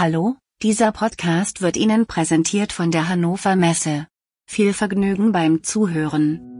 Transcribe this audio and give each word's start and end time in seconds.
Hallo, 0.00 0.36
dieser 0.62 0.92
Podcast 0.92 1.60
wird 1.60 1.76
Ihnen 1.76 2.06
präsentiert 2.06 2.72
von 2.72 2.92
der 2.92 3.08
Hannover 3.08 3.56
Messe. 3.56 4.06
Viel 4.48 4.72
Vergnügen 4.72 5.32
beim 5.32 5.64
Zuhören. 5.64 6.57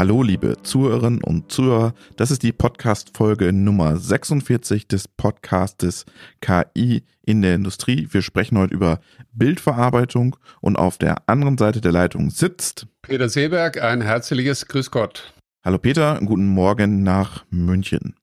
Hallo, 0.00 0.22
liebe 0.22 0.56
Zuhörerinnen 0.62 1.22
und 1.22 1.52
Zuhörer. 1.52 1.92
Das 2.16 2.30
ist 2.30 2.42
die 2.42 2.52
Podcast-Folge 2.52 3.52
Nummer 3.52 3.98
46 3.98 4.88
des 4.88 5.06
Podcastes 5.08 6.06
KI 6.40 7.02
in 7.26 7.42
der 7.42 7.54
Industrie. 7.54 8.08
Wir 8.10 8.22
sprechen 8.22 8.56
heute 8.56 8.72
über 8.72 9.00
Bildverarbeitung 9.34 10.36
und 10.62 10.76
auf 10.76 10.96
der 10.96 11.28
anderen 11.28 11.58
Seite 11.58 11.82
der 11.82 11.92
Leitung 11.92 12.30
sitzt 12.30 12.86
Peter 13.02 13.28
Seeberg. 13.28 13.82
Ein 13.82 14.00
herzliches 14.00 14.68
Grüß 14.68 14.90
Gott. 14.90 15.34
Hallo 15.62 15.76
Peter, 15.76 16.18
guten 16.24 16.46
Morgen 16.46 17.02
nach 17.02 17.44
München. 17.50 18.14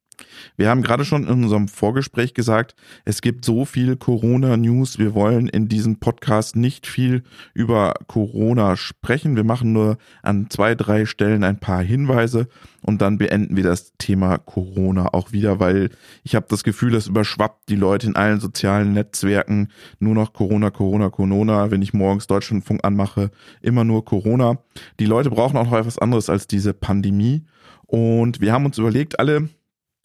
Wir 0.55 0.69
haben 0.69 0.81
gerade 0.81 1.05
schon 1.05 1.23
in 1.23 1.43
unserem 1.43 1.67
Vorgespräch 1.67 2.33
gesagt, 2.33 2.75
es 3.05 3.21
gibt 3.21 3.45
so 3.45 3.65
viel 3.65 3.95
Corona-News. 3.95 4.97
Wir 4.97 5.13
wollen 5.13 5.47
in 5.47 5.67
diesem 5.67 5.99
Podcast 5.99 6.55
nicht 6.55 6.87
viel 6.87 7.23
über 7.53 7.93
Corona 8.07 8.75
sprechen. 8.75 9.35
Wir 9.35 9.43
machen 9.43 9.73
nur 9.73 9.97
an 10.23 10.49
zwei, 10.49 10.75
drei 10.75 11.05
Stellen 11.05 11.43
ein 11.43 11.59
paar 11.59 11.83
Hinweise 11.83 12.47
und 12.81 13.01
dann 13.01 13.17
beenden 13.17 13.55
wir 13.55 13.63
das 13.63 13.93
Thema 13.97 14.37
Corona 14.37 15.13
auch 15.13 15.31
wieder, 15.31 15.59
weil 15.59 15.89
ich 16.23 16.35
habe 16.35 16.47
das 16.49 16.63
Gefühl, 16.63 16.95
es 16.95 17.07
überschwappt 17.07 17.69
die 17.69 17.75
Leute 17.75 18.07
in 18.07 18.15
allen 18.15 18.39
sozialen 18.39 18.93
Netzwerken 18.93 19.69
nur 19.99 20.15
noch 20.15 20.33
Corona, 20.33 20.71
Corona, 20.71 21.09
Corona. 21.09 21.69
Wenn 21.69 21.81
ich 21.81 21.93
morgens 21.93 22.27
Deutschlandfunk 22.27 22.83
anmache, 22.83 23.31
immer 23.61 23.83
nur 23.83 24.05
Corona. 24.05 24.59
Die 24.99 25.05
Leute 25.05 25.29
brauchen 25.29 25.57
auch 25.57 25.65
noch 25.69 25.77
etwas 25.77 25.99
anderes 25.99 26.29
als 26.29 26.47
diese 26.47 26.73
Pandemie. 26.73 27.45
Und 27.85 28.41
wir 28.41 28.53
haben 28.53 28.65
uns 28.65 28.77
überlegt, 28.77 29.19
alle 29.19 29.49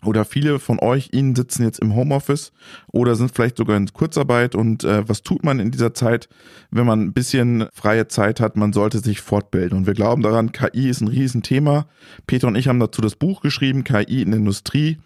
oder 0.04 0.24
viele 0.24 0.58
von 0.58 0.78
euch, 0.80 1.10
Ihnen 1.12 1.36
sitzen 1.36 1.62
jetzt 1.62 1.78
im 1.78 1.94
Homeoffice 1.94 2.52
oder 2.92 3.14
sind 3.14 3.30
vielleicht 3.32 3.56
sogar 3.56 3.76
in 3.76 3.86
Kurzarbeit. 3.92 4.54
Und 4.54 4.84
äh, 4.84 5.08
was 5.08 5.22
tut 5.22 5.44
man 5.44 5.60
in 5.60 5.70
dieser 5.70 5.94
Zeit, 5.94 6.28
wenn 6.70 6.86
man 6.86 7.00
ein 7.00 7.12
bisschen 7.12 7.66
freie 7.72 8.08
Zeit 8.08 8.40
hat? 8.40 8.56
Man 8.56 8.72
sollte 8.72 8.98
sich 8.98 9.20
fortbilden. 9.20 9.78
Und 9.78 9.86
wir 9.86 9.94
glauben 9.94 10.22
daran, 10.22 10.52
KI 10.52 10.88
ist 10.88 11.00
ein 11.00 11.08
Riesenthema. 11.08 11.86
Peter 12.26 12.48
und 12.48 12.56
ich 12.56 12.68
haben 12.68 12.80
dazu 12.80 13.00
das 13.00 13.14
Buch 13.16 13.40
geschrieben, 13.42 13.84
KI 13.84 14.22
in 14.22 14.30
der 14.30 14.40
Industrie. 14.40 14.98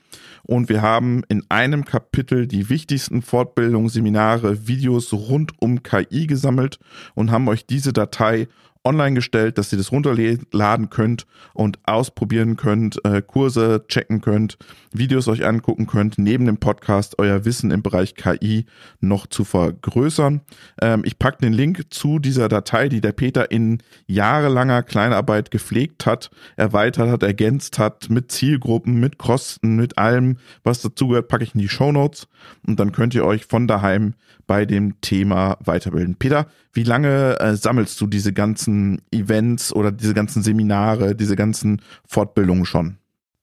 Und 0.45 0.69
wir 0.69 0.81
haben 0.81 1.23
in 1.29 1.45
einem 1.49 1.85
Kapitel 1.85 2.47
die 2.47 2.71
wichtigsten 2.71 3.21
Fortbildungen, 3.21 3.89
Seminare, 3.89 4.67
Videos 4.69 5.13
rund 5.13 5.53
um 5.61 5.83
KI 5.83 6.27
gesammelt 6.27 6.79
und 7.15 7.31
haben 7.31 7.49
euch 7.49 7.67
diese 7.67 7.93
Datei 7.93 8.49
online 8.87 9.15
gestellt, 9.15 9.59
dass 9.59 9.73
ihr 9.73 9.79
das 9.79 9.93
runterladen 9.93 10.89
könnt 10.89 11.27
und 11.53 11.79
ausprobieren 11.85 12.57
könnt, 12.57 13.05
äh, 13.05 13.21
Kurse 13.21 13.85
checken 13.89 14.21
könnt, 14.21 14.57
Videos 14.93 15.29
euch 15.29 15.45
angucken 15.45 15.87
könnt, 15.87 16.19
neben 16.19 16.47
dem 16.47 16.59
Podcast 16.59 17.19
euer 17.19 17.45
Wissen 17.45 17.71
im 17.71 17.83
Bereich 17.83 18.15
KI 18.15 18.67
noch 19.01 19.27
zu 19.27 19.45
vergrößern. 19.45 20.41
Ähm, 20.81 21.03
ich 21.05 21.19
packe 21.19 21.39
den 21.43 21.53
Link 21.53 21.93
zu 21.93 22.19
dieser 22.19 22.49
Datei, 22.49 22.89
die 22.89 23.01
der 23.01 23.13
Peter 23.13 23.51
in 23.51 23.83
jahrelanger 24.07 24.83
Kleinarbeit 24.83 25.51
gepflegt 25.51 26.07
hat, 26.07 26.31
erweitert 26.57 27.11
hat, 27.11 27.23
ergänzt 27.23 27.79
hat, 27.79 28.09
mit 28.09 28.31
Zielgruppen, 28.31 28.95
mit 28.95 29.19
Kosten, 29.19 29.77
mit 29.77 29.99
allem, 29.99 30.39
was 30.63 30.81
dazugehört, 30.81 31.29
packe 31.29 31.45
ich 31.45 31.55
in 31.55 31.61
die 31.61 31.69
Show 31.69 31.93
Notes 31.93 32.29
und 32.67 32.79
dann 32.79 32.93
könnt 32.93 33.15
ihr 33.15 33.25
euch 33.25 33.47
von 33.47 33.67
daheim 33.67 34.15
bei 34.47 34.65
dem 34.65 35.01
Thema 35.01 35.57
weiterbilden. 35.65 36.17
Peter, 36.17 36.47
wie 36.73 36.85
lange 36.85 37.39
äh, 37.41 37.57
sammelst 37.57 38.01
du 38.01 38.07
diese 38.07 38.33
ganzen 38.33 39.03
Events 39.11 39.73
oder 39.73 39.93
diese 39.93 40.15
ganzen 40.15 40.43
Seminare, 40.43 41.15
diese 41.15 41.37
ganzen 41.37 41.83
Fortbildungen 42.07 42.65
schon? 42.65 42.99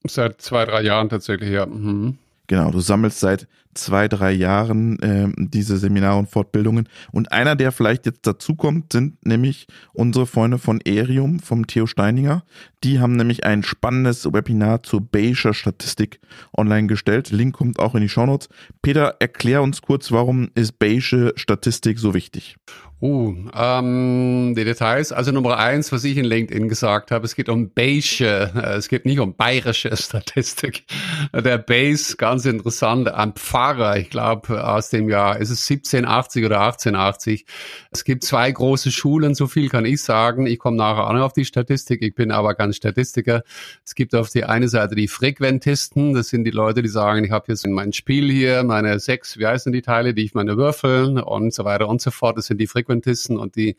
Seit 0.05 0.41
zwei, 0.41 0.65
drei 0.65 0.81
Jahren 0.81 1.09
tatsächlich, 1.09 1.49
ja. 1.49 1.65
Mhm. 1.65 2.17
Genau, 2.47 2.71
du 2.71 2.79
sammelst 2.79 3.19
seit 3.19 3.47
zwei, 3.73 4.07
drei 4.07 4.31
Jahren 4.31 4.99
äh, 4.99 5.29
diese 5.37 5.77
Seminare 5.77 6.19
und 6.19 6.29
Fortbildungen. 6.29 6.87
Und 7.11 7.31
einer, 7.31 7.55
der 7.55 7.71
vielleicht 7.71 8.05
jetzt 8.05 8.25
dazukommt, 8.27 8.93
sind 8.93 9.25
nämlich 9.25 9.67
unsere 9.93 10.27
Freunde 10.27 10.57
von 10.57 10.81
Erium, 10.81 11.39
vom 11.39 11.67
Theo 11.67 11.85
Steininger. 11.85 12.43
Die 12.83 12.99
haben 12.99 13.15
nämlich 13.15 13.45
ein 13.45 13.63
spannendes 13.63 14.25
Webinar 14.25 14.83
zur 14.83 15.01
Bayescher 15.01 15.53
Statistik 15.53 16.19
online 16.55 16.87
gestellt. 16.87 17.31
Link 17.31 17.55
kommt 17.55 17.79
auch 17.79 17.95
in 17.95 18.01
die 18.01 18.09
Shownotes. 18.09 18.49
Peter, 18.81 19.15
erklär 19.19 19.61
uns 19.61 19.81
kurz, 19.81 20.11
warum 20.11 20.49
ist 20.55 20.79
Bayesche 20.79 21.33
Statistik 21.35 21.99
so 21.99 22.13
wichtig? 22.13 22.57
Uh, 23.03 23.35
ähm, 23.53 24.53
die 24.55 24.63
Details. 24.63 25.11
Also 25.11 25.33
Nummer 25.33 25.59
eins, 25.59 25.91
was 25.91 26.05
ich 26.05 26.15
in 26.15 26.23
LinkedIn 26.23 26.69
gesagt 26.69 27.11
habe, 27.11 27.25
es 27.25 27.35
geht 27.35 27.49
um 27.49 27.69
Bayesche, 27.69 28.49
äh, 28.55 28.75
es 28.77 28.87
geht 28.87 29.05
nicht 29.05 29.19
um 29.19 29.35
bayerische 29.35 29.93
Statistik. 29.97 30.85
Der 31.33 31.57
Bayes, 31.57 32.15
ganz 32.15 32.45
interessant, 32.45 33.09
ein 33.09 33.33
Pfarrer, 33.33 33.97
ich 33.97 34.09
glaube 34.09 34.65
aus 34.65 34.89
dem 34.89 35.09
Jahr, 35.09 35.37
ist 35.37 35.49
es 35.49 35.69
1780 35.69 36.45
oder 36.45 36.61
1880. 36.61 37.45
Es 37.91 38.05
gibt 38.05 38.23
zwei 38.23 38.49
große 38.49 38.89
Schulen, 38.89 39.35
so 39.35 39.47
viel 39.47 39.67
kann 39.67 39.83
ich 39.83 40.01
sagen. 40.01 40.47
Ich 40.47 40.57
komme 40.57 40.77
nachher 40.77 41.05
auch 41.05 41.13
noch 41.13 41.25
auf 41.25 41.33
die 41.33 41.43
Statistik, 41.43 42.01
ich 42.01 42.15
bin 42.15 42.31
aber 42.31 42.55
kein 42.55 42.71
Statistiker. 42.71 43.43
Es 43.83 43.95
gibt 43.95 44.15
auf 44.15 44.29
die 44.29 44.45
eine 44.45 44.69
Seite 44.69 44.95
die 44.95 45.09
Frequentisten, 45.09 46.13
das 46.13 46.29
sind 46.29 46.45
die 46.45 46.51
Leute, 46.51 46.81
die 46.81 46.87
sagen, 46.87 47.25
ich 47.25 47.31
habe 47.31 47.47
jetzt 47.49 47.65
in 47.65 47.73
mein 47.73 47.91
Spiel 47.91 48.31
hier 48.31 48.63
meine 48.63 48.97
sechs, 48.99 49.37
wie 49.37 49.45
heißen 49.45 49.73
die 49.73 49.81
Teile, 49.81 50.13
die 50.13 50.23
ich 50.23 50.33
meine 50.35 50.55
würfeln 50.55 51.19
und 51.19 51.53
so 51.53 51.65
weiter 51.65 51.89
und 51.89 51.99
so 51.99 52.09
fort. 52.09 52.37
Das 52.37 52.45
sind 52.45 52.61
die 52.61 52.67
Frequentisten. 52.67 52.92
Adventisten 52.93 53.37
und 53.37 53.55
die, 53.55 53.75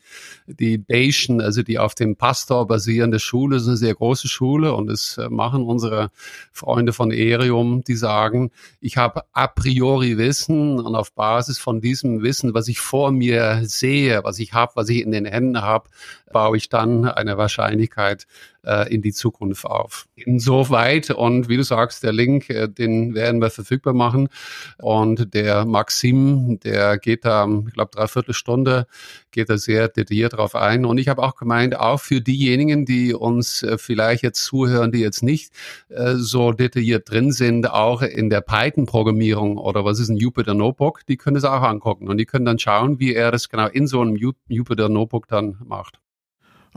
die 0.47 0.77
Bayesian, 0.77 1.41
also 1.41 1.63
die 1.63 1.79
auf 1.79 1.95
dem 1.95 2.15
Pastor 2.15 2.67
basierende 2.67 3.19
Schule, 3.19 3.57
ist 3.57 3.67
eine 3.67 3.77
sehr 3.77 3.95
große 3.95 4.27
Schule 4.27 4.73
und 4.73 4.89
es 4.89 5.17
äh, 5.17 5.29
machen 5.29 5.63
unsere 5.63 6.11
Freunde 6.51 6.93
von 6.93 7.11
Erium, 7.11 7.83
die 7.83 7.95
sagen, 7.95 8.51
ich 8.81 8.97
habe 8.97 9.23
a 9.33 9.47
priori 9.47 10.17
Wissen 10.17 10.79
und 10.79 10.95
auf 10.95 11.13
Basis 11.13 11.57
von 11.57 11.81
diesem 11.81 12.21
Wissen, 12.21 12.53
was 12.53 12.67
ich 12.67 12.79
vor 12.79 13.11
mir 13.11 13.61
sehe, 13.63 14.23
was 14.23 14.39
ich 14.39 14.53
habe, 14.53 14.73
was 14.75 14.89
ich 14.89 15.01
in 15.01 15.11
den 15.11 15.25
Händen 15.25 15.61
habe, 15.61 15.89
baue 16.31 16.57
ich 16.57 16.69
dann 16.69 17.05
eine 17.05 17.37
Wahrscheinlichkeit 17.37 18.27
äh, 18.65 18.93
in 18.93 19.01
die 19.01 19.13
Zukunft 19.13 19.65
auf. 19.65 20.07
Insoweit 20.15 21.11
und 21.11 21.49
wie 21.49 21.57
du 21.57 21.63
sagst, 21.63 22.03
der 22.03 22.13
Link, 22.13 22.49
äh, 22.49 22.67
den 22.67 23.13
werden 23.13 23.41
wir 23.41 23.49
verfügbar 23.49 23.93
machen 23.93 24.29
und 24.77 25.33
der 25.33 25.65
Maxim, 25.65 26.59
der 26.63 26.97
geht 26.97 27.25
da, 27.25 27.47
ich 27.67 27.73
glaube, 27.73 27.91
dreiviertel 27.93 28.33
Stunde, 28.33 28.87
geht 29.31 29.49
da 29.49 29.57
sehr 29.57 29.87
detailliert 29.87 30.33
drauf 30.33 30.55
ein 30.55 30.85
und 30.85 30.97
ich 30.97 31.07
habe 31.07 31.23
auch 31.23 31.35
gemeint, 31.35 31.77
auch 31.77 31.99
für 31.99 32.21
diejenigen, 32.21 32.85
die 32.85 33.13
uns 33.13 33.63
äh, 33.63 33.77
vielleicht 33.77 34.23
jetzt 34.23 34.43
zuhören, 34.43 34.91
die 34.91 34.99
jetzt 34.99 35.23
nicht 35.23 35.51
äh, 35.89 36.15
so 36.15 36.51
detailliert 36.51 37.09
drin 37.09 37.31
sind, 37.31 37.69
auch 37.69 38.01
in 38.01 38.29
der 38.29 38.41
Python-Programmierung 38.41 39.57
oder 39.57 39.85
was 39.85 39.99
ist 39.99 40.09
ein 40.09 40.17
Jupyter 40.17 40.53
Notebook, 40.53 41.05
die 41.07 41.17
können 41.17 41.37
es 41.37 41.43
auch 41.43 41.61
angucken 41.61 42.07
und 42.07 42.17
die 42.17 42.25
können 42.25 42.45
dann 42.45 42.59
schauen, 42.59 42.99
wie 42.99 43.13
er 43.13 43.31
das 43.31 43.49
genau 43.49 43.67
in 43.67 43.87
so 43.87 44.01
einem 44.01 44.15
Jupyter 44.15 44.89
Notebook 44.89 45.27
dann 45.27 45.57
macht. 45.65 45.99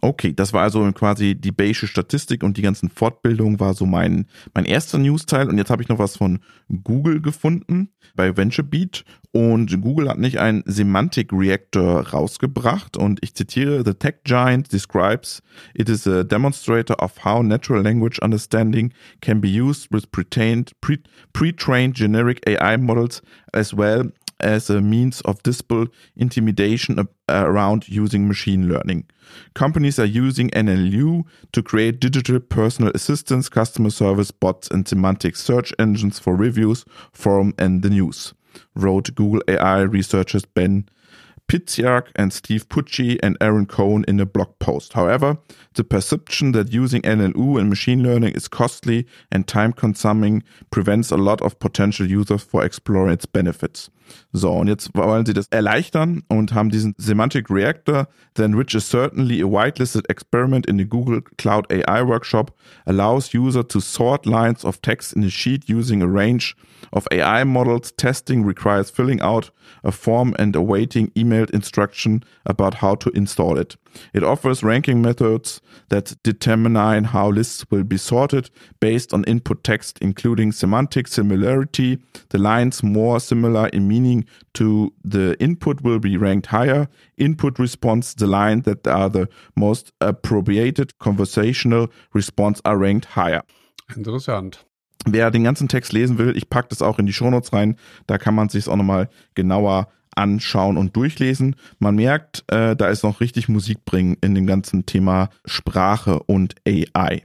Okay, 0.00 0.32
das 0.32 0.52
war 0.52 0.62
also 0.62 0.90
quasi 0.92 1.34
die 1.34 1.50
Bayesche 1.50 1.88
Statistik 1.88 2.44
und 2.44 2.56
die 2.56 2.62
ganzen 2.62 2.88
Fortbildungen 2.88 3.58
war 3.58 3.74
so 3.74 3.84
mein, 3.84 4.26
mein 4.54 4.64
erster 4.64 4.96
News-Teil. 4.96 5.48
Und 5.48 5.58
jetzt 5.58 5.70
habe 5.70 5.82
ich 5.82 5.88
noch 5.88 5.98
was 5.98 6.16
von 6.16 6.38
Google 6.84 7.20
gefunden 7.20 7.90
bei 8.14 8.36
VentureBeat. 8.36 9.04
Und 9.32 9.80
Google 9.80 10.08
hat 10.08 10.18
nicht 10.18 10.38
einen 10.38 10.62
Semantic 10.66 11.32
Reactor 11.32 12.08
rausgebracht. 12.10 12.96
Und 12.96 13.18
ich 13.22 13.34
zitiere, 13.34 13.82
The 13.84 13.94
Tech 13.94 14.22
Giant 14.24 14.72
describes 14.72 15.42
it 15.74 15.88
is 15.88 16.06
a 16.06 16.22
demonstrator 16.22 17.02
of 17.02 17.24
how 17.24 17.42
natural 17.42 17.82
language 17.82 18.20
understanding 18.22 18.92
can 19.20 19.40
be 19.40 19.48
used 19.48 19.88
with 19.92 20.12
pre-trained, 20.12 20.72
pre-trained 21.32 21.96
generic 21.96 22.48
AI 22.48 22.76
models 22.76 23.20
as 23.52 23.76
well 23.76 24.12
as 24.40 24.70
a 24.70 24.80
means 24.80 25.20
of 25.22 25.42
disable 25.42 25.86
intimidation 26.16 27.06
around 27.28 27.88
using 27.88 28.28
machine 28.28 28.68
learning. 28.68 29.04
Companies 29.54 29.98
are 29.98 30.04
using 30.04 30.50
NLU 30.50 31.24
to 31.52 31.62
create 31.62 32.00
digital 32.00 32.40
personal 32.40 32.92
assistants, 32.94 33.48
customer 33.48 33.90
service 33.90 34.30
bots, 34.30 34.68
and 34.68 34.86
semantic 34.86 35.36
search 35.36 35.72
engines 35.78 36.18
for 36.18 36.34
reviews, 36.34 36.84
forum, 37.12 37.54
and 37.58 37.82
the 37.82 37.90
news, 37.90 38.34
wrote 38.74 39.14
Google 39.14 39.42
AI 39.48 39.80
researchers 39.80 40.44
Ben 40.44 40.88
Pitsiak 41.48 42.08
and 42.14 42.30
Steve 42.30 42.68
Pucci 42.68 43.18
and 43.22 43.36
Aaron 43.40 43.64
Cohen 43.64 44.04
in 44.06 44.20
a 44.20 44.26
blog 44.26 44.58
post. 44.58 44.92
However, 44.92 45.38
the 45.74 45.82
perception 45.82 46.52
that 46.52 46.74
using 46.74 47.00
NLU 47.02 47.58
and 47.58 47.70
machine 47.70 48.02
learning 48.02 48.34
is 48.34 48.48
costly 48.48 49.06
and 49.32 49.48
time 49.48 49.72
consuming 49.72 50.42
prevents 50.70 51.10
a 51.10 51.16
lot 51.16 51.40
of 51.40 51.58
potential 51.58 52.06
users 52.06 52.42
for 52.42 52.62
exploring 52.62 53.14
its 53.14 53.24
benefits. 53.24 53.88
So, 54.32 54.52
und 54.52 54.68
jetzt 54.68 54.90
wollen 54.94 55.26
sie 55.26 55.32
das 55.32 55.48
erleichtern 55.48 56.22
und 56.28 56.54
haben 56.54 56.70
diesen 56.70 56.94
Semantic 56.98 57.50
Reactor, 57.50 58.08
then 58.34 58.56
which 58.56 58.74
is 58.74 58.88
certainly 58.88 59.40
a 59.40 59.46
whitelisted 59.46 60.08
experiment 60.08 60.66
in 60.66 60.78
the 60.78 60.84
Google 60.84 61.22
Cloud 61.38 61.66
AI 61.72 62.02
workshop, 62.02 62.52
allows 62.86 63.32
user 63.32 63.66
to 63.66 63.80
sort 63.80 64.26
lines 64.26 64.64
of 64.64 64.80
text 64.82 65.14
in 65.14 65.22
a 65.22 65.30
sheet 65.30 65.68
using 65.68 66.02
a 66.02 66.06
range 66.06 66.54
of 66.92 67.06
AI 67.10 67.44
models. 67.44 67.92
Testing 67.92 68.44
requires 68.44 68.90
filling 68.90 69.20
out 69.20 69.50
a 69.82 69.92
form 69.92 70.34
and 70.38 70.54
awaiting 70.54 71.10
emailed 71.16 71.50
instruction 71.50 72.22
about 72.44 72.74
how 72.74 72.94
to 72.96 73.10
install 73.10 73.58
it. 73.58 73.76
It 74.12 74.22
offers 74.22 74.62
ranking 74.62 75.02
methods 75.02 75.60
that 75.88 76.16
determine 76.22 77.04
how 77.04 77.30
lists 77.30 77.64
will 77.70 77.84
be 77.84 77.96
sorted 77.96 78.50
based 78.80 79.12
on 79.12 79.24
input 79.24 79.64
text, 79.64 79.98
including 80.00 80.52
semantic 80.52 81.08
similarity. 81.08 81.98
The 82.30 82.38
lines 82.38 82.82
more 82.82 83.20
similar 83.20 83.68
in 83.68 83.88
meaning 83.88 84.24
to 84.54 84.92
the 85.04 85.36
input 85.40 85.82
will 85.82 85.98
be 85.98 86.16
ranked 86.16 86.46
higher. 86.46 86.88
Input 87.16 87.58
response, 87.58 88.14
the 88.14 88.26
line 88.26 88.62
that 88.62 88.86
are 88.86 89.08
the 89.08 89.28
most 89.56 89.92
appropriated 90.00 90.98
conversational 90.98 91.88
response 92.12 92.60
are 92.64 92.76
ranked 92.76 93.06
higher. 93.16 93.42
Interessant. 93.96 94.64
Wer 95.06 95.30
den 95.30 95.44
ganzen 95.44 95.68
Text 95.68 95.92
lesen 95.92 96.18
will, 96.18 96.36
ich 96.36 96.50
packe 96.50 96.68
das 96.68 96.82
auch 96.82 96.98
in 96.98 97.06
die 97.06 97.12
Shownotes 97.12 97.52
rein, 97.52 97.76
da 98.06 98.18
kann 98.18 98.34
man 98.34 98.48
sich 98.48 98.68
auch 98.68 98.76
nochmal 98.76 99.08
genauer 99.34 99.88
anschauen 100.18 100.76
und 100.76 100.96
durchlesen. 100.96 101.56
Man 101.78 101.94
merkt, 101.94 102.44
äh, 102.48 102.76
da 102.76 102.88
ist 102.88 103.04
noch 103.04 103.20
richtig 103.20 103.48
Musik 103.48 103.84
bringen 103.84 104.16
in 104.20 104.34
dem 104.34 104.46
ganzen 104.46 104.84
Thema 104.84 105.30
Sprache 105.44 106.20
und 106.24 106.54
AI. 106.66 107.22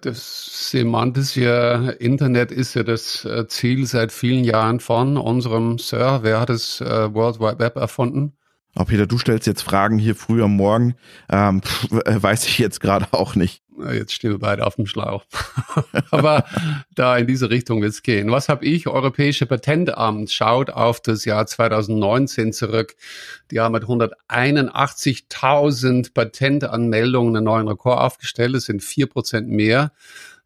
Das 0.00 0.70
semantische 0.70 1.96
Internet 1.98 2.52
ist 2.52 2.74
ja 2.74 2.82
das 2.82 3.24
äh, 3.24 3.46
Ziel 3.48 3.86
seit 3.86 4.12
vielen 4.12 4.44
Jahren 4.44 4.80
von 4.80 5.16
unserem 5.16 5.78
Sir. 5.78 6.20
Wer 6.22 6.40
hat 6.40 6.48
das 6.48 6.80
äh, 6.80 7.12
World 7.12 7.40
Wide 7.40 7.58
Web 7.58 7.76
erfunden? 7.76 8.32
Oh, 8.76 8.84
Peter, 8.84 9.06
du 9.06 9.18
stellst 9.18 9.46
jetzt 9.46 9.62
Fragen 9.62 9.98
hier 9.98 10.14
früh 10.14 10.42
am 10.42 10.56
Morgen. 10.56 10.94
Ähm, 11.28 11.62
pff, 11.62 11.90
äh, 12.04 12.22
weiß 12.22 12.46
ich 12.46 12.58
jetzt 12.58 12.80
gerade 12.80 13.08
auch 13.12 13.34
nicht. 13.34 13.62
Jetzt 13.92 14.12
stehen 14.12 14.32
wir 14.32 14.38
beide 14.38 14.66
auf 14.66 14.76
dem 14.76 14.84
Schlauch. 14.86 15.24
Aber 16.10 16.44
da 16.94 17.16
in 17.16 17.26
diese 17.26 17.48
Richtung 17.50 17.82
wird 17.82 17.92
es 17.92 18.02
gehen. 18.02 18.30
Was 18.30 18.48
habe 18.48 18.64
ich? 18.64 18.86
Europäische 18.86 19.46
Patentamt 19.46 20.30
schaut 20.30 20.70
auf 20.70 21.00
das 21.00 21.24
Jahr 21.24 21.46
2019 21.46 22.52
zurück. 22.52 22.94
Die 23.50 23.58
haben 23.58 23.72
mit 23.72 23.82
181.000 23.84 26.12
Patentanmeldungen 26.12 27.36
einen 27.36 27.46
neuen 27.46 27.66
Rekord 27.68 27.98
aufgestellt. 27.98 28.54
Das 28.54 28.66
sind 28.66 28.82
vier 28.82 29.06
Prozent 29.06 29.48
mehr 29.48 29.92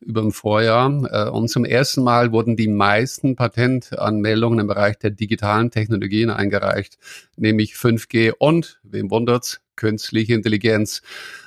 über 0.05 0.21
dem 0.21 0.33
Vorjahr. 0.33 0.89
Äh, 1.11 1.31
und 1.31 1.49
zum 1.49 1.65
ersten 1.65 2.03
Mal 2.03 2.33
wurden 2.33 2.57
die 2.57 2.69
meisten 2.69 3.37
Patentanmeldungen 3.37 4.61
im 4.61 4.67
Bereich 4.67 4.99
der 4.99 5.11
digitalen 5.11 5.71
Technologien 5.71 6.31
eingereicht, 6.31 6.99
nämlich 7.37 7.75
5G 7.75 8.33
und, 8.39 8.81
wem 8.83 9.11
wundert's, 9.11 9.61
künstliche 9.77 10.35
Intelligenz. 10.35 11.03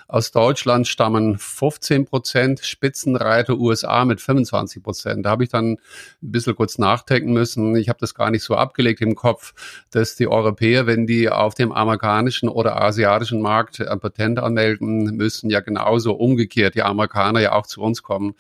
Aus 0.10 0.32
Deutschland 0.32 0.88
stammen 0.88 1.38
15 1.38 2.06
Prozent, 2.06 2.62
Spitzenreiter 2.62 3.58
USA 3.58 4.06
mit 4.06 4.22
25 4.22 4.82
Prozent. 4.82 5.26
Da 5.26 5.32
habe 5.32 5.44
ich 5.44 5.50
dann 5.50 5.74
ein 5.74 5.78
bisschen 6.22 6.56
kurz 6.56 6.78
nachdenken 6.78 7.34
müssen. 7.34 7.76
Ich 7.76 7.90
habe 7.90 8.00
das 8.00 8.16
gar 8.16 8.32
nicht 8.32 8.44
so 8.44 8.56
abgelegt 8.56 9.02
im 9.02 9.16
Kopf, 9.16 9.54
dass 9.92 10.16
die 10.16 10.30
Europäer, 10.30 10.88
wenn 10.88 11.08
die 11.08 11.30
auf 11.30 11.56
dem 11.56 11.74
amerikanischen 11.74 12.48
oder 12.48 12.82
asiatischen 12.82 13.42
Markt 13.42 13.82
ein 13.82 14.00
Patent 14.00 14.40
anmelden 14.40 15.18
müssen, 15.18 15.50
ja 15.50 15.60
genauso 15.60 16.14
umgekehrt 16.14 16.76
die 16.76 16.84
Amerikaner 16.84 17.42
ja 17.42 17.52
auch 17.52 17.68
zu 17.68 17.82
uns 17.82 18.02
kommen. 18.02 18.36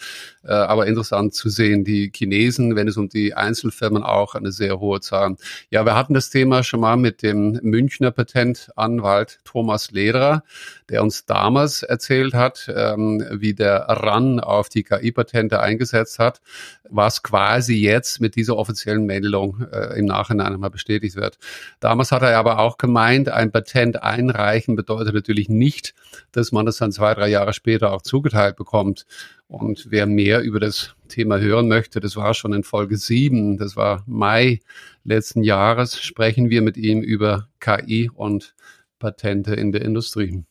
Äh, 0.45 0.53
aber 0.53 0.87
interessant 0.87 1.33
zu 1.33 1.49
sehen, 1.49 1.83
die 1.83 2.13
Chinesen, 2.15 2.77
wenn 2.77 2.87
es 2.87 2.95
um 2.95 3.09
die 3.09 3.33
Einzelfirmen 3.33 4.03
auch 4.03 4.35
eine 4.35 4.53
sehr 4.53 4.79
hohe 4.79 5.01
Zahl. 5.01 5.35
Ja, 5.69 5.83
wir 5.83 5.95
hatten 5.95 6.13
das 6.13 6.29
Thema 6.29 6.63
schon 6.63 6.79
mal 6.79 6.95
mit 6.95 7.23
dem 7.23 7.59
Münchner 7.61 8.11
Patentanwalt 8.11 9.39
Thomas 9.43 9.91
Lederer, 9.91 10.43
der 10.89 11.03
uns 11.03 11.25
damals 11.25 11.56
damals 11.57 11.81
erzählt 11.81 12.35
hat, 12.35 12.71
ähm, 12.75 13.25
wie 13.31 13.55
der 13.55 13.87
RAN 13.89 14.39
auf 14.39 14.69
die 14.69 14.83
KI-Patente 14.83 15.59
eingesetzt 15.59 16.19
hat, 16.19 16.39
was 16.87 17.23
quasi 17.23 17.73
jetzt 17.73 18.21
mit 18.21 18.35
dieser 18.35 18.57
offiziellen 18.57 19.07
Meldung 19.07 19.65
äh, 19.73 19.97
im 19.97 20.05
Nachhinein 20.05 20.53
einmal 20.53 20.69
bestätigt 20.69 21.15
wird. 21.15 21.39
Damals 21.79 22.11
hat 22.11 22.21
er 22.21 22.37
aber 22.37 22.59
auch 22.59 22.77
gemeint, 22.77 23.29
ein 23.29 23.51
Patent 23.51 24.03
einreichen 24.03 24.75
bedeutet 24.75 25.15
natürlich 25.15 25.49
nicht, 25.49 25.95
dass 26.31 26.51
man 26.51 26.67
das 26.67 26.77
dann 26.77 26.91
zwei, 26.91 27.15
drei 27.15 27.27
Jahre 27.27 27.53
später 27.53 27.91
auch 27.91 28.03
zugeteilt 28.03 28.55
bekommt. 28.55 29.07
Und 29.47 29.87
wer 29.89 30.05
mehr 30.05 30.41
über 30.41 30.59
das 30.59 30.93
Thema 31.07 31.39
hören 31.39 31.67
möchte, 31.67 31.99
das 31.99 32.15
war 32.15 32.35
schon 32.35 32.53
in 32.53 32.63
Folge 32.63 32.97
7, 32.97 33.57
das 33.57 33.75
war 33.75 34.03
Mai 34.05 34.59
letzten 35.03 35.41
Jahres, 35.41 35.99
sprechen 35.99 36.51
wir 36.51 36.61
mit 36.61 36.77
ihm 36.77 37.01
über 37.01 37.47
KI 37.59 38.11
und 38.13 38.53
Patente 38.99 39.55
in 39.55 39.71
der 39.71 39.81
Industrie. 39.81 40.43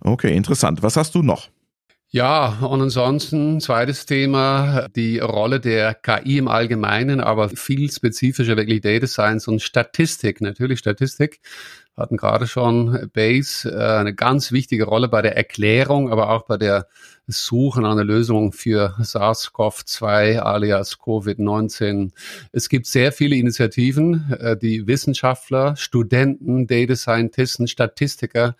Okay, 0.00 0.34
interessant. 0.36 0.82
Was 0.82 0.96
hast 0.96 1.14
du 1.14 1.22
noch? 1.22 1.48
Ja, 2.08 2.60
und 2.60 2.80
ansonsten 2.80 3.60
zweites 3.60 4.06
Thema, 4.06 4.88
die 4.94 5.18
Rolle 5.18 5.60
der 5.60 5.92
KI 5.94 6.38
im 6.38 6.48
Allgemeinen, 6.48 7.20
aber 7.20 7.48
viel 7.48 7.90
spezifischer 7.90 8.56
wirklich 8.56 8.80
Data 8.80 9.06
Science 9.06 9.48
und 9.48 9.60
Statistik. 9.60 10.40
Natürlich 10.40 10.78
Statistik 10.78 11.40
hatten 11.96 12.16
gerade 12.16 12.46
schon 12.46 13.10
Base 13.12 13.68
äh, 13.70 13.98
eine 13.98 14.14
ganz 14.14 14.52
wichtige 14.52 14.84
Rolle 14.84 15.08
bei 15.08 15.22
der 15.22 15.36
Erklärung, 15.36 16.12
aber 16.12 16.30
auch 16.30 16.46
bei 16.46 16.56
der 16.56 16.86
Suche 17.26 17.80
nach 17.80 17.92
einer 17.92 18.04
Lösung 18.04 18.52
für 18.52 18.94
SARS-CoV-2 19.00 20.38
alias 20.38 20.98
Covid-19. 20.98 22.12
Es 22.52 22.68
gibt 22.68 22.86
sehr 22.86 23.12
viele 23.12 23.36
Initiativen, 23.36 24.32
äh, 24.38 24.56
die 24.56 24.86
Wissenschaftler, 24.86 25.74
Studenten, 25.76 26.66
Data 26.66 26.94
Scientisten, 26.94 27.66
Statistiker 27.66 28.56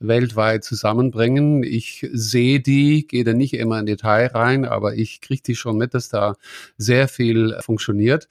weltweit 0.00 0.64
zusammenbringen. 0.64 1.62
Ich 1.62 2.06
sehe 2.12 2.60
die, 2.60 3.06
gehe 3.06 3.24
da 3.24 3.32
nicht 3.32 3.54
immer 3.54 3.78
in 3.78 3.86
Detail 3.86 4.26
rein, 4.28 4.64
aber 4.64 4.94
ich 4.94 5.20
kriege 5.20 5.42
die 5.42 5.56
schon 5.56 5.76
mit, 5.76 5.94
dass 5.94 6.08
da 6.08 6.34
sehr 6.76 7.08
viel 7.08 7.56
funktioniert. 7.60 8.28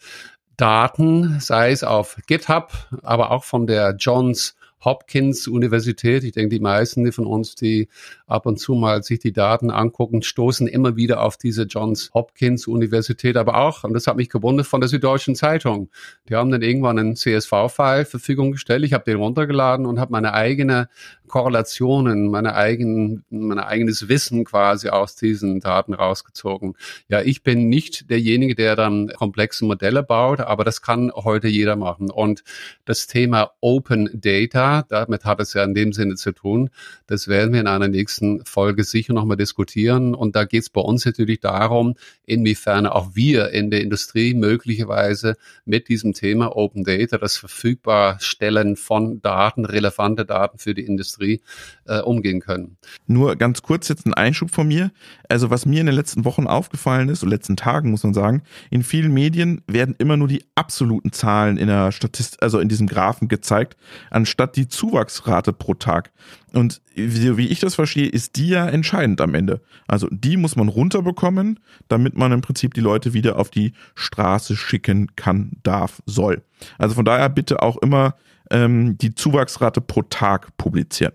Daten, 0.56 1.40
sei 1.40 1.72
es 1.72 1.84
auf 1.84 2.18
GitHub, 2.26 2.72
aber 3.04 3.32
auch 3.32 3.44
von 3.44 3.68
der 3.68 3.96
Johns 3.98 4.56
Hopkins 4.84 5.48
Universität. 5.48 6.24
Ich 6.24 6.34
denke, 6.34 6.56
die 6.56 6.62
meisten 6.62 7.12
von 7.12 7.26
uns, 7.26 7.56
die 7.56 7.90
ab 8.28 8.46
und 8.46 8.58
zu 8.58 8.74
mal 8.76 9.04
sich 9.04 9.20
die 9.20 9.34
Daten 9.34 9.72
angucken, 9.72 10.22
stoßen 10.22 10.68
immer 10.68 10.96
wieder 10.96 11.24
auf 11.24 11.38
diese 11.38 11.64
Johns 11.64 12.12
Hopkins 12.14 12.68
Universität, 12.68 13.38
aber 13.38 13.58
auch, 13.58 13.84
und 13.84 13.94
das 13.94 14.08
hat 14.08 14.18
mich 14.18 14.30
gewundert, 14.30 14.68
von 14.68 14.80
der 14.80 14.88
Süddeutschen 14.88 15.36
Zeitung. 15.36 15.90
Die 16.30 16.36
haben 16.36 16.52
dann 16.52 16.62
irgendwann 16.62 17.00
einen 17.00 17.16
CSV-File 17.16 18.06
Verfügung 18.06 18.52
gestellt. 18.52 18.84
Ich 18.86 18.94
habe 18.94 19.04
den 19.04 19.18
runtergeladen 19.18 19.86
und 19.86 20.00
habe 20.00 20.12
meine 20.12 20.34
eigene 20.34 20.90
Korrelationen, 21.28 22.30
meine 22.30 22.56
eigenen, 22.56 23.24
mein 23.30 23.60
eigenes 23.60 24.10
Wissen 24.10 24.46
quasi 24.46 24.90
aus 24.90 25.16
diesen 25.16 25.60
Daten 25.60 25.94
rausgezogen. 25.94 26.76
Ja, 27.10 27.22
ich 27.22 27.44
bin 27.44 27.70
nicht 27.70 28.10
derjenige, 28.10 28.56
der 28.56 28.76
dann 28.76 29.10
komplexe 29.10 29.66
Modelle 29.66 30.04
baut, 30.04 30.40
aber 30.40 30.64
das 30.64 30.82
kann 30.82 31.12
heute 31.14 31.48
jeder 31.48 31.76
machen. 31.76 32.10
Und 32.10 32.44
das 32.86 33.08
Thema 33.08 33.52
Open 33.62 34.10
Data, 34.14 34.84
damit 34.88 35.26
hat 35.26 35.40
es 35.40 35.54
ja 35.54 35.64
in 35.64 35.74
dem 35.74 35.94
Sinne 35.94 36.16
zu 36.16 36.32
tun, 36.32 36.70
das 37.08 37.28
werden 37.28 37.54
wir 37.54 37.62
in 37.62 37.68
einer 37.68 37.88
nächsten 37.88 38.44
Folge 38.46 38.84
sicher 38.84 39.14
nochmal 39.14 39.38
diskutieren. 39.38 40.16
Und 40.16 40.36
da 40.36 40.46
geht 40.46 40.64
es 40.64 40.70
bei 40.70 40.82
uns 40.82 41.06
natürlich 41.06 41.40
darum, 41.40 41.96
inwiefern 42.26 42.86
auch 42.86 43.16
wir 43.16 43.50
in 43.50 43.72
der 43.72 43.82
Industrie 43.82 44.34
möglicherweise 44.34 45.36
mit 45.66 45.90
diesem 45.90 46.14
Thema 46.14 46.56
Open 46.56 46.84
Data, 46.84 47.18
das 47.18 47.38
Verfügbarstellen 47.38 48.76
von 48.76 49.22
Daten, 49.22 49.66
relevante 49.66 50.26
Daten 50.26 50.58
für 50.58 50.74
die 50.74 50.86
Industrie, 50.86 51.17
Industrie 51.18 51.42
äh, 51.86 52.00
umgehen 52.02 52.40
können. 52.40 52.78
Nur 53.08 53.36
ganz 53.36 53.62
kurz 53.62 53.88
jetzt 53.88 54.06
ein 54.06 54.14
Einschub 54.14 54.52
von 54.52 54.68
mir. 54.68 54.92
Also 55.30 55.50
was 55.50 55.66
mir 55.66 55.80
in 55.80 55.86
den 55.86 55.96
letzten 55.96 56.26
Wochen 56.26 56.48
aufgefallen 56.48 57.10
ist, 57.10 57.24
und 57.24 57.30
letzten 57.30 57.58
Tagen 57.58 57.92
muss 57.92 58.04
man 58.04 58.14
sagen, 58.14 58.44
in 58.70 58.84
vielen 58.84 59.14
Medien 59.14 59.62
werden 59.68 59.96
immer 59.98 60.18
nur 60.18 60.28
die 60.28 60.44
absoluten 60.56 61.12
Zahlen 61.12 61.58
in 61.58 61.68
der 61.68 61.92
Statistik, 61.92 62.42
also 62.42 62.60
in 62.60 62.70
diesem 62.70 62.88
Graphen 62.88 63.28
gezeigt, 63.28 63.78
anstatt 64.10 64.56
die 64.56 64.68
Zuwachsrate 64.68 65.54
pro 65.54 65.74
Tag. 65.74 66.12
Und 66.54 66.82
wie 66.96 67.48
ich 67.48 67.60
das 67.60 67.76
verstehe, 67.76 68.08
ist 68.08 68.38
die 68.38 68.50
ja 68.50 68.68
entscheidend 68.68 69.22
am 69.22 69.36
Ende. 69.36 69.62
Also 69.88 70.08
die 70.10 70.38
muss 70.38 70.56
man 70.56 70.70
runterbekommen, 70.70 71.60
damit 71.88 72.18
man 72.18 72.32
im 72.32 72.42
Prinzip 72.42 72.74
die 72.74 72.82
Leute 72.82 73.14
wieder 73.14 73.38
auf 73.38 73.50
die 73.50 73.74
Straße 73.96 74.56
schicken 74.56 75.16
kann, 75.16 75.52
darf, 75.64 76.02
soll. 76.06 76.42
Also 76.78 76.96
von 76.96 77.06
daher 77.06 77.30
bitte 77.30 77.62
auch 77.62 77.78
immer 77.78 78.16
ähm, 78.52 78.98
die 78.98 79.16
Zuwachsrate 79.16 79.82
pro 79.82 80.02
Tag 80.04 80.56
publizieren. 80.58 81.14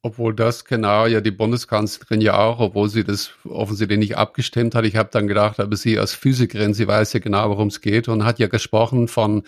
Obwohl 0.00 0.32
das 0.32 0.64
genau 0.64 1.06
ja 1.06 1.20
die 1.20 1.32
Bundeskanzlerin 1.32 2.20
ja 2.20 2.38
auch, 2.38 2.60
obwohl 2.60 2.88
sie 2.88 3.02
das 3.02 3.32
offensichtlich 3.44 3.98
nicht 3.98 4.16
abgestimmt 4.16 4.76
hat. 4.76 4.84
Ich 4.84 4.94
habe 4.94 5.08
dann 5.12 5.26
gedacht, 5.26 5.58
aber 5.58 5.76
sie 5.76 5.98
als 5.98 6.14
Physikerin, 6.14 6.72
sie 6.72 6.86
weiß 6.86 7.14
ja 7.14 7.20
genau, 7.20 7.50
worum 7.50 7.66
es 7.66 7.80
geht 7.80 8.06
und 8.06 8.24
hat 8.24 8.38
ja 8.38 8.46
gesprochen 8.46 9.08
von 9.08 9.42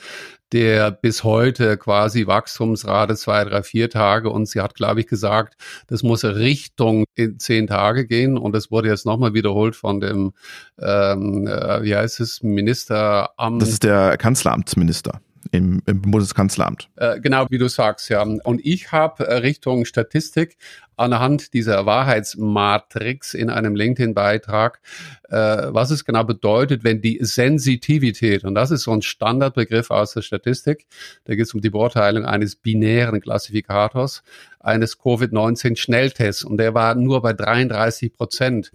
der 0.53 0.91
bis 0.91 1.23
heute 1.23 1.77
quasi 1.77 2.27
Wachstumsrate 2.27 3.15
zwei, 3.15 3.45
drei, 3.45 3.63
vier 3.63 3.89
Tage 3.91 4.29
und 4.29 4.47
sie 4.47 4.61
hat, 4.61 4.75
glaube 4.75 4.99
ich, 4.99 5.07
gesagt, 5.07 5.55
das 5.87 6.03
muss 6.03 6.25
Richtung 6.25 7.05
zehn 7.39 7.69
Tage 7.69 8.05
gehen 8.05 8.37
und 8.37 8.53
das 8.53 8.73
wurde 8.73 8.89
jetzt 8.89 9.07
nochmal 9.07 9.35
wiederholt 9.35 9.77
von 9.77 10.01
dem, 10.01 10.33
ähm, 10.81 11.47
äh, 11.47 11.83
wie 11.85 11.95
heißt 11.95 12.19
es, 12.19 12.43
Ministeramt. 12.43 13.63
Das 13.63 13.69
ist 13.69 13.85
der 13.85 14.17
Kanzleramtsminister 14.17 15.21
im, 15.51 15.83
im 15.87 16.03
Bundeskanzleramt. 16.03 16.89
Äh, 16.97 17.21
genau, 17.21 17.47
wie 17.51 17.59
du 17.59 17.69
sagst, 17.69 18.09
ja. 18.09 18.23
Und 18.23 18.61
ich 18.65 18.93
habe 18.93 19.27
äh, 19.27 19.35
Richtung 19.37 19.85
Statistik 19.85 20.57
anhand 20.97 21.55
dieser 21.55 21.87
Wahrheitsmatrix 21.87 23.33
in 23.35 23.49
einem 23.49 23.75
LinkedIn-Beitrag, 23.75 24.81
äh, 25.31 25.37
was 25.37 25.91
es 25.91 26.05
genau 26.05 26.25
bedeutet, 26.25 26.85
wenn 26.85 27.01
die 27.01 27.19
Sensitivität, 27.23 28.45
und 28.45 28.55
das 28.55 28.71
ist 28.71 28.83
so 28.83 28.93
ein 28.93 29.03
Standardbegriff 29.03 29.91
aus 29.91 30.13
der 30.13 30.23
Statistik, 30.23 30.87
da 31.25 31.35
geht 31.35 31.47
es 31.47 31.55
um 31.55 31.63
die 31.63 31.71
Beurteilung 31.71 32.27
eines 32.27 32.55
binären 32.55 33.21
Klassifikators, 33.21 34.23
eines 34.61 34.99
Covid-19-Schnelltests 34.99 36.45
und 36.45 36.59
der 36.59 36.75
war 36.75 36.95
nur 36.95 37.23
bei 37.23 37.33
33 37.33 38.13
Prozent. 38.13 38.71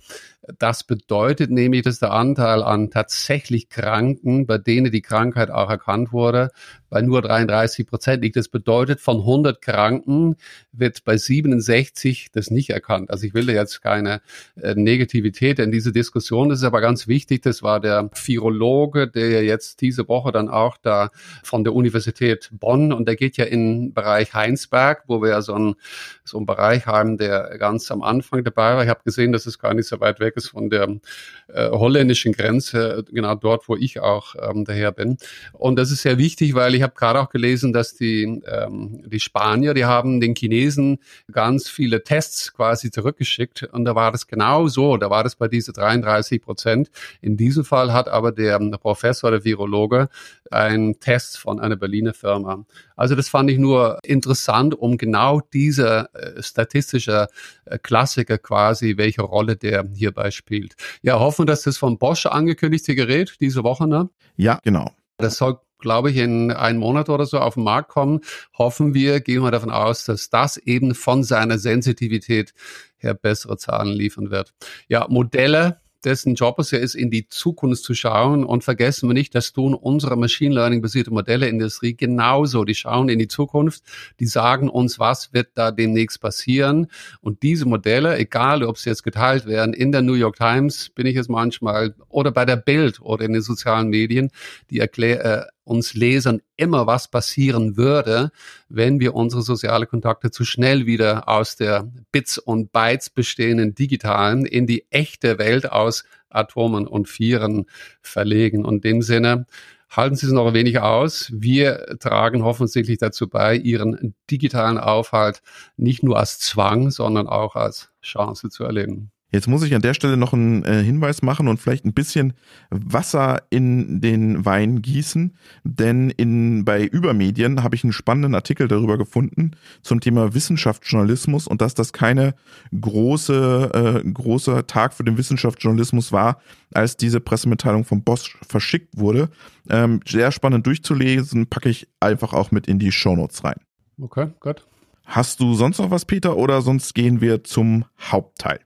Das 0.59 0.83
bedeutet 0.83 1.49
nämlich, 1.49 1.83
dass 1.83 1.99
der 1.99 2.11
Anteil 2.11 2.61
an 2.61 2.91
tatsächlich 2.91 3.69
Kranken, 3.69 4.45
bei 4.45 4.57
denen 4.57 4.91
die 4.91 5.01
Krankheit 5.01 5.49
auch 5.49 5.69
erkannt 5.69 6.11
wurde, 6.11 6.51
bei 6.89 7.01
nur 7.01 7.21
33 7.21 7.87
Prozent 7.87 8.23
liegt. 8.23 8.35
Das 8.35 8.47
bedeutet, 8.47 9.01
von 9.01 9.17
100 9.17 9.61
Kranken 9.61 10.35
wird 10.71 11.03
bei 11.03 11.17
67 11.17 12.29
das 12.31 12.51
nicht 12.51 12.69
erkannt. 12.69 13.09
Also 13.09 13.25
ich 13.25 13.33
will 13.33 13.45
da 13.45 13.53
jetzt 13.53 13.81
keine 13.81 14.21
äh, 14.61 14.75
Negativität 14.75 15.59
in 15.59 15.71
diese 15.71 15.91
Diskussion. 15.91 16.49
Das 16.49 16.59
ist 16.59 16.65
aber 16.65 16.81
ganz 16.81 17.07
wichtig. 17.07 17.41
Das 17.41 17.63
war 17.63 17.79
der 17.79 18.09
Virologe, 18.13 19.07
der 19.07 19.43
jetzt 19.43 19.81
diese 19.81 20.07
Woche 20.07 20.31
dann 20.31 20.47
auch 20.47 20.77
da 20.77 21.09
von 21.43 21.63
der 21.63 21.73
Universität 21.73 22.49
Bonn 22.51 22.93
und 22.93 23.07
der 23.07 23.15
geht 23.15 23.37
ja 23.37 23.45
in 23.45 23.87
den 23.87 23.93
Bereich 23.93 24.33
Heinsberg, 24.33 25.03
wo 25.07 25.21
wir 25.21 25.29
ja 25.29 25.41
so 25.41 25.74
so 26.23 26.37
einen 26.37 26.45
Bereich 26.45 26.85
haben, 26.85 27.17
der 27.17 27.57
ganz 27.57 27.91
am 27.91 28.01
Anfang 28.01 28.43
dabei 28.43 28.75
war. 28.75 28.83
Ich 28.83 28.89
habe 28.89 29.01
gesehen, 29.03 29.31
dass 29.31 29.45
es 29.45 29.59
gar 29.59 29.73
nicht 29.73 29.87
so 29.87 29.99
weit 29.99 30.19
weg 30.19 30.35
ist 30.35 30.49
von 30.49 30.69
der 30.69 30.99
äh, 31.47 31.69
holländischen 31.69 32.33
Grenze, 32.33 33.03
genau 33.11 33.35
dort, 33.35 33.67
wo 33.69 33.75
ich 33.75 33.99
auch 33.99 34.35
ähm, 34.41 34.65
daher 34.65 34.91
bin. 34.91 35.17
Und 35.53 35.77
das 35.77 35.91
ist 35.91 36.01
sehr 36.01 36.17
wichtig, 36.17 36.55
weil 36.55 36.75
ich 36.75 36.81
habe 36.81 36.93
gerade 36.95 37.19
auch 37.21 37.29
gelesen, 37.29 37.73
dass 37.73 37.95
die, 37.95 38.41
ähm, 38.47 39.03
die 39.05 39.19
Spanier, 39.19 39.73
die 39.73 39.85
haben 39.85 40.19
den 40.19 40.35
Chinesen 40.35 40.99
ganz 41.31 41.69
viele 41.69 42.03
Tests 42.03 42.53
quasi 42.53 42.91
zurückgeschickt 42.91 43.63
und 43.71 43.85
da 43.85 43.95
war 43.95 44.11
das 44.11 44.27
genau 44.27 44.67
so, 44.67 44.97
da 44.97 45.09
war 45.09 45.23
das 45.23 45.35
bei 45.35 45.47
diese 45.47 45.73
33 45.73 46.41
Prozent. 46.41 46.89
In 47.21 47.37
diesem 47.37 47.65
Fall 47.65 47.93
hat 47.93 48.07
aber 48.07 48.31
der 48.31 48.59
Professor, 48.81 49.31
der 49.31 49.43
Virologe, 49.43 50.09
einen 50.51 50.99
Test 50.99 51.37
von 51.37 51.59
einer 51.59 51.75
Berliner 51.75 52.13
Firma. 52.13 52.65
Also 52.95 53.15
das 53.15 53.29
fand 53.29 53.49
ich 53.49 53.57
nur 53.57 53.99
interessant, 54.03 54.75
um 54.75 54.97
genau 54.97 55.41
diese 55.65 56.09
äh, 56.13 56.43
statistische 56.43 57.27
äh, 57.65 57.77
Klassiker 57.79 58.37
quasi, 58.37 58.97
welche 58.97 59.23
Rolle 59.23 59.55
der 59.55 59.85
hierbei 59.93 60.31
spielt. 60.31 60.75
Ja, 61.01 61.19
hoffen, 61.19 61.45
dass 61.45 61.63
das 61.63 61.77
von 61.77 61.97
Bosch 61.97 62.25
angekündigte 62.25 62.95
Gerät 62.95 63.37
diese 63.39 63.63
Woche, 63.63 63.87
ne? 63.87 64.09
Ja, 64.35 64.59
genau. 64.63 64.91
Das 65.17 65.37
soll 65.37 65.59
glaube 65.79 66.09
ich, 66.09 66.17
in 66.17 66.51
einem 66.51 66.79
Monat 66.79 67.09
oder 67.09 67.25
so 67.25 67.37
auf 67.37 67.55
den 67.55 67.63
Markt 67.63 67.89
kommen. 67.89 68.21
Hoffen 68.57 68.95
wir, 68.95 69.19
gehen 69.19 69.43
wir 69.43 69.51
davon 69.51 69.69
aus, 69.69 70.05
dass 70.05 70.29
das 70.29 70.57
eben 70.57 70.95
von 70.95 71.23
seiner 71.23 71.59
Sensitivität 71.59 72.53
her 72.97 73.13
bessere 73.13 73.57
Zahlen 73.57 73.93
liefern 73.93 74.31
wird. 74.31 74.53
Ja, 74.87 75.05
Modelle, 75.09 75.81
dessen 76.05 76.35
Job 76.35 76.59
es 76.59 76.71
ja 76.71 76.79
ist, 76.79 76.95
in 76.95 77.09
die 77.09 77.27
Zukunft 77.27 77.83
zu 77.83 77.93
schauen. 77.93 78.43
Und 78.45 78.63
vergessen 78.63 79.09
wir 79.09 79.13
nicht, 79.13 79.35
das 79.35 79.53
tun 79.53 79.73
unsere 79.73 80.15
Machine 80.15 80.53
Learning 80.55 80.81
basierte 80.81 81.11
Modelle-Industrie 81.11 81.95
genauso. 81.95 82.63
Die 82.63 82.75
schauen 82.75 83.09
in 83.09 83.19
die 83.19 83.27
Zukunft, 83.27 83.83
die 84.19 84.25
sagen 84.25 84.69
uns, 84.69 84.99
was 84.99 85.33
wird 85.33 85.49
da 85.55 85.71
demnächst 85.71 86.21
passieren. 86.21 86.87
Und 87.21 87.43
diese 87.43 87.65
Modelle, 87.65 88.17
egal 88.17 88.63
ob 88.63 88.77
sie 88.77 88.89
jetzt 88.89 89.03
geteilt 89.03 89.45
werden, 89.45 89.73
in 89.73 89.91
der 89.91 90.01
New 90.01 90.13
York 90.13 90.35
Times 90.35 90.89
bin 90.89 91.07
ich 91.07 91.15
es 91.15 91.27
manchmal 91.27 91.95
oder 92.09 92.31
bei 92.31 92.45
der 92.45 92.57
Bild 92.57 93.01
oder 93.01 93.25
in 93.25 93.33
den 93.33 93.41
sozialen 93.41 93.89
Medien, 93.89 94.31
die 94.69 94.79
erklären, 94.79 95.21
äh, 95.21 95.45
uns 95.65 95.93
Lesern 95.93 96.41
immer 96.55 96.87
was 96.87 97.09
passieren 97.09 97.75
würde, 97.75 98.31
wenn 98.69 98.99
wir 98.99 99.13
unsere 99.15 99.41
soziale 99.41 99.87
Kontakte 99.87 100.31
zu 100.31 100.45
schnell 100.45 100.85
wieder 100.85 101.27
aus 101.27 101.57
der 101.57 101.91
Bits 102.11 102.37
und 102.37 102.71
Bytes 102.71 103.09
bestehenden 103.09 103.75
digitalen 103.75 104.45
in 104.45 104.67
die 104.67 104.85
echte 104.91 105.37
Welt 105.37 105.71
aus 105.71 106.05
Atomen 106.29 106.87
und 106.87 107.09
Vieren 107.09 107.65
verlegen. 108.01 108.63
Und 108.63 108.85
in 108.85 108.91
dem 108.91 109.01
Sinne 109.01 109.47
halten 109.89 110.15
Sie 110.15 110.27
es 110.27 110.31
noch 110.31 110.47
ein 110.47 110.53
wenig 110.53 110.79
aus. 110.79 111.31
Wir 111.33 111.97
tragen 111.99 112.43
hoffentlich 112.43 112.97
dazu 112.97 113.27
bei, 113.27 113.55
Ihren 113.55 114.15
digitalen 114.29 114.77
Aufhalt 114.77 115.41
nicht 115.77 116.03
nur 116.03 116.17
als 116.17 116.39
Zwang, 116.39 116.91
sondern 116.91 117.27
auch 117.27 117.55
als 117.55 117.89
Chance 118.01 118.49
zu 118.49 118.63
erleben. 118.63 119.11
Jetzt 119.35 119.49
muss 119.49 119.63
ich 119.63 119.75
an 119.75 119.81
der 119.81 119.93
Stelle 119.93 120.15
noch 120.15 120.31
einen 120.31 120.63
äh, 120.63 120.81
Hinweis 120.81 121.21
machen 121.21 121.49
und 121.49 121.59
vielleicht 121.59 121.83
ein 121.83 121.93
bisschen 121.93 122.31
Wasser 122.69 123.41
in 123.49 123.99
den 123.99 124.45
Wein 124.45 124.81
gießen, 124.81 125.35
denn 125.65 126.09
in, 126.09 126.63
bei 126.63 126.85
Übermedien 126.85 127.61
habe 127.61 127.75
ich 127.75 127.83
einen 127.83 127.91
spannenden 127.91 128.33
Artikel 128.33 128.69
darüber 128.69 128.97
gefunden 128.97 129.51
zum 129.81 129.99
Thema 129.99 130.33
Wissenschaftsjournalismus 130.33 131.47
und 131.47 131.61
dass 131.61 131.73
das 131.73 131.91
keine 131.91 132.33
große, 132.79 134.03
äh, 134.05 134.09
großer 134.09 134.67
Tag 134.67 134.93
für 134.93 135.03
den 135.03 135.17
Wissenschaftsjournalismus 135.17 136.13
war, 136.13 136.39
als 136.73 136.95
diese 136.95 137.19
Pressemitteilung 137.19 137.83
von 137.83 138.03
Bosch 138.03 138.37
verschickt 138.47 138.97
wurde. 138.97 139.27
Ähm, 139.69 139.99
sehr 140.07 140.31
spannend 140.31 140.65
durchzulesen, 140.65 141.47
packe 141.47 141.67
ich 141.67 141.89
einfach 141.99 142.31
auch 142.31 142.51
mit 142.51 142.67
in 142.67 142.79
die 142.79 142.93
Shownotes 142.93 143.43
rein. 143.43 143.57
Okay, 144.01 144.29
gut. 144.39 144.65
Hast 145.03 145.41
du 145.41 145.55
sonst 145.55 145.79
noch 145.79 145.91
was, 145.91 146.05
Peter, 146.05 146.37
oder 146.37 146.61
sonst 146.61 146.95
gehen 146.95 147.19
wir 147.19 147.43
zum 147.43 147.83
Hauptteil? 147.99 148.61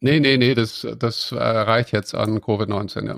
Nee, 0.00 0.20
nee, 0.20 0.36
nee, 0.36 0.54
das, 0.54 0.86
das 0.98 1.32
reicht 1.32 1.92
jetzt 1.92 2.14
an 2.14 2.38
Covid-19, 2.38 3.06
ja. 3.06 3.16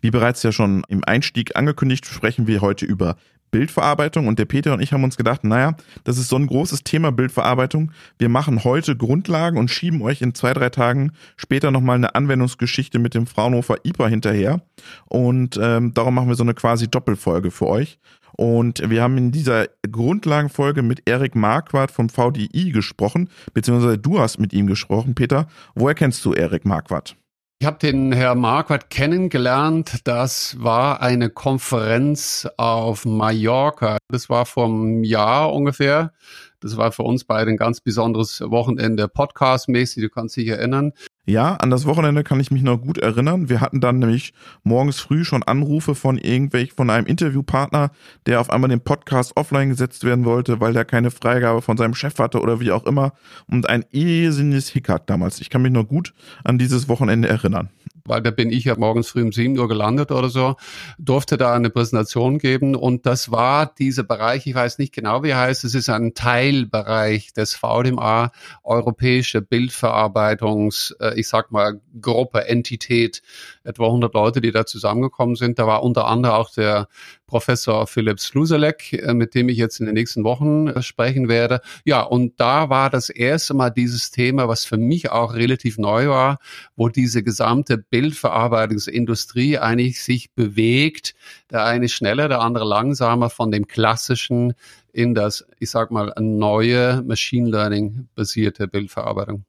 Wie 0.00 0.10
bereits 0.10 0.42
ja 0.42 0.52
schon 0.52 0.84
im 0.88 1.02
Einstieg 1.04 1.56
angekündigt, 1.56 2.06
sprechen 2.06 2.46
wir 2.46 2.60
heute 2.60 2.86
über 2.86 3.16
Bildverarbeitung 3.50 4.26
und 4.26 4.38
der 4.38 4.44
Peter 4.44 4.72
und 4.72 4.80
ich 4.80 4.92
haben 4.92 5.04
uns 5.04 5.16
gedacht, 5.16 5.44
naja, 5.44 5.76
das 6.04 6.18
ist 6.18 6.28
so 6.28 6.36
ein 6.36 6.46
großes 6.46 6.84
Thema 6.84 7.12
Bildverarbeitung. 7.12 7.92
Wir 8.18 8.28
machen 8.28 8.64
heute 8.64 8.96
Grundlagen 8.96 9.58
und 9.58 9.70
schieben 9.70 10.02
euch 10.02 10.22
in 10.22 10.34
zwei, 10.34 10.52
drei 10.52 10.70
Tagen 10.70 11.12
später 11.36 11.70
nochmal 11.70 11.96
eine 11.96 12.14
Anwendungsgeschichte 12.14 12.98
mit 12.98 13.14
dem 13.14 13.26
Fraunhofer 13.26 13.76
IPA 13.84 14.08
hinterher. 14.08 14.60
Und 15.06 15.58
ähm, 15.62 15.94
darum 15.94 16.14
machen 16.14 16.28
wir 16.28 16.34
so 16.34 16.42
eine 16.42 16.54
quasi 16.54 16.88
Doppelfolge 16.88 17.50
für 17.50 17.66
euch. 17.66 17.98
Und 18.36 18.88
wir 18.88 19.02
haben 19.02 19.16
in 19.16 19.32
dieser 19.32 19.66
Grundlagenfolge 19.90 20.82
mit 20.82 21.08
Erik 21.08 21.34
Marquardt 21.34 21.90
vom 21.90 22.10
VDI 22.10 22.70
gesprochen, 22.70 23.30
beziehungsweise 23.54 23.98
du 23.98 24.18
hast 24.18 24.38
mit 24.38 24.52
ihm 24.52 24.66
gesprochen, 24.66 25.14
Peter. 25.14 25.46
Woher 25.74 25.94
kennst 25.94 26.24
du 26.24 26.34
Erik 26.34 26.66
Marquardt? 26.66 27.16
Ich 27.58 27.66
habe 27.66 27.78
den 27.78 28.12
Herr 28.12 28.34
Marquardt 28.34 28.90
kennengelernt. 28.90 30.00
Das 30.04 30.62
war 30.62 31.00
eine 31.00 31.30
Konferenz 31.30 32.46
auf 32.58 33.06
Mallorca. 33.06 33.96
Das 34.08 34.28
war 34.28 34.44
einem 34.66 35.04
Jahr 35.04 35.54
ungefähr. 35.54 36.12
Das 36.60 36.76
war 36.76 36.92
für 36.92 37.04
uns 37.04 37.24
beide 37.24 37.50
ein 37.50 37.56
ganz 37.56 37.80
besonderes 37.80 38.42
Wochenende, 38.42 39.08
podcastmäßig. 39.08 40.02
Du 40.02 40.10
kannst 40.10 40.36
dich 40.36 40.48
erinnern. 40.48 40.92
Ja, 41.28 41.56
an 41.56 41.70
das 41.70 41.86
Wochenende 41.86 42.22
kann 42.22 42.38
ich 42.38 42.52
mich 42.52 42.62
noch 42.62 42.78
gut 42.78 42.98
erinnern. 42.98 43.48
Wir 43.48 43.60
hatten 43.60 43.80
dann 43.80 43.98
nämlich 43.98 44.32
morgens 44.62 45.00
früh 45.00 45.24
schon 45.24 45.42
Anrufe 45.42 45.96
von 45.96 46.18
irgendwelch, 46.18 46.72
von 46.72 46.88
einem 46.88 47.08
Interviewpartner, 47.08 47.90
der 48.26 48.40
auf 48.40 48.48
einmal 48.48 48.70
den 48.70 48.80
Podcast 48.80 49.36
offline 49.36 49.70
gesetzt 49.70 50.04
werden 50.04 50.24
wollte, 50.24 50.60
weil 50.60 50.72
der 50.72 50.84
keine 50.84 51.10
Freigabe 51.10 51.62
von 51.62 51.76
seinem 51.76 51.96
Chef 51.96 52.16
hatte 52.20 52.40
oder 52.40 52.60
wie 52.60 52.70
auch 52.70 52.86
immer. 52.86 53.12
Und 53.48 53.68
ein 53.68 53.84
irrsinniges 53.90 54.68
Hickhack 54.68 55.08
damals. 55.08 55.40
Ich 55.40 55.50
kann 55.50 55.62
mich 55.62 55.72
noch 55.72 55.88
gut 55.88 56.14
an 56.44 56.58
dieses 56.58 56.88
Wochenende 56.88 57.28
erinnern 57.28 57.70
weil 58.08 58.22
da 58.22 58.30
bin 58.30 58.50
ich 58.50 58.64
ja 58.64 58.76
morgens 58.76 59.08
früh 59.08 59.22
um 59.22 59.32
sieben 59.32 59.58
Uhr 59.58 59.68
gelandet 59.68 60.10
oder 60.10 60.28
so, 60.28 60.56
durfte 60.98 61.36
da 61.36 61.54
eine 61.54 61.70
Präsentation 61.70 62.38
geben. 62.38 62.74
Und 62.74 63.06
das 63.06 63.30
war 63.30 63.66
dieser 63.66 64.02
Bereich, 64.02 64.46
ich 64.46 64.54
weiß 64.54 64.78
nicht 64.78 64.94
genau, 64.94 65.22
wie 65.22 65.30
er 65.30 65.38
heißt, 65.38 65.64
es 65.64 65.74
ist 65.74 65.88
ein 65.88 66.14
Teilbereich 66.14 67.32
des 67.32 67.54
VDMA, 67.54 68.30
Europäische 68.62 69.42
Bildverarbeitungs, 69.42 70.96
äh, 71.00 71.18
ich 71.18 71.28
sag 71.28 71.50
mal, 71.52 71.80
Gruppe, 72.00 72.48
Entität, 72.48 73.22
etwa 73.66 73.86
100 73.86 74.14
Leute, 74.14 74.40
die 74.40 74.52
da 74.52 74.64
zusammengekommen 74.66 75.36
sind. 75.36 75.58
Da 75.58 75.66
war 75.66 75.82
unter 75.82 76.06
anderem 76.06 76.36
auch 76.36 76.50
der 76.50 76.88
Professor 77.26 77.86
Philipp 77.86 78.20
Sluselek, 78.20 78.92
äh, 78.92 79.14
mit 79.14 79.34
dem 79.34 79.48
ich 79.48 79.58
jetzt 79.58 79.80
in 79.80 79.86
den 79.86 79.94
nächsten 79.94 80.24
Wochen 80.24 80.68
äh, 80.68 80.82
sprechen 80.82 81.28
werde. 81.28 81.60
Ja, 81.84 82.02
und 82.02 82.38
da 82.40 82.70
war 82.70 82.90
das 82.90 83.10
erste 83.10 83.54
Mal 83.54 83.70
dieses 83.70 84.10
Thema, 84.10 84.48
was 84.48 84.64
für 84.64 84.76
mich 84.76 85.10
auch 85.10 85.34
relativ 85.34 85.78
neu 85.78 86.08
war, 86.08 86.38
wo 86.76 86.88
diese 86.88 87.22
gesamte 87.22 87.78
Bildverarbeitungsindustrie 87.78 89.58
eigentlich 89.58 90.02
sich 90.02 90.32
bewegt, 90.32 91.14
der 91.50 91.64
eine 91.64 91.88
schneller, 91.88 92.28
der 92.28 92.40
andere 92.40 92.64
langsamer 92.64 93.30
von 93.30 93.50
dem 93.50 93.66
klassischen 93.66 94.54
in 94.92 95.14
das, 95.14 95.46
ich 95.58 95.70
sag 95.70 95.90
mal, 95.90 96.12
neue 96.18 97.02
Machine 97.02 97.50
Learning 97.50 98.08
basierte 98.14 98.66
Bildverarbeitung. 98.66 99.44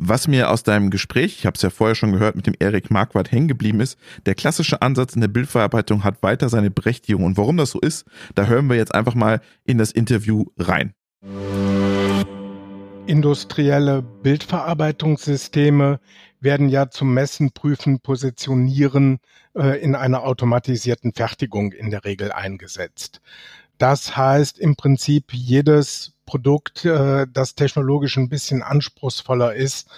Was 0.00 0.28
mir 0.28 0.48
aus 0.50 0.62
deinem 0.62 0.90
Gespräch, 0.90 1.38
ich 1.40 1.44
habe 1.44 1.56
es 1.56 1.62
ja 1.62 1.70
vorher 1.70 1.96
schon 1.96 2.12
gehört, 2.12 2.36
mit 2.36 2.46
dem 2.46 2.54
Erik 2.60 2.88
Marquardt 2.88 3.32
hängen 3.32 3.48
geblieben 3.48 3.80
ist, 3.80 3.98
der 4.26 4.36
klassische 4.36 4.80
Ansatz 4.80 5.16
in 5.16 5.20
der 5.20 5.26
Bildverarbeitung 5.26 6.04
hat 6.04 6.22
weiter 6.22 6.48
seine 6.48 6.70
Berechtigung. 6.70 7.24
Und 7.24 7.36
warum 7.36 7.56
das 7.56 7.72
so 7.72 7.80
ist, 7.80 8.06
da 8.36 8.46
hören 8.46 8.68
wir 8.68 8.76
jetzt 8.76 8.94
einfach 8.94 9.16
mal 9.16 9.40
in 9.64 9.76
das 9.76 9.90
Interview 9.90 10.44
rein. 10.56 10.94
Industrielle 13.06 14.02
Bildverarbeitungssysteme 14.02 15.98
werden 16.38 16.68
ja 16.68 16.90
zum 16.90 17.12
Messen, 17.12 17.50
Prüfen, 17.50 17.98
Positionieren 17.98 19.18
äh, 19.56 19.80
in 19.82 19.96
einer 19.96 20.22
automatisierten 20.22 21.12
Fertigung 21.12 21.72
in 21.72 21.90
der 21.90 22.04
Regel 22.04 22.30
eingesetzt. 22.30 23.20
Das 23.78 24.16
heißt 24.16 24.60
im 24.60 24.76
Prinzip, 24.76 25.32
jedes 25.32 26.14
Produkt, 26.28 26.84
äh, 26.84 27.26
das 27.32 27.54
technologisch 27.54 28.18
ein 28.18 28.28
bisschen 28.28 28.62
anspruchsvoller 28.62 29.54
ist, 29.54 29.88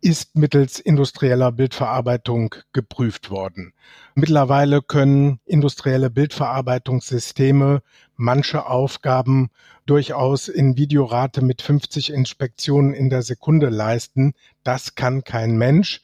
ist 0.00 0.34
mittels 0.34 0.80
industrieller 0.80 1.52
Bildverarbeitung 1.52 2.54
geprüft 2.72 3.30
worden. 3.30 3.74
Mittlerweile 4.14 4.80
können 4.80 5.40
industrielle 5.44 6.08
Bildverarbeitungssysteme 6.08 7.82
manche 8.16 8.64
Aufgaben 8.66 9.50
durchaus 9.84 10.48
in 10.48 10.78
Videorate 10.78 11.44
mit 11.44 11.60
50 11.60 12.10
Inspektionen 12.14 12.94
in 12.94 13.10
der 13.10 13.20
Sekunde 13.20 13.68
leisten. 13.68 14.32
Das 14.62 14.94
kann 14.94 15.22
kein 15.22 15.58
Mensch. 15.58 16.00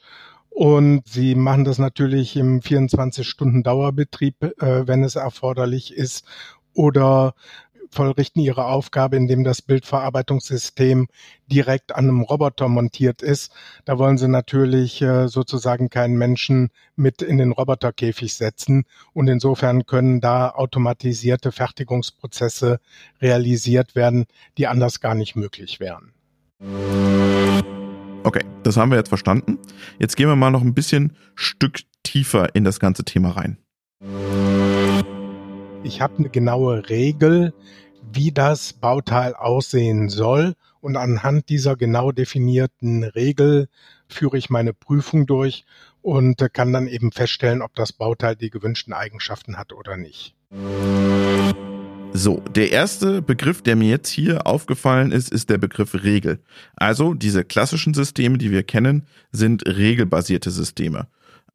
Und 0.50 1.08
sie 1.08 1.34
machen 1.34 1.64
das 1.64 1.78
natürlich 1.78 2.36
im 2.36 2.60
24-Stunden-Dauerbetrieb, 2.60 4.42
äh, 4.42 4.86
wenn 4.86 5.04
es 5.04 5.14
erforderlich 5.14 5.94
ist, 5.94 6.26
oder 6.74 7.34
vollrichten 7.90 8.40
ihre 8.40 8.64
Aufgabe, 8.66 9.16
indem 9.16 9.44
das 9.44 9.62
Bildverarbeitungssystem 9.62 11.08
direkt 11.46 11.94
an 11.94 12.04
einem 12.04 12.22
Roboter 12.22 12.68
montiert 12.68 13.22
ist. 13.22 13.52
Da 13.84 13.98
wollen 13.98 14.18
sie 14.18 14.28
natürlich 14.28 15.02
äh, 15.02 15.28
sozusagen 15.28 15.90
keinen 15.90 16.16
Menschen 16.16 16.70
mit 16.96 17.22
in 17.22 17.38
den 17.38 17.52
Roboterkäfig 17.52 18.34
setzen. 18.34 18.84
Und 19.12 19.28
insofern 19.28 19.86
können 19.86 20.20
da 20.20 20.50
automatisierte 20.50 21.52
Fertigungsprozesse 21.52 22.80
realisiert 23.20 23.94
werden, 23.94 24.26
die 24.58 24.66
anders 24.66 25.00
gar 25.00 25.14
nicht 25.14 25.36
möglich 25.36 25.80
wären. 25.80 26.12
Okay, 28.22 28.44
das 28.62 28.76
haben 28.76 28.90
wir 28.90 28.98
jetzt 28.98 29.08
verstanden. 29.08 29.58
Jetzt 29.98 30.16
gehen 30.16 30.28
wir 30.28 30.36
mal 30.36 30.50
noch 30.50 30.62
ein 30.62 30.74
bisschen 30.74 31.16
Stück 31.34 31.80
tiefer 32.02 32.54
in 32.54 32.64
das 32.64 32.78
ganze 32.80 33.04
Thema 33.04 33.30
rein. 33.30 33.58
Ich 35.82 36.02
habe 36.02 36.18
eine 36.18 36.28
genaue 36.28 36.90
Regel, 36.90 37.54
wie 38.12 38.32
das 38.32 38.74
Bauteil 38.74 39.34
aussehen 39.34 40.08
soll. 40.08 40.54
Und 40.82 40.96
anhand 40.96 41.48
dieser 41.48 41.76
genau 41.76 42.12
definierten 42.12 43.04
Regel 43.04 43.68
führe 44.08 44.38
ich 44.38 44.50
meine 44.50 44.72
Prüfung 44.72 45.26
durch 45.26 45.64
und 46.02 46.42
kann 46.52 46.72
dann 46.72 46.86
eben 46.86 47.12
feststellen, 47.12 47.62
ob 47.62 47.74
das 47.74 47.92
Bauteil 47.92 48.36
die 48.36 48.50
gewünschten 48.50 48.94
Eigenschaften 48.94 49.56
hat 49.56 49.72
oder 49.72 49.96
nicht. 49.96 50.34
So, 52.12 52.42
der 52.54 52.72
erste 52.72 53.22
Begriff, 53.22 53.62
der 53.62 53.76
mir 53.76 53.88
jetzt 53.88 54.08
hier 54.08 54.46
aufgefallen 54.46 55.12
ist, 55.12 55.30
ist 55.30 55.48
der 55.48 55.58
Begriff 55.58 56.02
Regel. 56.02 56.40
Also 56.76 57.14
diese 57.14 57.44
klassischen 57.44 57.94
Systeme, 57.94 58.36
die 58.36 58.50
wir 58.50 58.62
kennen, 58.62 59.06
sind 59.32 59.66
regelbasierte 59.66 60.50
Systeme. 60.50 61.06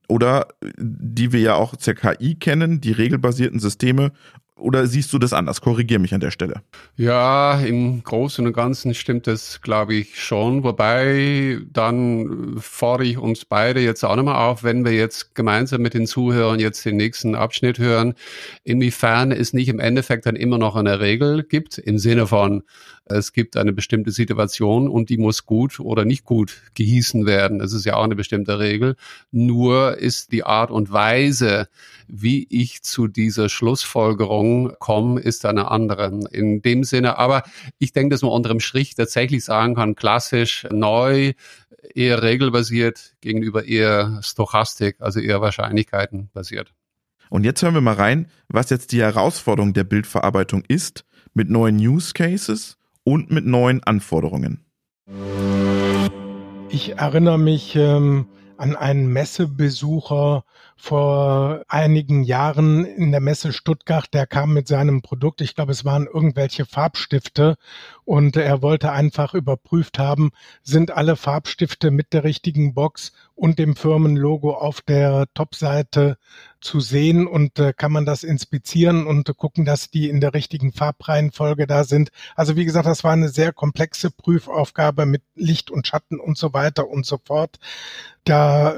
Oder 0.08 0.48
die 0.78 1.32
wir 1.32 1.40
ja 1.40 1.56
auch 1.56 1.76
zur 1.76 1.96
KI 1.96 2.36
kennen, 2.36 2.82
die 2.82 2.92
regelbasierten 2.92 3.60
Systeme 3.60 4.12
oder 4.58 4.88
siehst 4.88 5.12
du 5.12 5.20
das 5.20 5.34
anders? 5.34 5.60
Korrigier 5.60 6.00
mich 6.00 6.14
an 6.14 6.22
der 6.22 6.32
Stelle. 6.32 6.62
Ja, 6.96 7.60
im 7.60 8.02
Großen 8.04 8.48
und 8.48 8.54
Ganzen 8.54 8.94
stimmt 8.94 9.28
das, 9.28 9.60
glaube 9.62 9.96
ich, 9.96 10.18
schon. 10.22 10.64
Wobei, 10.64 11.60
dann 11.74 12.56
fordere 12.60 13.06
ich 13.06 13.18
uns 13.18 13.44
beide 13.44 13.82
jetzt 13.82 14.06
auch 14.06 14.16
nochmal 14.16 14.50
auf, 14.50 14.64
wenn 14.64 14.86
wir 14.86 14.94
jetzt 14.94 15.36
gemeinsam 15.36 15.82
mit 15.82 15.94
den 15.94 16.08
Zuhörern 16.08 16.60
jetzt 16.60 16.86
den 16.86 16.96
nächsten 16.96 17.36
Abschnitt 17.36 17.80
hören, 17.80 18.14
inwiefern 18.64 19.34
es 19.34 19.52
nicht 19.52 19.68
im 19.68 19.80
Endeffekt 19.80 20.26
dann 20.26 20.38
immer 20.38 20.58
noch 20.58 20.78
eine 20.78 21.02
Regel 21.02 21.44
gibt, 21.44 21.78
im 21.78 21.98
Sinne 21.98 22.26
von, 22.26 22.64
es 23.06 23.34
gibt 23.34 23.56
eine 23.56 23.72
bestimmte 23.72 24.10
Situation 24.12 24.90
und 24.90 25.10
die 25.10 25.18
muss 25.18 25.46
gut 25.46 25.80
oder 25.80 26.06
nicht 26.06 26.24
gut 26.24 26.64
gehießen 26.74 27.28
werden. 27.28 27.60
Das 27.60 27.72
ist 27.72 27.86
ja 27.86 27.96
auch 27.96 28.04
eine 28.04 28.16
bestimmte 28.16 28.58
Regel. 28.58 28.96
Nur 29.32 30.00
ist 30.00 30.32
die 30.32 30.44
Art 30.44 30.72
und 30.72 30.92
Weise, 30.92 31.68
wie 32.08 32.48
ich 32.50 32.82
zu 32.82 33.08
dieser 33.08 33.48
Schlussfolgerung 33.48 34.74
komme, 34.80 35.22
ist 35.22 35.46
eine 35.46 35.70
andere. 35.70 36.20
In 36.32 36.64
dem 36.64 36.84
Sinne, 36.84 37.20
aber 37.20 37.44
ich 37.78 37.94
denke, 37.94 38.16
dass 38.16 38.24
man 38.24 38.32
unterm 38.32 38.60
Strich 38.60 38.96
tatsächlich 38.96 39.44
sagen 39.44 39.76
kann, 39.76 39.96
klassisch, 39.96 40.66
neu, 40.72 41.34
eher 41.94 42.24
regelbasiert 42.24 43.14
gegenüber 43.22 43.66
eher 43.66 44.20
Stochastik, 44.24 44.96
also 45.00 45.20
eher 45.20 45.42
Wahrscheinlichkeiten 45.42 46.30
basiert. 46.34 46.74
Und 47.30 47.44
jetzt 47.44 47.62
hören 47.62 47.76
wir 47.76 47.82
mal 47.82 47.94
rein, 47.94 48.28
was 48.48 48.72
jetzt 48.72 48.92
die 48.92 49.02
Herausforderung 49.02 49.74
der 49.74 49.84
Bildverarbeitung 49.84 50.64
ist 50.68 51.06
mit 51.36 51.52
neuen 51.52 51.78
Use 51.78 52.14
Cases 52.14 52.78
und 53.06 53.32
mit 53.32 53.46
neuen 53.46 53.82
Anforderungen. 53.84 54.66
Ich 56.70 56.98
erinnere 56.98 57.40
mich 57.40 57.76
ähm, 57.78 58.28
an 58.58 58.76
einen 58.76 59.08
Messebesucher 59.08 60.44
vor 60.76 61.64
einigen 61.68 62.24
Jahren 62.24 62.86
in 62.86 63.12
der 63.12 63.22
Messe 63.22 63.54
Stuttgart, 63.54 64.14
der 64.14 64.28
kam 64.28 64.54
mit 64.54 64.68
seinem 64.68 65.02
Produkt, 65.02 65.42
ich 65.42 65.56
glaube, 65.56 65.72
es 65.72 65.86
waren 65.86 66.08
irgendwelche 66.12 66.66
Farbstifte 66.66 67.56
und 68.06 68.38
er 68.38 68.62
wollte 68.62 68.92
einfach 68.92 69.34
überprüft 69.34 70.00
haben, 70.00 70.32
sind 70.64 70.92
alle 70.92 71.16
Farbstifte 71.16 71.92
mit 71.92 72.14
der 72.14 72.24
richtigen 72.24 72.74
Box 72.76 73.12
und 73.34 73.60
dem 73.60 73.76
Firmenlogo 73.76 74.54
auf 74.54 74.82
der 74.82 75.26
Topseite 75.34 76.18
zu 76.62 76.80
sehen 76.80 77.28
und 77.28 77.60
äh, 77.60 77.74
kann 77.74 77.92
man 77.92 78.06
das 78.06 78.24
inspizieren 78.24 79.08
und 79.08 79.36
gucken, 79.38 79.66
dass 79.66 79.90
die 79.90 80.10
in 80.10 80.22
der 80.22 80.34
richtigen 80.34 80.72
Farbreihenfolge 80.72 81.68
da 81.68 81.84
sind. 81.84 82.10
Also 82.36 82.56
wie 82.56 82.66
gesagt, 82.66 82.86
das 82.86 83.04
war 83.04 83.14
eine 83.14 83.30
sehr 83.30 83.52
komplexe 83.52 84.12
Prüfaufgabe 84.12 85.06
mit 85.06 85.24
Licht 85.36 85.72
und 85.72 85.88
Schatten 85.88 86.20
und 86.20 86.38
so 86.38 86.54
weiter 86.54 86.88
und 86.88 87.06
so 87.06 87.20
fort. 87.24 87.60
Da 88.24 88.76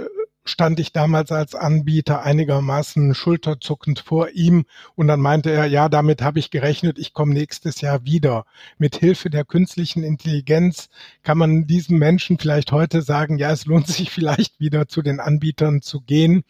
stand 0.50 0.80
ich 0.80 0.92
damals 0.92 1.32
als 1.32 1.56
Anbieter 1.56 2.24
einigermaßen 2.24 3.14
schulterzuckend 3.14 4.00
vor 4.00 4.30
ihm 4.30 4.66
und 4.96 5.08
dann 5.08 5.20
meinte 5.20 5.52
er, 5.52 5.66
ja, 5.66 5.90
damit 5.90 6.22
habe 6.22 6.40
ich 6.40 6.52
gerechnet, 6.52 7.00
ich 7.00 7.14
komme 7.14 7.34
nächstes 7.34 7.82
Jahr 7.82 8.06
wieder. 8.06 8.46
Mit 8.78 8.96
Hilfe 8.96 9.30
der 9.30 9.46
künstlichen 9.46 10.04
Intelligenz 10.04 10.90
kann 11.24 11.38
man 11.38 11.68
diesem 11.68 12.00
Menschen 12.00 12.38
vielleicht 12.38 12.72
heute 12.72 13.02
sagen, 13.02 13.38
ja, 13.38 13.52
es 13.52 13.66
lohnt 13.66 13.88
sich 13.88 14.12
vielleicht 14.12 14.60
wieder 14.60 14.88
zu 14.88 15.02
den 15.02 15.20
Anbietern 15.20 15.82
zu 15.82 16.02
gehen, 16.02 16.44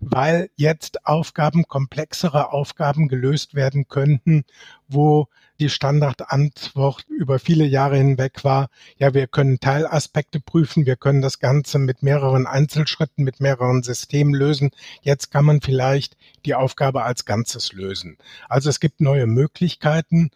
weil 0.00 0.50
jetzt 0.56 1.06
Aufgaben, 1.06 1.64
komplexere 1.64 2.52
Aufgaben 2.52 3.08
gelöst 3.08 3.54
werden 3.54 3.88
könnten, 3.88 4.44
wo 4.92 5.28
die 5.60 5.68
Standardantwort 5.68 7.06
über 7.08 7.38
viele 7.38 7.64
Jahre 7.64 7.96
hinweg 7.96 8.44
war, 8.44 8.68
ja, 8.96 9.14
wir 9.14 9.26
können 9.26 9.60
Teilaspekte 9.60 10.40
prüfen, 10.40 10.86
wir 10.86 10.96
können 10.96 11.22
das 11.22 11.38
Ganze 11.38 11.78
mit 11.78 12.02
mehreren 12.02 12.46
Einzelschritten, 12.46 13.24
mit 13.24 13.40
mehreren 13.40 13.82
Systemen 13.82 14.34
lösen. 14.34 14.70
Jetzt 15.02 15.30
kann 15.30 15.44
man 15.44 15.60
vielleicht 15.60 16.16
die 16.44 16.54
Aufgabe 16.54 17.04
als 17.04 17.24
Ganzes 17.24 17.72
lösen. 17.72 18.18
Also 18.48 18.70
es 18.70 18.80
gibt 18.80 19.00
neue 19.00 19.26
Möglichkeiten 19.26 20.30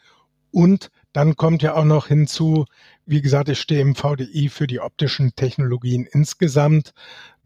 und 0.53 0.91
dann 1.13 1.37
kommt 1.37 1.63
ja 1.63 1.75
auch 1.75 1.85
noch 1.85 2.09
hinzu, 2.09 2.67
wie 3.07 3.23
gesagt, 3.23 3.49
ich 3.49 3.61
stehe 3.61 3.81
im 3.81 3.95
VDI 3.95 4.49
für 4.49 4.67
die 4.67 4.81
optischen 4.81 5.35
Technologien 5.35 6.07
insgesamt. 6.11 6.93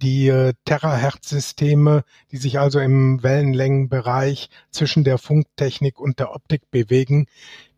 Die 0.02 0.28
äh, 0.28 0.54
Terahertz-Systeme, 0.64 2.04
die 2.30 2.38
sich 2.38 2.58
also 2.58 2.80
im 2.80 3.22
Wellenlängenbereich 3.22 4.48
zwischen 4.70 5.04
der 5.04 5.18
Funktechnik 5.18 6.00
und 6.00 6.18
der 6.18 6.34
Optik 6.34 6.70
bewegen, 6.70 7.26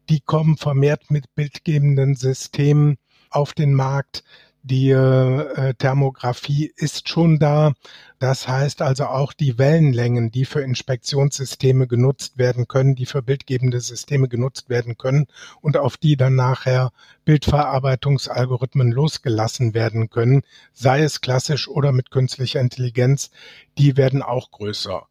die 0.09 0.21
kommen 0.21 0.57
vermehrt 0.57 1.11
mit 1.11 1.35
bildgebenden 1.35 2.15
Systemen 2.15 2.99
auf 3.31 3.55
den 3.55 3.75
Markt. 3.75 4.25
Die 4.65 4.91
äh, 4.91 5.75
Thermografie 5.75 6.73
ist 6.77 7.09
schon 7.09 7.41
da. 7.41 7.73
Das 8.21 8.47
heißt 8.47 8.81
also 8.83 9.07
auch 9.07 9.33
die 9.33 9.59
Wellenlängen, 9.59 10.31
die 10.31 10.45
für 10.45 10.61
Inspektionssysteme 10.61 11.89
genutzt 11.89 12.39
werden 12.39 12.69
können, 12.69 12.95
die 12.95 13.07
für 13.07 13.23
bildgebende 13.23 13.81
Systeme 13.81 14.29
genutzt 14.29 14.69
werden 14.69 14.97
können 14.97 15.27
und 15.61 15.77
auf 15.77 15.97
die 15.97 16.17
dann 16.17 16.37
nachher 16.37 16.93
Bildverarbeitungsalgorithmen 17.25 18.93
losgelassen 18.93 19.75
werden 19.75 20.11
können, 20.11 20.43
sei 20.73 21.03
es 21.03 21.21
klassisch 21.21 21.67
oder 21.67 21.91
mit 21.91 22.13
künstlicher 22.13 22.61
Intelligenz, 22.61 23.33
die 23.79 23.97
werden 23.97 24.23
auch 24.23 24.53
größer. 24.53 25.09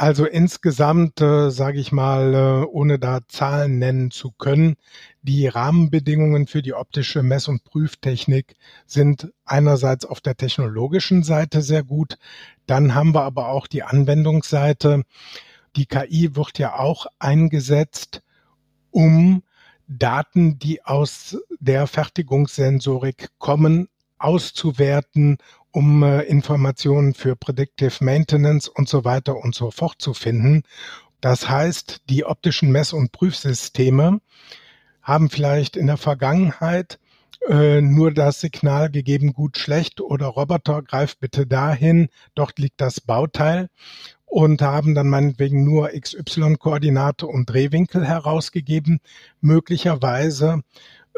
Also 0.00 0.24
insgesamt, 0.24 1.20
äh, 1.20 1.50
sage 1.50 1.78
ich 1.78 1.92
mal, 1.92 2.32
äh, 2.32 2.64
ohne 2.64 2.98
da 2.98 3.18
Zahlen 3.28 3.78
nennen 3.78 4.10
zu 4.10 4.30
können, 4.30 4.76
die 5.20 5.46
Rahmenbedingungen 5.46 6.46
für 6.46 6.62
die 6.62 6.72
optische 6.72 7.22
Mess- 7.22 7.48
und 7.48 7.64
Prüftechnik 7.64 8.54
sind 8.86 9.30
einerseits 9.44 10.06
auf 10.06 10.22
der 10.22 10.38
technologischen 10.38 11.22
Seite 11.22 11.60
sehr 11.60 11.82
gut, 11.82 12.16
dann 12.66 12.94
haben 12.94 13.14
wir 13.14 13.24
aber 13.24 13.48
auch 13.48 13.66
die 13.66 13.82
Anwendungsseite. 13.82 15.02
Die 15.76 15.84
KI 15.84 16.34
wird 16.34 16.58
ja 16.58 16.78
auch 16.78 17.04
eingesetzt, 17.18 18.22
um 18.90 19.42
Daten, 19.86 20.58
die 20.58 20.82
aus 20.82 21.36
der 21.58 21.86
Fertigungssensorik 21.86 23.28
kommen, 23.36 23.90
auszuwerten 24.20 25.38
um 25.72 26.02
äh, 26.02 26.22
Informationen 26.22 27.14
für 27.14 27.36
Predictive 27.36 28.04
Maintenance 28.04 28.68
und 28.68 28.88
so 28.88 29.04
weiter 29.04 29.36
und 29.36 29.54
so 29.54 29.70
fort 29.70 29.96
zu 29.98 30.14
finden. 30.14 30.62
Das 31.20 31.48
heißt, 31.48 32.02
die 32.08 32.24
optischen 32.24 32.72
Mess- 32.72 32.92
und 32.92 33.12
Prüfsysteme 33.12 34.20
haben 35.02 35.30
vielleicht 35.30 35.76
in 35.76 35.86
der 35.86 35.96
Vergangenheit 35.96 36.98
äh, 37.48 37.80
nur 37.80 38.12
das 38.12 38.40
Signal 38.40 38.90
gegeben, 38.90 39.32
gut, 39.32 39.58
schlecht 39.58 40.00
oder 40.00 40.26
Roboter, 40.26 40.82
greif 40.82 41.16
bitte 41.18 41.46
dahin, 41.46 42.08
dort 42.34 42.58
liegt 42.58 42.80
das 42.80 43.00
Bauteil 43.00 43.68
und 44.26 44.62
haben 44.62 44.94
dann 44.94 45.08
meinetwegen 45.08 45.64
nur 45.64 45.90
XY-Koordinate 45.90 47.26
und 47.26 47.50
Drehwinkel 47.50 48.06
herausgegeben. 48.06 49.00
Möglicherweise 49.40 50.62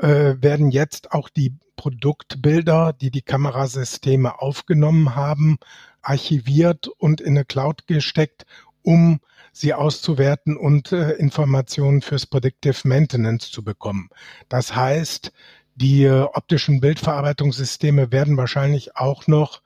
äh, 0.02 0.42
werden 0.42 0.70
jetzt 0.70 1.12
auch 1.12 1.28
die 1.28 1.54
Produktbilder, 1.76 2.92
die 2.92 3.10
die 3.10 3.22
Kamerasysteme 3.22 4.40
aufgenommen 4.40 5.14
haben, 5.14 5.58
archiviert 6.02 6.88
und 6.88 7.20
in 7.20 7.36
eine 7.36 7.44
Cloud 7.44 7.86
gesteckt 7.86 8.44
um 8.82 9.20
sie 9.52 9.74
auszuwerten 9.74 10.56
und 10.56 10.92
äh, 10.92 11.12
Informationen 11.12 12.02
fürs 12.02 12.26
Predictive 12.26 12.86
Maintenance 12.88 13.50
zu 13.50 13.62
bekommen. 13.62 14.08
Das 14.48 14.74
heißt, 14.74 15.32
die 15.74 16.04
äh, 16.04 16.22
optischen 16.22 16.80
Bildverarbeitungssysteme 16.80 18.12
werden 18.12 18.36
wahrscheinlich 18.36 18.96
auch 18.96 19.26
noch 19.26 19.62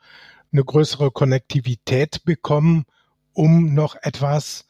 eine 0.53 0.65
größere 0.65 1.11
Konnektivität 1.11 2.25
bekommen, 2.25 2.85
um 3.33 3.75
noch 3.75 3.97
etwas 4.03 4.66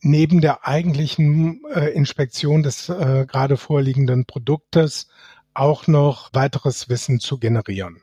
neben 0.00 0.40
der 0.40 0.66
eigentlichen 0.66 1.62
äh, 1.74 1.88
Inspektion 1.90 2.62
des 2.62 2.88
äh, 2.88 3.26
gerade 3.28 3.56
vorliegenden 3.56 4.24
Produktes 4.24 5.08
auch 5.54 5.86
noch 5.86 6.30
weiteres 6.32 6.88
Wissen 6.88 7.20
zu 7.20 7.38
generieren. 7.38 8.00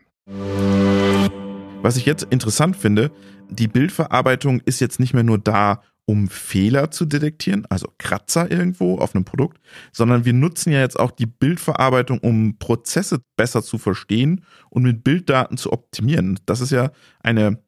Was 1.82 1.98
ich 1.98 2.06
jetzt 2.06 2.24
interessant 2.30 2.76
finde, 2.76 3.12
die 3.50 3.68
Bildverarbeitung 3.68 4.60
ist 4.66 4.80
jetzt 4.80 5.00
nicht 5.00 5.14
mehr 5.14 5.24
nur 5.24 5.38
da, 5.38 5.82
um 6.06 6.30
Fehler 6.30 6.90
zu 6.90 7.06
detektieren, 7.06 7.66
also 7.70 7.90
Kratzer 7.98 8.50
irgendwo 8.50 8.98
auf 8.98 9.14
einem 9.14 9.26
Produkt, 9.26 9.60
sondern 9.92 10.24
wir 10.24 10.34
nutzen 10.34 10.72
ja 10.72 10.80
jetzt 10.80 10.98
auch 10.98 11.12
die 11.12 11.26
Bildverarbeitung, 11.26 12.20
um 12.20 12.58
Prozesse 12.60 13.20
besser 13.36 13.62
zu 13.62 13.78
verstehen 13.78 14.46
und 14.70 14.84
mit 14.84 15.04
Bilddaten 15.04 15.58
zu 15.58 15.74
optimieren. 15.74 16.40
Das 16.46 16.62
ist 16.62 16.72
ja 16.72 16.92
eine 17.20 17.62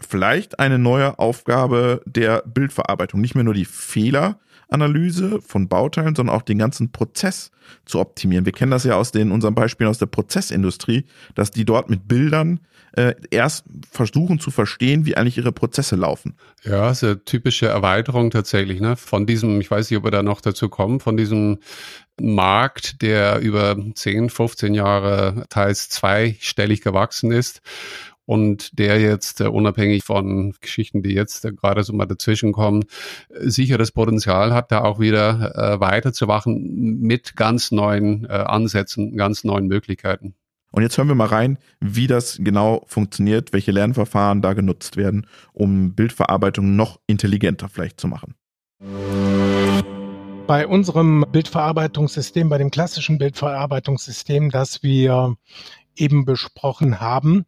vielleicht 0.00 0.58
eine 0.58 0.78
neue 0.78 1.18
Aufgabe 1.18 2.02
der 2.06 2.42
Bildverarbeitung, 2.46 3.20
nicht 3.20 3.34
mehr 3.34 3.44
nur 3.44 3.54
die 3.54 3.64
Fehler 3.64 4.38
Analyse 4.68 5.40
von 5.40 5.68
Bauteilen, 5.68 6.14
sondern 6.14 6.36
auch 6.36 6.42
den 6.42 6.58
ganzen 6.58 6.92
Prozess 6.92 7.50
zu 7.84 8.00
optimieren. 8.00 8.44
Wir 8.44 8.52
kennen 8.52 8.70
das 8.70 8.84
ja 8.84 8.96
aus 8.96 9.12
den 9.12 9.32
unseren 9.32 9.54
Beispielen 9.54 9.88
aus 9.88 9.98
der 9.98 10.06
Prozessindustrie, 10.06 11.06
dass 11.34 11.50
die 11.50 11.64
dort 11.64 11.88
mit 11.88 12.06
Bildern 12.06 12.60
äh, 12.92 13.14
erst 13.30 13.64
versuchen 13.90 14.38
zu 14.38 14.50
verstehen, 14.50 15.06
wie 15.06 15.16
eigentlich 15.16 15.38
ihre 15.38 15.52
Prozesse 15.52 15.96
laufen. 15.96 16.36
Ja, 16.64 16.90
ist 16.90 17.04
eine 17.04 17.24
typische 17.24 17.66
Erweiterung 17.66 18.30
tatsächlich, 18.30 18.80
ne? 18.80 18.96
Von 18.96 19.26
diesem, 19.26 19.60
ich 19.60 19.70
weiß 19.70 19.90
nicht, 19.90 19.98
ob 19.98 20.04
wir 20.04 20.10
da 20.10 20.22
noch 20.22 20.40
dazu 20.40 20.68
kommen, 20.68 21.00
von 21.00 21.16
diesem 21.16 21.58
Markt, 22.20 23.00
der 23.02 23.38
über 23.40 23.76
10, 23.94 24.30
15 24.30 24.74
Jahre 24.74 25.44
teils 25.48 25.88
zweistellig 25.88 26.82
gewachsen 26.82 27.30
ist 27.30 27.62
und 28.28 28.78
der 28.78 29.00
jetzt 29.00 29.40
äh, 29.40 29.46
unabhängig 29.46 30.04
von 30.04 30.52
Geschichten, 30.60 31.02
die 31.02 31.14
jetzt 31.14 31.46
äh, 31.46 31.52
gerade 31.52 31.82
so 31.82 31.94
mal 31.94 32.04
dazwischen 32.04 32.52
kommen, 32.52 32.84
äh, 33.30 33.48
sicher 33.48 33.78
das 33.78 33.90
Potenzial 33.90 34.52
hat, 34.52 34.70
da 34.70 34.82
auch 34.82 35.00
wieder 35.00 35.54
äh, 35.56 35.80
weiterzuwachen 35.80 37.00
mit 37.00 37.36
ganz 37.36 37.70
neuen 37.70 38.26
äh, 38.26 38.28
Ansätzen, 38.28 39.16
ganz 39.16 39.44
neuen 39.44 39.66
Möglichkeiten. 39.66 40.34
Und 40.72 40.82
jetzt 40.82 40.98
hören 40.98 41.08
wir 41.08 41.14
mal 41.14 41.28
rein, 41.28 41.56
wie 41.80 42.06
das 42.06 42.36
genau 42.38 42.84
funktioniert, 42.86 43.54
welche 43.54 43.72
Lernverfahren 43.72 44.42
da 44.42 44.52
genutzt 44.52 44.98
werden, 44.98 45.26
um 45.54 45.94
Bildverarbeitung 45.94 46.76
noch 46.76 47.00
intelligenter 47.06 47.70
vielleicht 47.70 47.98
zu 47.98 48.08
machen. 48.08 48.34
Bei 50.46 50.66
unserem 50.66 51.24
Bildverarbeitungssystem, 51.32 52.50
bei 52.50 52.58
dem 52.58 52.70
klassischen 52.70 53.16
Bildverarbeitungssystem, 53.16 54.50
das 54.50 54.82
wir 54.82 55.36
eben 55.98 56.24
besprochen 56.24 57.00
haben, 57.00 57.44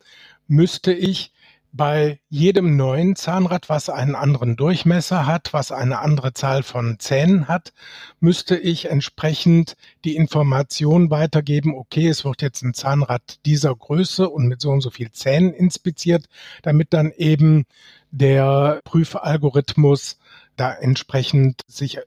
müsste 0.51 0.93
ich 0.93 1.33
bei 1.73 2.19
jedem 2.29 2.77
neuen 2.77 3.15
Zahnrad, 3.15 3.69
was 3.69 3.89
einen 3.89 4.17
anderen 4.17 4.57
Durchmesser 4.57 5.25
hat, 5.25 5.53
was 5.53 5.71
eine 5.71 6.01
andere 6.01 6.33
Zahl 6.35 6.65
von 6.65 6.99
Zähnen 6.99 7.47
hat, 7.47 7.73
müsste 8.19 8.57
ich 8.57 8.91
entsprechend 8.91 9.77
die 10.05 10.17
Information 10.17 11.11
weitergeben, 11.11 11.75
okay, 11.77 12.09
es 12.09 12.25
wird 12.25 12.43
jetzt 12.43 12.63
ein 12.63 12.75
Zahnrad 12.75 13.39
dieser 13.47 13.75
Größe 13.75 14.29
und 14.29 14.49
mit 14.49 14.61
so 14.61 14.71
und 14.71 14.81
so 14.81 14.91
viel 14.91 15.13
Zähnen 15.13 15.55
inspiziert, 15.55 16.27
damit 16.63 16.93
dann 16.93 17.13
eben 17.13 17.65
der 18.11 18.81
Prüfalgorithmus 18.83 20.19
da 20.57 20.73
entsprechend 20.73 21.63
sich 21.69 21.99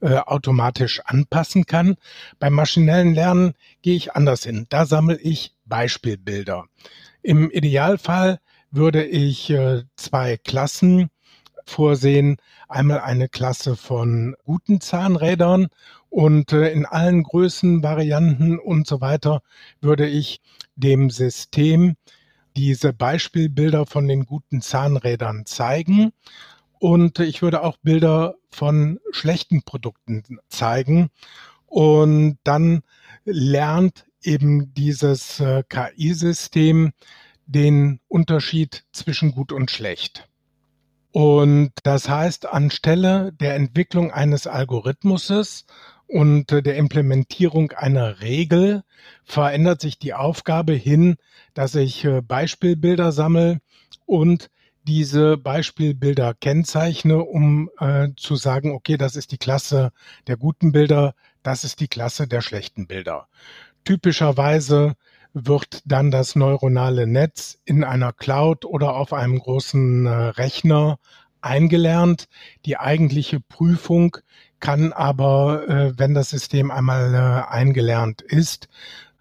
äh, 0.00 0.16
automatisch 0.16 1.02
anpassen 1.04 1.66
kann. 1.66 1.96
Beim 2.38 2.54
maschinellen 2.54 3.14
Lernen 3.14 3.52
gehe 3.82 3.96
ich 3.96 4.14
anders 4.14 4.44
hin. 4.44 4.64
Da 4.70 4.86
sammle 4.86 5.18
ich 5.20 5.54
Beispielbilder. 5.70 6.66
Im 7.22 7.50
Idealfall 7.50 8.40
würde 8.70 9.04
ich 9.06 9.48
äh, 9.48 9.84
zwei 9.96 10.36
Klassen 10.36 11.08
vorsehen. 11.64 12.36
Einmal 12.68 13.00
eine 13.00 13.28
Klasse 13.28 13.76
von 13.76 14.36
guten 14.44 14.82
Zahnrädern 14.82 15.68
und 16.10 16.52
äh, 16.52 16.70
in 16.72 16.84
allen 16.84 17.22
Größen, 17.22 17.82
Varianten 17.82 18.58
und 18.58 18.86
so 18.86 19.00
weiter 19.00 19.40
würde 19.80 20.06
ich 20.06 20.40
dem 20.76 21.08
System 21.08 21.96
diese 22.56 22.92
Beispielbilder 22.92 23.86
von 23.86 24.08
den 24.08 24.26
guten 24.26 24.60
Zahnrädern 24.60 25.46
zeigen. 25.46 26.12
Und 26.78 27.18
ich 27.18 27.42
würde 27.42 27.62
auch 27.62 27.76
Bilder 27.82 28.34
von 28.50 28.98
schlechten 29.12 29.62
Produkten 29.62 30.24
zeigen. 30.48 31.10
Und 31.66 32.38
dann 32.42 32.82
lernt 33.24 34.06
eben 34.22 34.74
dieses 34.74 35.40
äh, 35.40 35.62
KI-System 35.68 36.92
den 37.46 38.00
Unterschied 38.08 38.84
zwischen 38.92 39.32
gut 39.32 39.52
und 39.52 39.70
schlecht. 39.70 40.28
Und 41.12 41.72
das 41.82 42.08
heißt, 42.08 42.46
anstelle 42.46 43.32
der 43.32 43.56
Entwicklung 43.56 44.12
eines 44.12 44.46
Algorithmuses 44.46 45.66
und 46.06 46.50
der 46.50 46.76
Implementierung 46.76 47.72
einer 47.72 48.20
Regel 48.20 48.82
verändert 49.24 49.80
sich 49.80 49.98
die 49.98 50.14
Aufgabe 50.14 50.72
hin, 50.72 51.16
dass 51.54 51.74
ich 51.74 52.04
äh, 52.04 52.20
Beispielbilder 52.20 53.12
sammle 53.12 53.60
und 54.06 54.50
diese 54.84 55.36
Beispielbilder 55.36 56.34
kennzeichne, 56.34 57.22
um 57.22 57.70
äh, 57.78 58.08
zu 58.16 58.36
sagen, 58.36 58.72
okay, 58.72 58.96
das 58.96 59.14
ist 59.14 59.30
die 59.30 59.38
Klasse 59.38 59.92
der 60.26 60.36
guten 60.36 60.72
Bilder, 60.72 61.14
das 61.42 61.64
ist 61.64 61.80
die 61.80 61.88
Klasse 61.88 62.26
der 62.26 62.40
schlechten 62.40 62.86
Bilder. 62.86 63.28
Typischerweise 63.90 64.94
wird 65.32 65.82
dann 65.84 66.12
das 66.12 66.36
neuronale 66.36 67.08
Netz 67.08 67.58
in 67.64 67.82
einer 67.82 68.12
Cloud 68.12 68.64
oder 68.64 68.94
auf 68.94 69.12
einem 69.12 69.40
großen 69.40 70.06
äh, 70.06 70.10
Rechner 70.10 71.00
eingelernt. 71.40 72.28
Die 72.66 72.76
eigentliche 72.76 73.40
Prüfung 73.40 74.16
kann 74.60 74.92
aber, 74.92 75.68
äh, 75.68 75.98
wenn 75.98 76.14
das 76.14 76.30
System 76.30 76.70
einmal 76.70 77.12
äh, 77.14 77.52
eingelernt 77.52 78.22
ist, 78.22 78.68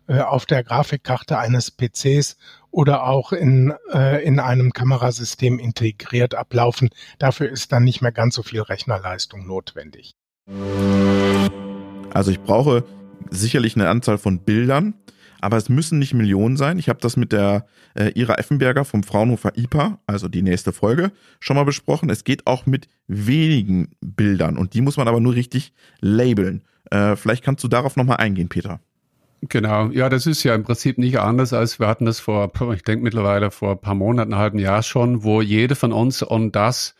auf 0.08 0.45
der 0.47 0.63
Grafikkarte 0.63 1.39
eines 1.39 1.71
PCs 1.71 2.38
oder 2.71 3.08
auch 3.08 3.32
in, 3.32 3.75
in 4.23 4.39
einem 4.39 4.73
Kamerasystem 4.73 5.60
integriert 5.60 6.34
ablaufen. 6.34 6.89
Dafür 7.19 7.47
ist 7.47 7.71
dann 7.71 7.84
nicht 7.84 8.01
mehr 8.01 8.12
ganz 8.12 8.34
so 8.34 8.41
viel 8.41 8.62
Rechnerleistung 8.62 9.45
notwendig. 9.45 10.15
Also 12.12 12.32
ich 12.32 12.39
brauche 12.39 12.84
sicherlich 13.31 13.75
eine 13.75 13.89
Anzahl 13.89 14.17
von 14.17 14.39
Bildern, 14.39 14.93
aber 15.41 15.57
es 15.57 15.69
müssen 15.69 15.99
nicht 15.99 16.13
Millionen 16.13 16.57
sein. 16.57 16.79
Ich 16.79 16.89
habe 16.89 16.99
das 16.99 17.15
mit 17.17 17.31
der 17.31 17.65
äh, 17.95 18.11
Ira 18.13 18.35
Effenberger 18.35 18.85
vom 18.85 19.03
Fraunhofer 19.03 19.57
IPA, 19.57 19.99
also 20.05 20.27
die 20.27 20.41
nächste 20.41 20.73
Folge, 20.73 21.11
schon 21.39 21.55
mal 21.55 21.63
besprochen. 21.63 22.09
Es 22.09 22.23
geht 22.23 22.45
auch 22.47 22.65
mit 22.65 22.87
wenigen 23.07 23.91
Bildern 24.01 24.57
und 24.57 24.73
die 24.73 24.81
muss 24.81 24.97
man 24.97 25.07
aber 25.07 25.19
nur 25.19 25.35
richtig 25.35 25.73
labeln. 26.01 26.63
Äh, 26.91 27.15
vielleicht 27.15 27.43
kannst 27.43 27.63
du 27.63 27.67
darauf 27.67 27.95
nochmal 27.95 28.17
eingehen, 28.17 28.49
Peter. 28.49 28.81
Genau, 29.47 29.88
ja, 29.91 30.10
das 30.10 30.28
ist 30.28 30.43
ja 30.43 30.54
im 30.54 30.63
Prinzip 30.63 30.97
nicht 30.97 31.17
anders 31.19 31.54
als 31.54 31.80
wir 31.80 31.88
hatten 31.88 32.04
das 32.04 32.19
vor, 32.19 32.52
ich 32.73 32.84
denke 32.84 33.04
mittlerweile 33.04 33.52
vor 33.52 33.71
ein 33.71 33.80
paar 33.80 33.95
Monaten, 33.95 34.34
einem 34.34 34.41
halben 34.41 34.60
Jahr 34.60 34.84
schon, 34.84 35.23
wo 35.23 35.41
jede 35.41 35.75
von 35.75 35.93
uns 35.93 36.21
und 36.21 36.58
das 36.58 36.93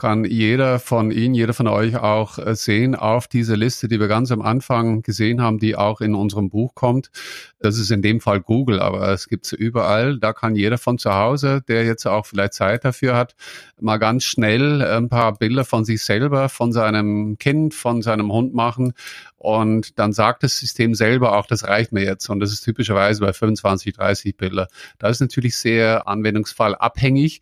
kann 0.00 0.24
jeder 0.24 0.78
von 0.78 1.10
Ihnen, 1.10 1.34
jeder 1.34 1.52
von 1.52 1.68
euch 1.68 1.96
auch 1.96 2.38
äh, 2.38 2.54
sehen 2.54 2.94
auf 2.94 3.28
diese 3.28 3.54
Liste, 3.54 3.86
die 3.86 4.00
wir 4.00 4.08
ganz 4.08 4.32
am 4.32 4.40
Anfang 4.40 5.02
gesehen 5.02 5.42
haben, 5.42 5.58
die 5.58 5.76
auch 5.76 6.00
in 6.00 6.14
unserem 6.14 6.48
Buch 6.48 6.74
kommt. 6.74 7.10
Das 7.58 7.78
ist 7.78 7.90
in 7.90 8.00
dem 8.00 8.20
Fall 8.20 8.40
Google, 8.40 8.80
aber 8.80 9.08
es 9.10 9.28
gibt 9.28 9.44
sie 9.44 9.56
überall. 9.56 10.18
Da 10.18 10.32
kann 10.32 10.56
jeder 10.56 10.78
von 10.78 10.96
zu 10.96 11.14
Hause, 11.14 11.60
der 11.68 11.84
jetzt 11.84 12.06
auch 12.06 12.24
vielleicht 12.24 12.54
Zeit 12.54 12.84
dafür 12.86 13.14
hat, 13.14 13.34
mal 13.78 13.98
ganz 13.98 14.24
schnell 14.24 14.80
ein 14.82 15.10
paar 15.10 15.34
Bilder 15.36 15.66
von 15.66 15.84
sich 15.84 16.02
selber, 16.02 16.48
von 16.48 16.72
seinem 16.72 17.36
Kind, 17.36 17.74
von 17.74 18.00
seinem 18.00 18.32
Hund 18.32 18.54
machen. 18.54 18.94
Und 19.36 19.98
dann 19.98 20.12
sagt 20.12 20.42
das 20.42 20.58
System 20.58 20.94
selber 20.94 21.36
auch, 21.36 21.46
das 21.46 21.66
reicht 21.66 21.79
mir 21.90 22.04
jetzt. 22.04 22.28
Und 22.28 22.40
das 22.40 22.52
ist 22.52 22.62
typischerweise 22.62 23.20
bei 23.20 23.32
25, 23.32 23.94
30 23.94 24.36
Bilder. 24.36 24.68
Da 24.98 25.08
ist 25.08 25.20
natürlich 25.20 25.56
sehr 25.56 26.06
anwendungsfall 26.06 26.74
abhängig. 26.74 27.40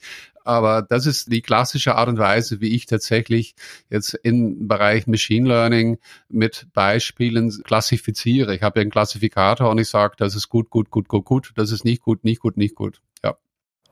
Aber 0.49 0.81
das 0.81 1.05
ist 1.05 1.31
die 1.31 1.43
klassische 1.43 1.95
Art 1.95 2.09
und 2.09 2.19
Weise, 2.19 2.63
wie 2.63 2.75
ich 2.75 2.87
tatsächlich 2.87 3.55
jetzt 3.91 4.15
im 4.15 4.67
Bereich 4.67 5.07
Machine 5.07 5.47
Learning 5.47 5.99
mit 6.31 6.69
Beispielen 6.73 7.51
klassifiziere. 7.65 8.55
Ich 8.55 8.63
habe 8.63 8.79
ja 8.79 8.81
einen 8.81 8.91
Klassifikator 8.91 9.69
und 9.69 9.77
ich 9.77 9.89
sage, 9.89 10.15
das 10.17 10.35
ist 10.35 10.49
gut, 10.49 10.71
gut, 10.71 10.91
gut, 10.91 11.07
gut, 11.07 11.27
gut, 11.27 11.53
das 11.57 11.71
ist 11.71 11.85
nicht 11.85 12.01
gut, 12.01 12.25
nicht 12.25 12.41
gut, 12.41 12.57
nicht 12.57 12.77
gut. 12.77 13.03
Ja. 13.23 13.37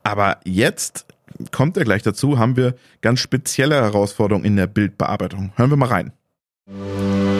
Aber 0.01 0.39
jetzt 0.45 1.05
kommt 1.51 1.77
er 1.77 1.83
gleich 1.83 2.01
dazu, 2.01 2.39
haben 2.39 2.55
wir 2.55 2.75
ganz 3.01 3.19
spezielle 3.19 3.75
Herausforderungen 3.75 4.45
in 4.45 4.55
der 4.55 4.65
Bildbearbeitung. 4.65 5.51
Hören 5.57 5.69
wir 5.69 5.77
mal 5.77 5.89
rein. 5.89 7.36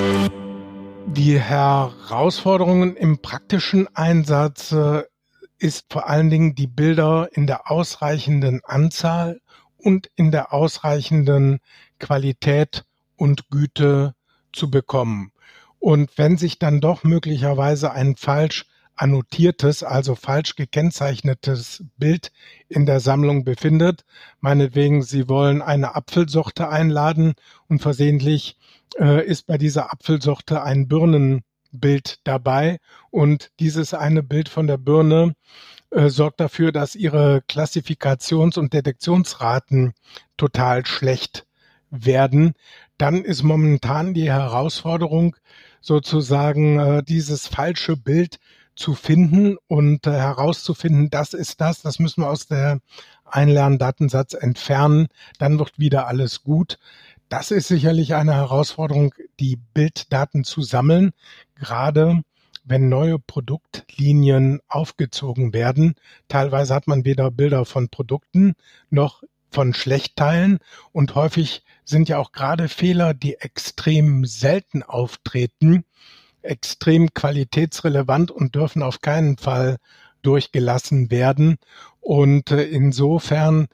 Die 1.07 1.39
Herausforderungen 1.39 2.95
im 2.95 3.21
praktischen 3.21 3.87
Einsatz 3.95 4.71
äh, 4.71 5.03
ist 5.57 5.91
vor 5.91 6.07
allen 6.07 6.29
Dingen 6.29 6.53
die 6.53 6.67
Bilder 6.67 7.29
in 7.31 7.47
der 7.47 7.71
ausreichenden 7.71 8.61
Anzahl 8.63 9.41
und 9.77 10.11
in 10.15 10.31
der 10.31 10.53
ausreichenden 10.53 11.59
Qualität 11.99 12.85
und 13.15 13.49
Güte 13.49 14.15
zu 14.53 14.69
bekommen. 14.69 15.31
Und 15.79 16.17
wenn 16.17 16.37
sich 16.37 16.59
dann 16.59 16.81
doch 16.81 17.03
möglicherweise 17.03 17.91
ein 17.91 18.15
falsch 18.15 18.65
annotiertes, 18.97 19.83
also 19.83 20.15
falsch 20.15 20.55
gekennzeichnetes 20.55 21.83
Bild 21.97 22.31
in 22.67 22.85
der 22.85 22.99
Sammlung 22.99 23.43
befindet. 23.43 24.03
Meinetwegen, 24.39 25.03
Sie 25.03 25.29
wollen 25.29 25.61
eine 25.61 25.95
Apfelsorte 25.95 26.67
einladen 26.67 27.35
und 27.67 27.81
versehentlich 27.81 28.57
äh, 28.99 29.25
ist 29.25 29.47
bei 29.47 29.57
dieser 29.57 29.91
Apfelsorte 29.91 30.63
ein 30.63 30.87
Birnenbild 30.87 32.19
dabei 32.23 32.79
und 33.11 33.51
dieses 33.59 33.93
eine 33.93 34.23
Bild 34.23 34.49
von 34.49 34.67
der 34.67 34.77
Birne 34.77 35.33
äh, 35.91 36.09
sorgt 36.09 36.39
dafür, 36.39 36.71
dass 36.71 36.95
Ihre 36.95 37.43
Klassifikations- 37.47 38.59
und 38.59 38.73
Detektionsraten 38.73 39.93
total 40.35 40.85
schlecht 40.85 41.45
werden. 41.89 42.53
Dann 42.97 43.23
ist 43.23 43.43
momentan 43.43 44.13
die 44.13 44.31
Herausforderung, 44.31 45.35
sozusagen 45.81 46.79
äh, 46.79 47.03
dieses 47.03 47.47
falsche 47.47 47.95
Bild 47.95 48.39
zu 48.75 48.93
finden 48.93 49.57
und 49.67 50.05
äh, 50.05 50.11
herauszufinden, 50.11 51.09
das 51.09 51.33
ist 51.33 51.61
das, 51.61 51.81
das 51.81 51.99
müssen 51.99 52.21
wir 52.21 52.29
aus 52.29 52.47
der 52.47 52.79
Einlerndatensatz 53.25 54.33
entfernen, 54.33 55.07
dann 55.39 55.59
wird 55.59 55.79
wieder 55.79 56.07
alles 56.07 56.43
gut. 56.43 56.77
Das 57.29 57.51
ist 57.51 57.67
sicherlich 57.67 58.15
eine 58.15 58.35
Herausforderung, 58.35 59.13
die 59.39 59.57
Bilddaten 59.57 60.45
zu 60.45 60.61
sammeln, 60.61 61.11
gerade 61.55 62.21
wenn 62.63 62.87
neue 62.87 63.19
Produktlinien 63.19 64.61
aufgezogen 64.69 65.53
werden. 65.53 65.95
Teilweise 66.29 66.73
hat 66.73 66.87
man 66.87 67.03
weder 67.03 67.29
Bilder 67.31 67.65
von 67.65 67.89
Produkten 67.89 68.55
noch 68.89 69.23
von 69.49 69.73
Schlechtteilen 69.73 70.59
und 70.91 71.15
häufig 71.15 71.63
sind 71.83 72.09
ja 72.09 72.17
auch 72.17 72.31
gerade 72.31 72.69
Fehler, 72.69 73.13
die 73.13 73.35
extrem 73.35 74.25
selten 74.25 74.83
auftreten, 74.83 75.83
extrem 76.41 77.13
qualitätsrelevant 77.13 78.31
und 78.31 78.55
dürfen 78.55 78.83
auf 78.83 79.01
keinen 79.01 79.37
Fall 79.37 79.77
durchgelassen 80.21 81.11
werden. 81.11 81.57
Und 81.99 82.51
äh, 82.51 82.63
insofern 82.63 83.67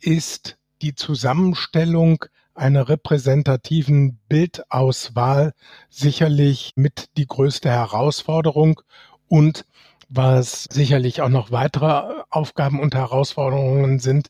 ist 0.00 0.58
die 0.82 0.94
Zusammenstellung 0.94 2.24
einer 2.60 2.88
repräsentativen 2.88 4.18
Bildauswahl 4.28 5.54
sicherlich 5.88 6.72
mit 6.76 7.08
die 7.16 7.26
größte 7.26 7.70
Herausforderung 7.70 8.80
und 9.28 9.64
was 10.08 10.64
sicherlich 10.70 11.22
auch 11.22 11.28
noch 11.28 11.50
weitere 11.52 12.22
Aufgaben 12.28 12.80
und 12.80 12.94
Herausforderungen 12.94 13.98
sind, 13.98 14.28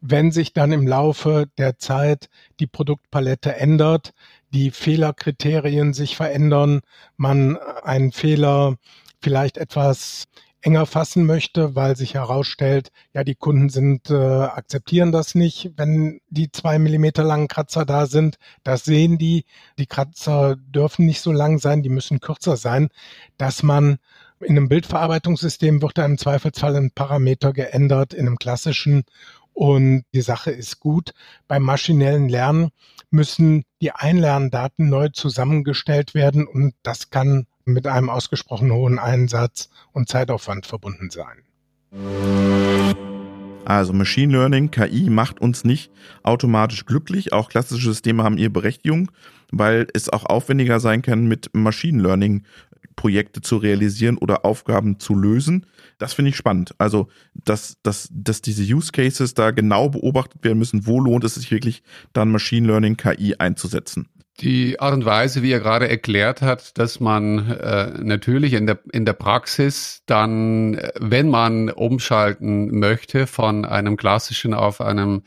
wenn 0.00 0.30
sich 0.30 0.52
dann 0.52 0.72
im 0.72 0.86
Laufe 0.86 1.46
der 1.58 1.78
Zeit 1.78 2.28
die 2.60 2.66
Produktpalette 2.66 3.56
ändert, 3.56 4.14
die 4.50 4.70
Fehlerkriterien 4.70 5.92
sich 5.92 6.16
verändern, 6.16 6.80
man 7.16 7.56
einen 7.56 8.12
Fehler 8.12 8.76
vielleicht 9.20 9.58
etwas 9.58 10.26
enger 10.66 10.84
fassen 10.84 11.24
möchte, 11.26 11.76
weil 11.76 11.96
sich 11.96 12.14
herausstellt, 12.14 12.90
ja, 13.14 13.22
die 13.22 13.36
Kunden 13.36 13.68
sind, 13.68 14.10
äh, 14.10 14.14
akzeptieren 14.14 15.12
das 15.12 15.36
nicht, 15.36 15.70
wenn 15.76 16.20
die 16.28 16.50
zwei 16.50 16.80
Millimeter 16.80 17.22
langen 17.22 17.46
Kratzer 17.46 17.84
da 17.86 18.06
sind. 18.06 18.36
Das 18.64 18.84
sehen 18.84 19.16
die. 19.16 19.44
Die 19.78 19.86
Kratzer 19.86 20.56
dürfen 20.56 21.06
nicht 21.06 21.20
so 21.20 21.30
lang 21.30 21.58
sein, 21.58 21.84
die 21.84 21.88
müssen 21.88 22.18
kürzer 22.18 22.56
sein, 22.56 22.88
dass 23.38 23.62
man 23.62 23.98
in 24.40 24.56
einem 24.56 24.68
Bildverarbeitungssystem 24.68 25.80
wird 25.80 25.98
da 25.98 26.04
im 26.04 26.18
Zweifelsfall 26.18 26.74
ein 26.74 26.90
Parameter 26.90 27.52
geändert, 27.52 28.12
in 28.12 28.26
einem 28.26 28.36
klassischen 28.36 29.04
und 29.52 30.04
die 30.12 30.20
Sache 30.20 30.50
ist 30.50 30.80
gut. 30.80 31.14
Beim 31.46 31.62
maschinellen 31.62 32.28
Lernen 32.28 32.70
müssen 33.10 33.64
die 33.80 33.92
Einlerndaten 33.92 34.88
neu 34.88 35.10
zusammengestellt 35.10 36.12
werden 36.12 36.46
und 36.46 36.74
das 36.82 37.08
kann 37.10 37.46
mit 37.66 37.86
einem 37.86 38.08
ausgesprochen 38.08 38.72
hohen 38.72 38.98
Einsatz 38.98 39.68
und 39.92 40.08
Zeitaufwand 40.08 40.66
verbunden 40.66 41.10
sein. 41.10 41.42
Also 43.64 43.92
Machine 43.92 44.32
Learning, 44.32 44.70
KI 44.70 45.10
macht 45.10 45.40
uns 45.40 45.64
nicht 45.64 45.90
automatisch 46.22 46.86
glücklich. 46.86 47.32
Auch 47.32 47.48
klassische 47.48 47.88
Systeme 47.88 48.22
haben 48.22 48.38
ihre 48.38 48.50
Berechtigung, 48.50 49.10
weil 49.50 49.88
es 49.92 50.08
auch 50.08 50.24
aufwendiger 50.24 50.78
sein 50.78 51.02
kann, 51.02 51.26
mit 51.26 51.50
Machine 51.52 52.00
Learning 52.00 52.44
Projekte 52.94 53.42
zu 53.42 53.56
realisieren 53.56 54.16
oder 54.16 54.44
Aufgaben 54.44 55.00
zu 55.00 55.14
lösen. 55.14 55.66
Das 55.98 56.14
finde 56.14 56.30
ich 56.30 56.36
spannend. 56.36 56.74
Also, 56.78 57.08
dass, 57.34 57.76
dass, 57.82 58.08
dass 58.12 58.40
diese 58.40 58.62
Use 58.62 58.92
Cases 58.92 59.34
da 59.34 59.50
genau 59.50 59.90
beobachtet 59.90 60.44
werden 60.44 60.58
müssen, 60.58 60.86
wo 60.86 61.00
lohnt 61.00 61.24
es 61.24 61.34
sich 61.34 61.50
wirklich, 61.50 61.82
dann 62.12 62.30
Machine 62.30 62.66
Learning 62.66 62.96
KI 62.96 63.34
einzusetzen. 63.36 64.08
Die 64.40 64.78
Art 64.80 64.92
und 64.92 65.06
Weise, 65.06 65.42
wie 65.42 65.50
er 65.50 65.60
gerade 65.60 65.88
erklärt 65.88 66.42
hat, 66.42 66.76
dass 66.76 67.00
man 67.00 67.52
äh, 67.52 67.92
natürlich 68.02 68.52
in 68.52 68.66
der, 68.66 68.78
in 68.92 69.06
der 69.06 69.14
Praxis 69.14 70.02
dann, 70.04 70.74
äh, 70.74 70.92
wenn 71.00 71.30
man 71.30 71.70
umschalten 71.70 72.78
möchte 72.78 73.26
von 73.26 73.64
einem 73.64 73.96
klassischen 73.96 74.52
auf 74.52 74.82
einem 74.82 75.22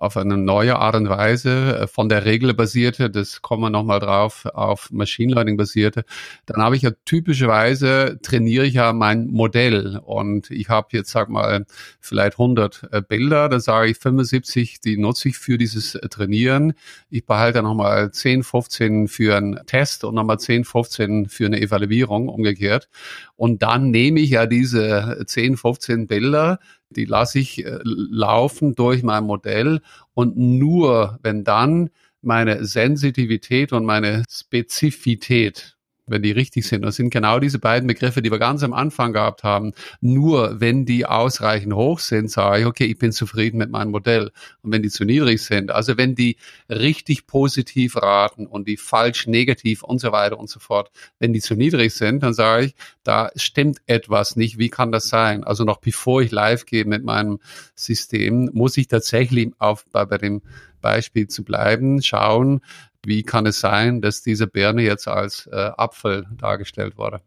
auf 0.00 0.16
eine 0.16 0.38
neue 0.38 0.76
Art 0.78 0.94
und 0.94 1.08
Weise, 1.08 1.80
äh, 1.80 1.86
von 1.86 2.10
der 2.10 2.26
Regel 2.26 2.52
basierte, 2.52 3.08
das 3.08 3.40
kommen 3.40 3.62
wir 3.62 3.70
nochmal 3.70 4.00
drauf, 4.00 4.46
auf 4.46 4.90
Machine 4.90 5.34
Learning 5.34 5.56
basierte, 5.56 6.04
dann 6.44 6.62
habe 6.62 6.76
ich 6.76 6.82
ja 6.82 6.90
typischerweise 7.06 8.18
trainiere 8.22 8.66
ich 8.66 8.74
ja 8.74 8.92
mein 8.92 9.28
Modell 9.28 10.00
und 10.04 10.50
ich 10.50 10.68
habe 10.68 10.88
jetzt, 10.92 11.10
sag 11.10 11.30
mal, 11.30 11.64
vielleicht 12.00 12.34
100 12.34 12.88
äh, 12.92 13.02
Bilder, 13.06 13.48
da 13.48 13.58
sage 13.58 13.90
ich 13.90 13.98
75, 13.98 14.80
die 14.80 14.98
nutze 14.98 15.30
ich 15.30 15.38
für 15.38 15.56
dieses 15.56 15.92
Trainieren. 16.10 16.72
Ich 17.10 17.26
behalte 17.26 17.62
nochmal 17.62 18.10
10, 18.10 18.42
15 18.50 19.08
für 19.08 19.36
einen 19.36 19.64
Test 19.66 20.04
und 20.04 20.14
nochmal 20.14 20.38
10, 20.38 20.64
15 20.64 21.28
für 21.28 21.46
eine 21.46 21.60
Evaluierung 21.60 22.28
umgekehrt. 22.28 22.88
Und 23.36 23.62
dann 23.62 23.90
nehme 23.90 24.20
ich 24.20 24.30
ja 24.30 24.46
diese 24.46 25.22
10, 25.24 25.56
15 25.56 26.06
Bilder, 26.06 26.58
die 26.90 27.04
lasse 27.04 27.38
ich 27.38 27.64
äh, 27.64 27.78
laufen 27.84 28.74
durch 28.74 29.02
mein 29.02 29.24
Modell 29.24 29.80
und 30.14 30.36
nur 30.36 31.18
wenn 31.22 31.44
dann 31.44 31.90
meine 32.22 32.64
Sensitivität 32.64 33.72
und 33.72 33.84
meine 33.84 34.24
Spezifität 34.28 35.76
wenn 36.10 36.22
die 36.22 36.32
richtig 36.32 36.66
sind. 36.66 36.82
Das 36.82 36.96
sind 36.96 37.10
genau 37.10 37.38
diese 37.38 37.58
beiden 37.58 37.86
Begriffe, 37.86 38.22
die 38.22 38.30
wir 38.30 38.38
ganz 38.38 38.62
am 38.62 38.72
Anfang 38.72 39.12
gehabt 39.12 39.44
haben. 39.44 39.72
Nur 40.00 40.60
wenn 40.60 40.84
die 40.84 41.06
ausreichend 41.06 41.74
hoch 41.74 41.98
sind, 41.98 42.30
sage 42.30 42.60
ich, 42.60 42.66
okay, 42.66 42.84
ich 42.84 42.98
bin 42.98 43.12
zufrieden 43.12 43.58
mit 43.58 43.70
meinem 43.70 43.90
Modell. 43.90 44.30
Und 44.62 44.72
wenn 44.72 44.82
die 44.82 44.90
zu 44.90 45.04
niedrig 45.04 45.42
sind, 45.42 45.70
also 45.70 45.96
wenn 45.96 46.14
die 46.14 46.36
richtig 46.68 47.26
positiv 47.26 47.96
raten 47.96 48.46
und 48.46 48.68
die 48.68 48.76
falsch 48.76 49.26
negativ 49.26 49.82
und 49.82 50.00
so 50.00 50.12
weiter 50.12 50.38
und 50.38 50.50
so 50.50 50.60
fort, 50.60 50.90
wenn 51.18 51.32
die 51.32 51.40
zu 51.40 51.54
niedrig 51.54 51.94
sind, 51.94 52.22
dann 52.22 52.34
sage 52.34 52.66
ich, 52.66 52.74
da 53.02 53.30
stimmt 53.36 53.80
etwas 53.86 54.36
nicht. 54.36 54.58
Wie 54.58 54.68
kann 54.68 54.92
das 54.92 55.08
sein? 55.08 55.44
Also 55.44 55.64
noch 55.64 55.78
bevor 55.78 56.22
ich 56.22 56.30
live 56.30 56.66
gehe 56.66 56.84
mit 56.84 57.04
meinem 57.04 57.38
System, 57.74 58.50
muss 58.52 58.76
ich 58.76 58.88
tatsächlich 58.88 59.50
auf, 59.58 59.84
bei, 59.92 60.04
bei 60.04 60.18
dem 60.18 60.42
Beispiel 60.80 61.28
zu 61.28 61.44
bleiben, 61.44 62.02
schauen, 62.02 62.60
wie 63.04 63.22
kann 63.22 63.46
es 63.46 63.60
sein, 63.60 64.00
dass 64.00 64.22
diese 64.22 64.46
Birne 64.46 64.82
jetzt 64.82 65.08
als 65.08 65.46
äh, 65.46 65.70
Apfel 65.76 66.26
dargestellt 66.36 66.98
wurde? 66.98 67.20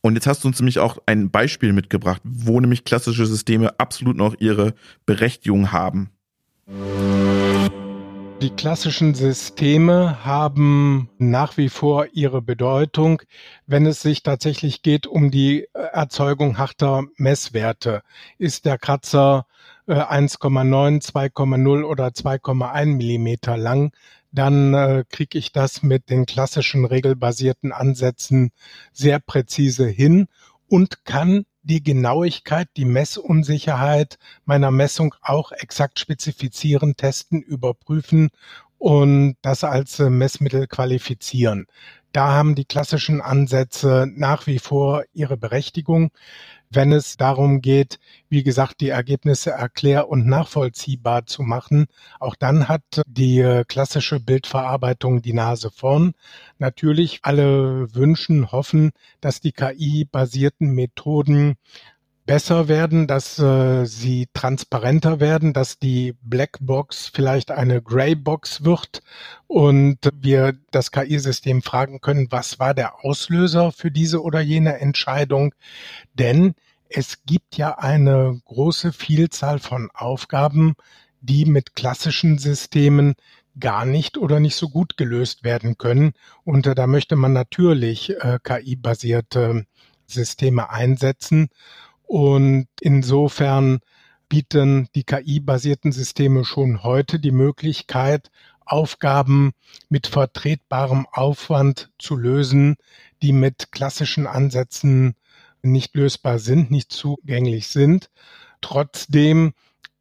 Und 0.00 0.14
jetzt 0.14 0.26
hast 0.26 0.44
du 0.44 0.48
uns 0.48 0.60
nämlich 0.60 0.78
auch 0.78 0.98
ein 1.06 1.30
Beispiel 1.30 1.72
mitgebracht, 1.72 2.20
wo 2.24 2.60
nämlich 2.60 2.84
klassische 2.84 3.26
Systeme 3.26 3.78
absolut 3.80 4.16
noch 4.16 4.36
ihre 4.38 4.74
Berechtigung 5.04 5.72
haben. 5.72 6.10
Die 8.42 8.50
klassischen 8.50 9.14
Systeme 9.14 10.24
haben 10.24 11.08
nach 11.18 11.56
wie 11.56 11.70
vor 11.70 12.06
ihre 12.12 12.42
Bedeutung, 12.42 13.22
wenn 13.66 13.86
es 13.86 14.02
sich 14.02 14.22
tatsächlich 14.22 14.82
geht 14.82 15.06
um 15.06 15.30
die 15.30 15.66
Erzeugung 15.72 16.58
harter 16.58 17.04
Messwerte. 17.16 18.02
Ist 18.38 18.66
der 18.66 18.78
Kratzer 18.78 19.46
1,9, 19.88 20.96
äh, 20.96 21.00
2,0 21.00 21.82
oder 21.84 22.08
2,1 22.08 22.96
Millimeter 22.96 23.56
lang, 23.56 23.92
dann 24.36 24.74
äh, 24.74 25.04
kriege 25.08 25.38
ich 25.38 25.52
das 25.52 25.82
mit 25.82 26.10
den 26.10 26.26
klassischen 26.26 26.84
regelbasierten 26.84 27.72
Ansätzen 27.72 28.52
sehr 28.92 29.18
präzise 29.18 29.86
hin 29.86 30.28
und 30.68 31.04
kann 31.04 31.44
die 31.62 31.82
Genauigkeit, 31.82 32.68
die 32.76 32.84
Messunsicherheit 32.84 34.18
meiner 34.44 34.70
Messung 34.70 35.14
auch 35.20 35.50
exakt 35.52 35.98
spezifizieren, 35.98 36.96
testen, 36.96 37.42
überprüfen 37.42 38.28
und 38.78 39.36
das 39.42 39.64
als 39.64 39.98
äh, 39.98 40.10
Messmittel 40.10 40.66
qualifizieren. 40.66 41.66
Da 42.12 42.28
haben 42.28 42.54
die 42.54 42.64
klassischen 42.64 43.20
Ansätze 43.20 44.06
nach 44.14 44.46
wie 44.46 44.58
vor 44.58 45.04
ihre 45.12 45.36
Berechtigung 45.36 46.10
wenn 46.76 46.92
es 46.92 47.16
darum 47.16 47.60
geht, 47.62 47.98
wie 48.28 48.42
gesagt, 48.42 48.80
die 48.80 48.90
Ergebnisse 48.90 49.50
erklär- 49.50 50.08
und 50.08 50.26
nachvollziehbar 50.26 51.26
zu 51.26 51.42
machen. 51.42 51.86
Auch 52.20 52.36
dann 52.36 52.68
hat 52.68 52.82
die 53.06 53.40
äh, 53.40 53.64
klassische 53.64 54.20
Bildverarbeitung 54.20 55.22
die 55.22 55.32
Nase 55.32 55.70
vorn. 55.70 56.12
Natürlich 56.58 57.20
alle 57.22 57.92
wünschen, 57.94 58.52
hoffen, 58.52 58.92
dass 59.20 59.40
die 59.40 59.52
KI-basierten 59.52 60.70
Methoden 60.70 61.56
besser 62.26 62.66
werden, 62.68 63.06
dass 63.06 63.38
äh, 63.38 63.86
sie 63.86 64.28
transparenter 64.34 65.20
werden, 65.20 65.52
dass 65.52 65.78
die 65.78 66.14
Blackbox 66.22 67.10
vielleicht 67.14 67.52
eine 67.52 67.80
Greybox 67.80 68.64
wird 68.64 69.00
und 69.46 69.98
wir 70.12 70.54
das 70.72 70.90
KI-System 70.90 71.62
fragen 71.62 72.00
können, 72.00 72.26
was 72.30 72.58
war 72.58 72.74
der 72.74 73.04
Auslöser 73.04 73.70
für 73.70 73.92
diese 73.92 74.22
oder 74.22 74.40
jene 74.40 74.80
Entscheidung? 74.80 75.54
Denn 76.14 76.54
es 76.88 77.24
gibt 77.24 77.56
ja 77.56 77.78
eine 77.78 78.40
große 78.44 78.92
Vielzahl 78.92 79.58
von 79.58 79.90
Aufgaben, 79.92 80.74
die 81.20 81.44
mit 81.44 81.74
klassischen 81.74 82.38
Systemen 82.38 83.14
gar 83.58 83.84
nicht 83.86 84.18
oder 84.18 84.40
nicht 84.40 84.56
so 84.56 84.68
gut 84.68 84.96
gelöst 84.96 85.44
werden 85.44 85.78
können. 85.78 86.12
Und 86.44 86.66
äh, 86.66 86.74
da 86.74 86.86
möchte 86.86 87.16
man 87.16 87.32
natürlich 87.32 88.10
äh, 88.10 88.38
KI-basierte 88.42 89.66
Systeme 90.06 90.70
einsetzen. 90.70 91.48
Und 92.04 92.68
insofern 92.80 93.80
bieten 94.28 94.88
die 94.94 95.04
KI-basierten 95.04 95.92
Systeme 95.92 96.44
schon 96.44 96.82
heute 96.82 97.18
die 97.18 97.32
Möglichkeit, 97.32 98.30
Aufgaben 98.64 99.52
mit 99.88 100.08
vertretbarem 100.08 101.06
Aufwand 101.10 101.90
zu 101.98 102.16
lösen, 102.16 102.76
die 103.22 103.32
mit 103.32 103.70
klassischen 103.70 104.26
Ansätzen 104.26 105.14
nicht 105.70 105.94
lösbar 105.94 106.38
sind, 106.38 106.70
nicht 106.70 106.92
zugänglich 106.92 107.68
sind. 107.68 108.10
Trotzdem 108.60 109.52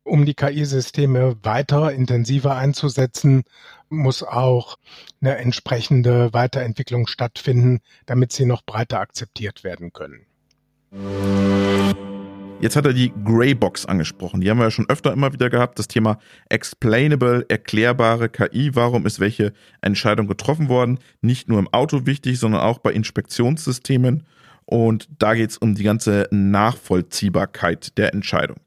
um 0.05 0.25
die 0.25 0.35
KI-Systeme 0.35 1.35
weiter 1.41 1.91
intensiver 1.91 2.55
einzusetzen, 2.55 3.43
muss 3.89 4.23
auch 4.23 4.77
eine 5.19 5.37
entsprechende 5.37 6.31
Weiterentwicklung 6.31 7.07
stattfinden, 7.07 7.79
damit 8.05 8.31
sie 8.31 8.45
noch 8.45 8.63
breiter 8.63 8.99
akzeptiert 8.99 9.63
werden 9.63 9.91
können. 9.93 10.25
Jetzt 12.61 12.75
hat 12.75 12.85
er 12.85 12.93
die 12.93 13.11
Greybox 13.23 13.85
angesprochen. 13.85 14.41
Die 14.41 14.49
haben 14.49 14.59
wir 14.59 14.65
ja 14.65 14.71
schon 14.71 14.89
öfter 14.89 15.11
immer 15.11 15.33
wieder 15.33 15.49
gehabt. 15.49 15.77
Das 15.77 15.87
Thema 15.87 16.19
explainable, 16.49 17.45
erklärbare 17.49 18.29
KI. 18.29 18.75
Warum 18.75 19.05
ist 19.05 19.19
welche 19.19 19.53
Entscheidung 19.81 20.27
getroffen 20.27 20.69
worden? 20.69 20.99
Nicht 21.21 21.49
nur 21.49 21.59
im 21.59 21.67
Auto 21.73 22.05
wichtig, 22.05 22.39
sondern 22.39 22.61
auch 22.61 22.77
bei 22.77 22.93
Inspektionssystemen. 22.93 24.23
Und 24.65 25.07
da 25.19 25.35
geht 25.35 25.51
es 25.51 25.57
um 25.57 25.75
die 25.75 25.83
ganze 25.83 26.27
Nachvollziehbarkeit 26.31 27.97
der 27.97 28.13
Entscheidung. 28.13 28.59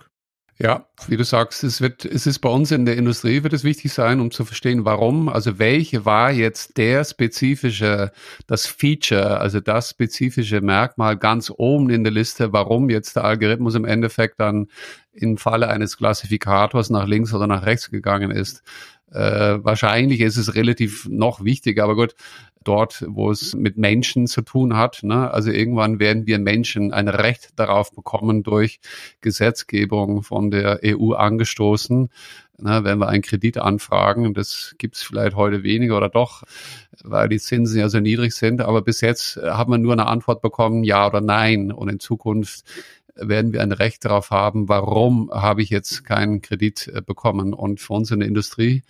Ja, 0.60 0.86
wie 1.06 1.16
du 1.16 1.22
sagst, 1.22 1.62
es 1.62 1.80
wird, 1.80 2.04
es 2.04 2.26
ist 2.26 2.40
bei 2.40 2.48
uns 2.48 2.72
in 2.72 2.84
der 2.84 2.96
Industrie 2.96 3.44
wird 3.44 3.52
es 3.52 3.62
wichtig 3.62 3.92
sein, 3.92 4.18
um 4.18 4.32
zu 4.32 4.44
verstehen, 4.44 4.84
warum, 4.84 5.28
also 5.28 5.60
welche 5.60 6.04
war 6.04 6.32
jetzt 6.32 6.78
der 6.78 7.04
spezifische, 7.04 8.10
das 8.48 8.66
Feature, 8.66 9.38
also 9.38 9.60
das 9.60 9.90
spezifische 9.90 10.60
Merkmal 10.60 11.16
ganz 11.16 11.52
oben 11.56 11.90
in 11.90 12.02
der 12.02 12.12
Liste, 12.12 12.52
warum 12.52 12.90
jetzt 12.90 13.14
der 13.14 13.22
Algorithmus 13.22 13.76
im 13.76 13.84
Endeffekt 13.84 14.40
dann 14.40 14.66
im 15.12 15.38
Falle 15.38 15.68
eines 15.68 15.96
Klassifikators 15.96 16.90
nach 16.90 17.06
links 17.06 17.32
oder 17.32 17.46
nach 17.46 17.64
rechts 17.64 17.88
gegangen 17.88 18.32
ist. 18.32 18.64
Äh, 19.12 19.58
wahrscheinlich 19.62 20.20
ist 20.20 20.36
es 20.36 20.56
relativ 20.56 21.06
noch 21.08 21.44
wichtiger, 21.44 21.84
aber 21.84 21.94
gut, 21.94 22.14
dort, 22.64 23.04
wo 23.08 23.30
es 23.30 23.54
mit 23.54 23.76
Menschen 23.76 24.26
zu 24.26 24.42
tun 24.42 24.76
hat. 24.76 25.00
Ne? 25.02 25.30
Also 25.30 25.50
irgendwann 25.50 25.98
werden 25.98 26.26
wir 26.26 26.38
Menschen 26.38 26.92
ein 26.92 27.08
Recht 27.08 27.50
darauf 27.56 27.92
bekommen 27.92 28.42
durch 28.42 28.80
Gesetzgebung 29.20 30.22
von 30.22 30.50
der 30.50 30.80
EU 30.84 31.12
angestoßen. 31.12 32.10
Ne, 32.60 32.82
wenn 32.82 32.98
wir 32.98 33.06
einen 33.06 33.22
Kredit 33.22 33.58
anfragen, 33.58 34.34
das 34.34 34.74
gibt 34.78 34.96
es 34.96 35.02
vielleicht 35.02 35.36
heute 35.36 35.62
weniger 35.62 35.96
oder 35.96 36.08
doch, 36.08 36.42
weil 37.04 37.28
die 37.28 37.38
Zinsen 37.38 37.78
ja 37.78 37.88
so 37.88 38.00
niedrig 38.00 38.34
sind. 38.34 38.62
Aber 38.62 38.82
bis 38.82 39.00
jetzt 39.00 39.36
haben 39.36 39.70
wir 39.70 39.78
nur 39.78 39.92
eine 39.92 40.08
Antwort 40.08 40.42
bekommen, 40.42 40.82
ja 40.82 41.06
oder 41.06 41.20
nein. 41.20 41.70
Und 41.70 41.88
in 41.88 42.00
Zukunft 42.00 42.64
werden 43.20 43.52
wir 43.52 43.62
ein 43.62 43.72
Recht 43.72 44.04
darauf 44.04 44.30
haben, 44.30 44.68
warum 44.68 45.30
habe 45.32 45.62
ich 45.62 45.70
jetzt 45.70 46.04
keinen 46.04 46.42
Kredit 46.42 46.88
äh, 46.88 47.02
bekommen. 47.02 47.54
Und 47.54 47.80
für 47.80 47.94
uns 47.94 48.10
in 48.10 48.20
der 48.20 48.28
Industrie 48.28 48.82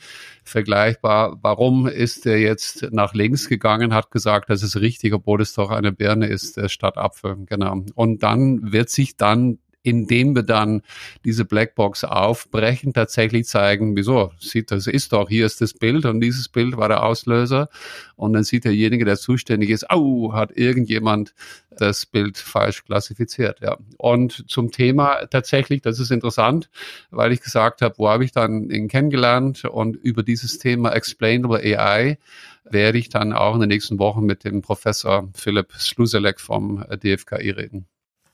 vergleichbar, 0.45 1.39
warum 1.43 1.87
ist 1.87 2.27
er 2.27 2.39
jetzt 2.39 2.89
nach 2.91 3.15
links 3.15 3.49
gegangen, 3.49 3.95
hat 3.95 4.11
gesagt, 4.11 4.51
das 4.51 4.63
ist 4.63 4.77
richtig, 4.77 5.13
obwohl 5.13 5.41
es 5.41 5.55
doch 5.55 5.71
eine 5.71 5.93
Birne 5.93 6.27
ist 6.27 6.59
statt 6.71 6.97
Apfel. 6.97 7.37
Genau. 7.47 7.85
Und 7.95 8.23
dann 8.23 8.73
wird 8.73 8.89
sich 8.91 9.17
dann 9.17 9.59
indem 9.83 10.35
wir 10.35 10.43
dann 10.43 10.83
diese 11.25 11.45
Blackbox 11.45 12.05
aufbrechen, 12.05 12.93
tatsächlich 12.93 13.47
zeigen, 13.47 13.97
wieso, 13.97 14.33
sieht 14.39 14.71
das 14.71 14.87
ist 14.87 15.13
doch, 15.13 15.29
hier 15.29 15.47
ist 15.47 15.61
das 15.61 15.73
Bild 15.75 16.05
und 16.05 16.21
dieses 16.21 16.49
Bild 16.49 16.77
war 16.77 16.89
der 16.89 17.03
Auslöser 17.05 17.69
und 18.17 18.33
dann 18.33 18.45
sieht 18.45 18.65
derjenige, 18.65 19.05
der 19.05 19.17
zuständig 19.17 19.71
ist, 19.71 19.91
au, 19.91 20.33
hat 20.33 20.57
irgendjemand 20.57 21.35
das 21.71 22.07
Bild 22.07 22.39
falsch 22.39 22.85
klassifiziert, 22.85 23.61
ja. 23.61 23.79
Und 23.99 24.51
zum 24.51 24.73
Thema 24.73 25.27
tatsächlich, 25.27 25.81
das 25.83 26.01
ist 26.01 26.11
interessant, 26.11 26.71
weil 27.11 27.33
ich 27.33 27.41
gesagt 27.41 27.83
habe, 27.83 27.95
wo 27.99 28.09
habe 28.09 28.25
ich 28.25 28.33
dann 28.33 28.71
ihn 28.71 28.89
kennengelernt 28.89 29.65
und 29.65 29.97
über 29.97 30.23
dieses 30.23 30.59
Thema 30.59 30.93
Explainable 30.93 31.59
AI 31.59 32.19
werde 32.65 32.99
ich 32.99 33.09
dann 33.09 33.33
auch 33.33 33.55
in 33.55 33.61
den 33.61 33.69
nächsten 33.69 33.99
Wochen 33.99 34.25
mit 34.25 34.45
dem 34.45 34.61
Professor 34.61 35.29
Philipp 35.35 35.73
Sluselek 35.73 36.41
vom 36.41 36.85
DFKI 36.91 37.51
reden. 37.51 37.87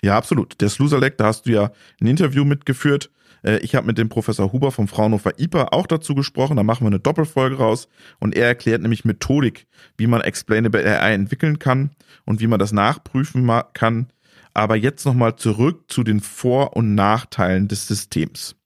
Ja, 0.04 0.18
absolut. 0.18 0.60
Der 0.60 0.68
Slusalek, 0.68 1.16
da 1.16 1.24
hast 1.24 1.46
du 1.46 1.52
ja 1.52 1.70
ein 1.98 2.06
Interview 2.06 2.44
mitgeführt. 2.44 3.10
Äh, 3.42 3.56
ich 3.60 3.74
habe 3.74 3.86
mit 3.86 3.96
dem 3.96 4.10
Professor 4.10 4.52
Huber 4.52 4.70
vom 4.70 4.86
Fraunhofer 4.86 5.38
IPA 5.38 5.68
auch 5.70 5.86
dazu 5.86 6.14
gesprochen. 6.14 6.58
Da 6.58 6.62
machen 6.62 6.84
wir 6.84 6.88
eine 6.88 7.00
Doppelfolge 7.00 7.56
raus. 7.56 7.88
Und 8.20 8.36
er 8.36 8.46
erklärt 8.46 8.82
nämlich 8.82 9.06
Methodik, 9.06 9.66
wie 9.96 10.06
man 10.06 10.20
Explainable 10.20 10.84
AI 10.84 11.14
entwickeln 11.14 11.58
kann 11.58 11.92
und 12.26 12.40
wie 12.40 12.46
man 12.46 12.58
das 12.58 12.72
nachprüfen 12.72 13.50
kann. 13.72 14.08
Aber 14.52 14.76
jetzt 14.76 15.06
nochmal 15.06 15.36
zurück 15.36 15.84
zu 15.88 16.04
den 16.04 16.20
Vor- 16.20 16.76
und 16.76 16.94
Nachteilen 16.94 17.66
des 17.66 17.88
Systems. 17.88 18.56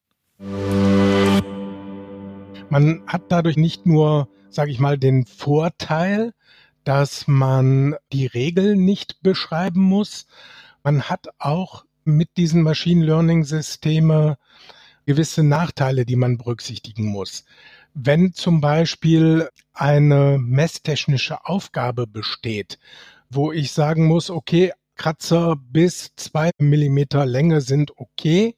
Man 2.68 3.02
hat 3.06 3.22
dadurch 3.28 3.56
nicht 3.56 3.86
nur, 3.86 4.28
sage 4.50 4.72
ich 4.72 4.80
mal, 4.80 4.98
den 4.98 5.24
Vorteil, 5.24 6.32
dass 6.82 7.28
man 7.28 7.94
die 8.12 8.26
Regeln 8.26 8.84
nicht 8.84 9.22
beschreiben 9.22 9.82
muss, 9.82 10.26
man 10.88 11.02
hat 11.02 11.28
auch 11.38 11.84
mit 12.04 12.38
diesen 12.38 12.62
Machine 12.62 13.04
Learning 13.04 13.44
Systeme 13.44 14.38
gewisse 15.04 15.42
Nachteile, 15.42 16.06
die 16.06 16.16
man 16.16 16.38
berücksichtigen 16.38 17.04
muss. 17.04 17.44
Wenn 17.92 18.32
zum 18.32 18.62
Beispiel 18.62 19.50
eine 19.74 20.38
messtechnische 20.40 21.44
Aufgabe 21.44 22.06
besteht, 22.06 22.78
wo 23.28 23.52
ich 23.52 23.72
sagen 23.72 24.06
muss, 24.06 24.30
okay, 24.30 24.72
Kratzer 24.96 25.56
bis 25.56 26.12
zwei 26.16 26.52
Millimeter 26.56 27.26
Länge 27.26 27.60
sind 27.60 27.92
okay, 27.98 28.56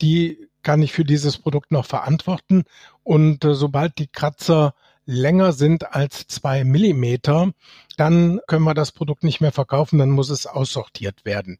die 0.00 0.48
kann 0.62 0.82
ich 0.82 0.92
für 0.92 1.04
dieses 1.04 1.38
Produkt 1.38 1.70
noch 1.70 1.86
verantworten. 1.86 2.64
Und 3.04 3.44
äh, 3.44 3.54
sobald 3.54 3.98
die 3.98 4.08
Kratzer 4.08 4.74
länger 5.04 5.52
sind 5.52 5.94
als 5.94 6.26
zwei 6.26 6.64
Millimeter, 6.64 7.52
dann 7.96 8.40
können 8.46 8.64
wir 8.64 8.74
das 8.74 8.92
Produkt 8.92 9.24
nicht 9.24 9.40
mehr 9.40 9.52
verkaufen, 9.52 9.98
dann 9.98 10.10
muss 10.10 10.30
es 10.30 10.46
aussortiert 10.46 11.24
werden. 11.24 11.58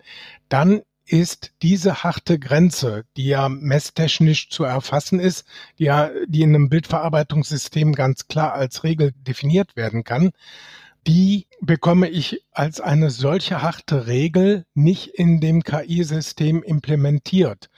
Dann 0.48 0.82
ist 1.04 1.52
diese 1.62 2.04
harte 2.04 2.38
Grenze, 2.38 3.04
die 3.16 3.26
ja 3.26 3.48
messtechnisch 3.48 4.48
zu 4.48 4.64
erfassen 4.64 5.20
ist, 5.20 5.44
die 5.78 5.84
ja, 5.84 6.10
die 6.26 6.42
in 6.42 6.54
einem 6.54 6.68
Bildverarbeitungssystem 6.68 7.92
ganz 7.92 8.28
klar 8.28 8.54
als 8.54 8.84
Regel 8.84 9.12
definiert 9.26 9.76
werden 9.76 10.04
kann, 10.04 10.30
die 11.06 11.48
bekomme 11.60 12.08
ich 12.08 12.44
als 12.52 12.80
eine 12.80 13.10
solche 13.10 13.62
harte 13.62 14.06
Regel 14.06 14.64
nicht 14.74 15.08
in 15.08 15.40
dem 15.40 15.64
KI-System 15.64 16.62
implementiert. 16.62 17.70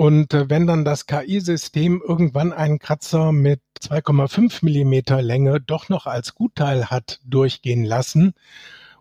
Und 0.00 0.32
äh, 0.32 0.48
wenn 0.48 0.66
dann 0.66 0.86
das 0.86 1.04
KI-System 1.04 2.00
irgendwann 2.00 2.54
einen 2.54 2.78
Kratzer 2.78 3.32
mit 3.32 3.60
2,5 3.82 4.64
Millimeter 4.64 5.20
Länge 5.20 5.60
doch 5.60 5.90
noch 5.90 6.06
als 6.06 6.34
Gutteil 6.34 6.86
hat 6.86 7.20
durchgehen 7.26 7.84
lassen 7.84 8.32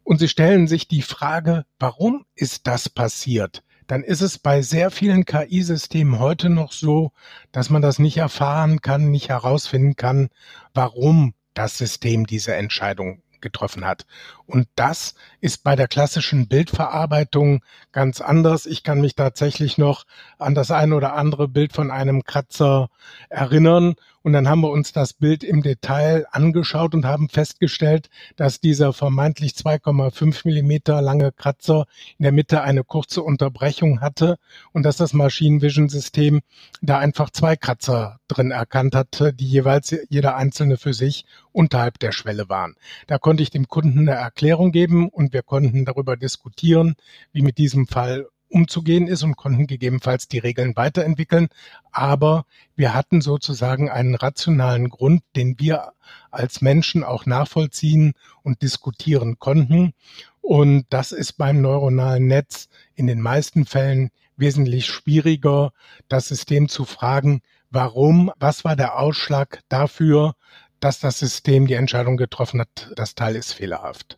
und 0.04 0.20
Sie 0.20 0.28
stellen 0.28 0.68
sich 0.68 0.90
die 0.90 1.02
Frage, 1.02 1.64
warum 1.80 2.26
ist 2.36 2.68
das 2.68 2.90
passiert? 2.90 3.64
Dann 3.88 4.04
ist 4.04 4.20
es 4.20 4.40
bei 4.40 4.62
sehr 4.62 4.92
vielen 4.92 5.24
KI-Systemen 5.24 6.20
heute 6.20 6.50
noch 6.50 6.74
so, 6.74 7.14
dass 7.54 7.70
man 7.70 7.82
das 7.82 7.98
nicht 8.00 8.18
erfahren 8.18 8.82
kann, 8.82 9.10
nicht 9.10 9.30
herausfinden 9.30 9.96
kann, 9.96 10.28
warum 10.74 11.34
das 11.54 11.78
System 11.78 12.28
diese 12.28 12.56
Entscheidung 12.56 13.22
getroffen 13.42 13.86
hat. 13.86 14.06
Und 14.46 14.68
das 14.76 15.16
ist 15.42 15.64
bei 15.64 15.76
der 15.76 15.88
klassischen 15.88 16.48
Bildverarbeitung 16.48 17.64
ganz 17.92 18.22
anders. 18.22 18.66
Ich 18.66 18.84
kann 18.84 19.02
mich 19.02 19.16
tatsächlich 19.16 19.78
noch 19.78 20.06
an 20.38 20.56
das 20.56 20.72
ein 20.72 20.94
oder 20.94 21.14
andere 21.14 21.48
Bild 21.48 21.74
von 21.74 21.92
einem 21.92 22.24
Kratzer 22.24 22.90
erinnern. 23.30 23.96
Und 24.22 24.34
dann 24.34 24.50
haben 24.50 24.62
wir 24.62 24.70
uns 24.70 24.92
das 24.92 25.14
Bild 25.14 25.44
im 25.44 25.62
Detail 25.62 26.26
angeschaut 26.32 26.94
und 26.94 27.06
haben 27.06 27.30
festgestellt, 27.30 28.10
dass 28.36 28.60
dieser 28.60 28.92
vermeintlich 28.92 29.54
2,5 29.54 30.42
Millimeter 30.46 31.02
lange 31.02 31.32
Kratzer 31.32 31.86
in 32.18 32.24
der 32.24 32.32
Mitte 32.32 32.62
eine 32.62 32.84
kurze 32.84 33.24
Unterbrechung 33.24 34.02
hatte 34.02 34.38
und 34.74 34.84
dass 34.84 34.98
das 34.98 35.14
Machine 35.14 35.62
Vision 35.62 35.90
System 35.90 36.42
da 36.82 36.98
einfach 36.98 37.30
zwei 37.30 37.56
Kratzer 37.56 38.20
drin 38.28 38.52
erkannt 38.52 38.96
hatte, 38.96 39.34
die 39.34 39.48
jeweils 39.48 39.96
jeder 40.10 40.36
einzelne 40.36 40.78
für 40.78 40.94
sich 40.94 41.26
unterhalb 41.52 42.00
der 42.00 42.12
Schwelle 42.12 42.50
waren. 42.50 42.76
Da 43.08 43.18
konnte 43.18 43.44
ich 43.44 43.52
dem 43.52 43.68
Kunden 43.68 44.00
eine 44.00 44.18
Erklärung 44.18 44.72
geben 44.72 45.10
und 45.10 45.34
wir 45.34 45.44
konnten 45.44 45.86
darüber 45.86 46.18
diskutieren, 46.18 46.96
wie 47.32 47.42
mit 47.42 47.58
diesem 47.58 47.88
Fall 47.88 48.28
umzugehen 48.50 49.08
ist 49.08 49.24
und 49.24 49.36
konnten 49.36 49.68
gegebenenfalls 49.68 50.28
die 50.28 50.40
Regeln 50.40 50.76
weiterentwickeln. 50.76 51.48
Aber 51.92 52.46
wir 52.76 52.94
hatten 52.94 53.22
sozusagen 53.22 53.90
einen 53.90 54.16
rationalen 54.16 54.90
Grund, 54.90 55.24
den 55.36 55.60
wir 55.60 55.94
als 56.32 56.62
Menschen 56.62 57.04
auch 57.04 57.26
nachvollziehen 57.26 58.14
und 58.44 58.62
diskutieren 58.62 59.40
konnten. 59.40 59.94
Und 60.42 60.86
das 60.90 61.12
ist 61.12 61.34
beim 61.34 61.62
neuronalen 61.62 62.28
Netz 62.28 62.70
in 62.96 63.08
den 63.08 63.22
meisten 63.22 63.66
Fällen 63.66 64.10
wesentlich 64.36 64.86
schwieriger, 64.88 65.72
das 66.08 66.28
System 66.28 66.70
zu 66.70 66.86
fragen, 66.86 67.42
warum, 67.70 68.32
was 68.40 68.64
war 68.64 68.76
der 68.76 68.98
Ausschlag 68.98 69.62
dafür, 69.70 70.36
dass 70.80 71.00
das 71.00 71.20
System 71.20 71.68
die 71.68 71.74
Entscheidung 71.74 72.18
getroffen 72.18 72.62
hat, 72.62 72.92
das 72.96 73.16
Teil 73.16 73.36
ist 73.36 73.54
fehlerhaft. 73.54 74.18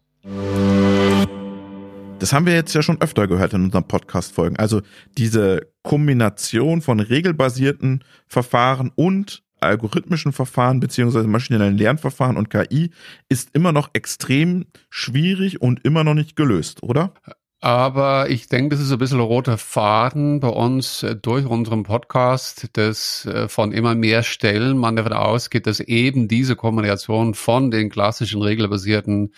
Das 2.21 2.33
haben 2.33 2.45
wir 2.45 2.53
jetzt 2.53 2.75
ja 2.75 2.83
schon 2.83 3.01
öfter 3.01 3.25
gehört 3.25 3.55
in 3.55 3.63
unseren 3.63 3.87
Podcast-Folgen. 3.87 4.55
Also 4.57 4.83
diese 5.17 5.71
Kombination 5.81 6.83
von 6.83 6.99
regelbasierten 6.99 8.03
Verfahren 8.27 8.91
und 8.93 9.43
algorithmischen 9.59 10.31
Verfahren 10.31 10.79
beziehungsweise 10.79 11.27
maschinellen 11.27 11.79
Lernverfahren 11.79 12.37
und 12.37 12.51
KI 12.51 12.91
ist 13.27 13.49
immer 13.53 13.71
noch 13.71 13.89
extrem 13.93 14.67
schwierig 14.91 15.63
und 15.63 15.83
immer 15.83 16.03
noch 16.03 16.13
nicht 16.13 16.35
gelöst, 16.35 16.83
oder? 16.83 17.15
Aber 17.63 18.27
ich 18.31 18.47
denke, 18.47 18.75
das 18.75 18.79
ist 18.83 18.91
ein 18.91 18.97
bisschen 18.97 19.19
roter 19.19 19.59
Faden 19.59 20.39
bei 20.39 20.47
uns 20.47 21.03
äh, 21.03 21.15
durch 21.15 21.45
unseren 21.45 21.83
Podcast, 21.83 22.69
dass 22.73 23.27
äh, 23.27 23.47
von 23.49 23.71
immer 23.71 23.93
mehr 23.93 24.23
Stellen 24.23 24.79
man 24.79 24.95
davon 24.95 25.13
ausgeht, 25.13 25.67
dass 25.67 25.79
eben 25.79 26.27
diese 26.27 26.55
Kombination 26.55 27.35
von 27.35 27.69
den 27.69 27.91
klassischen 27.91 28.41
regelbasierten 28.41 29.31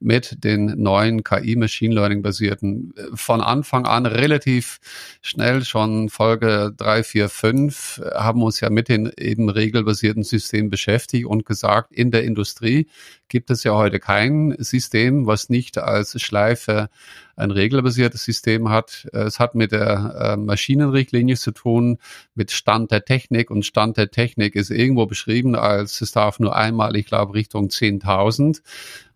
mit 0.00 0.42
den 0.42 0.82
neuen 0.82 1.22
KI 1.22 1.54
Machine 1.56 1.94
Learning 1.94 2.22
basierten 2.22 2.94
äh, 2.96 3.14
von 3.14 3.42
Anfang 3.42 3.84
an 3.84 4.06
relativ 4.06 4.78
schnell 5.20 5.62
schon 5.62 6.08
Folge 6.08 6.72
drei, 6.74 7.02
vier, 7.02 7.28
fünf 7.28 8.00
haben 8.14 8.42
uns 8.42 8.58
ja 8.60 8.70
mit 8.70 8.88
den 8.88 9.12
eben 9.18 9.50
regelbasierten 9.50 10.22
Systemen 10.22 10.70
beschäftigt 10.70 11.26
und 11.26 11.44
gesagt, 11.44 11.92
in 11.92 12.10
der 12.10 12.24
Industrie 12.24 12.86
gibt 13.28 13.50
es 13.50 13.64
ja 13.64 13.74
heute 13.74 14.00
kein 14.00 14.54
System, 14.60 15.26
was 15.26 15.50
nicht 15.50 15.76
als 15.76 16.18
Schleife 16.22 16.88
ein 17.36 17.50
regelbasiertes 17.50 18.24
System 18.24 18.70
hat. 18.70 19.06
Es 19.12 19.38
hat 19.38 19.54
mit 19.54 19.72
der 19.72 20.14
äh, 20.18 20.36
Maschinenrichtlinie 20.36 21.36
zu 21.36 21.52
tun, 21.52 21.98
mit 22.34 22.50
Stand 22.50 22.90
der 22.90 23.04
Technik 23.04 23.50
und 23.50 23.64
Stand 23.64 23.96
der 23.98 24.10
Technik 24.10 24.56
ist 24.56 24.70
irgendwo 24.70 25.06
beschrieben 25.06 25.54
als 25.54 26.00
es 26.00 26.12
darf 26.12 26.38
nur 26.38 26.56
einmal, 26.56 26.96
ich 26.96 27.06
glaube, 27.06 27.34
Richtung 27.34 27.68
10.000. 27.68 28.62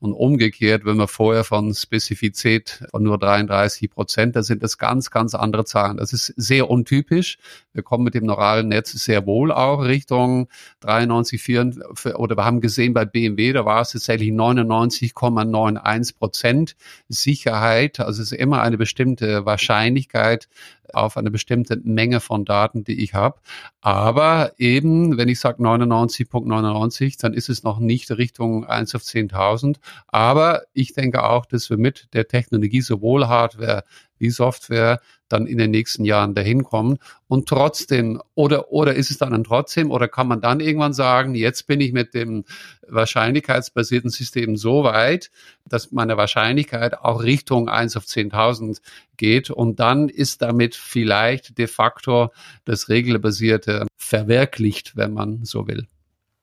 Und 0.01 0.15
umgekehrt, 0.15 0.87
wenn 0.87 0.97
wir 0.97 1.09
vorher 1.09 1.45
von 1.45 1.75
Spezifizität 1.75 2.83
von 2.91 3.03
nur 3.03 3.19
33 3.19 3.91
Prozent, 3.91 4.35
da 4.35 4.43
sind 4.43 4.63
das 4.63 4.79
ganz, 4.79 5.11
ganz 5.11 5.35
andere 5.35 5.67
Zahlen. 5.67 5.99
Das 5.99 6.15
ist 6.15 6.33
sehr 6.39 6.71
untypisch. 6.71 7.37
Wir 7.75 7.83
kommen 7.83 8.05
mit 8.05 8.15
dem 8.15 8.25
neuralen 8.25 8.69
Netz 8.69 8.93
sehr 8.93 9.27
wohl 9.27 9.53
auch 9.53 9.85
Richtung 9.85 10.49
93, 10.81 11.43
4, 11.43 11.71
oder 12.15 12.39
wir 12.39 12.47
haben 12.47 12.63
gesehen 12.63 12.95
bei 12.95 13.05
BMW, 13.05 13.53
da 13.53 13.67
war 13.67 13.83
es 13.83 13.93
tatsächlich 13.93 14.31
99,91 14.31 16.17
Prozent 16.17 16.77
Sicherheit. 17.09 18.01
Also 18.11 18.23
es 18.23 18.33
ist 18.33 18.39
immer 18.41 18.61
eine 18.61 18.77
bestimmte 18.77 19.47
Wahrscheinlichkeit, 19.47 20.49
auf 20.93 21.17
eine 21.17 21.31
bestimmte 21.31 21.77
Menge 21.85 22.19
von 22.19 22.45
Daten, 22.45 22.83
die 22.83 23.05
ich 23.05 23.15
habe. 23.15 23.39
Aber 23.81 24.51
eben, 24.59 25.17
wenn 25.17 25.29
ich 25.29 25.39
sage 25.39 25.63
99.99, 25.63 27.21
dann 27.21 27.35
ist 27.35 27.49
es 27.49 27.63
noch 27.63 27.79
nicht 27.79 28.11
Richtung 28.11 28.65
1 28.67 28.97
auf 28.97 29.03
10.000. 29.03 29.77
Aber 30.09 30.63
ich 30.73 30.93
denke 30.93 31.23
auch, 31.23 31.47
dass 31.47 31.71
wir 31.71 31.77
mit 31.77 32.09
der 32.13 32.27
Technologie 32.27 32.81
sowohl 32.81 33.29
Hardware 33.29 33.85
wie 34.21 34.31
Software 34.31 35.01
dann 35.29 35.47
in 35.47 35.59
den 35.59 35.71
nächsten 35.71 36.05
Jahren 36.05 36.35
dahin 36.35 36.65
kommen. 36.65 36.99
Und 37.29 37.49
trotzdem, 37.49 38.21
oder, 38.35 38.71
oder 38.73 38.95
ist 38.95 39.11
es 39.11 39.19
dann 39.19 39.45
trotzdem, 39.45 39.91
oder 39.91 40.09
kann 40.09 40.29
man 40.29 40.41
dann 40.41 40.61
irgendwann 40.61 40.93
sagen, 40.93 41.35
jetzt 41.35 41.67
bin 41.67 41.81
ich 41.81 41.93
mit 41.93 42.15
dem 42.15 42.45
wahrscheinlichkeitsbasierten 42.87 44.11
System 44.11 44.57
so 44.57 44.85
weit, 44.85 45.31
dass 45.65 45.93
meine 45.93 46.17
Wahrscheinlichkeit 46.17 46.99
auch 46.99 47.23
Richtung 47.23 47.69
1 47.69 47.97
auf 47.97 48.05
10.000 48.05 48.81
geht. 49.17 49.51
Und 49.51 49.81
dann 49.81 50.09
ist 50.09 50.43
damit 50.43 50.75
vielleicht 50.75 51.59
de 51.59 51.67
facto 51.67 52.31
das 52.65 52.89
Regelbasierte 52.89 53.87
verwirklicht, 53.97 54.97
wenn 54.97 55.15
man 55.15 55.45
so 55.45 55.67
will. 55.67 55.87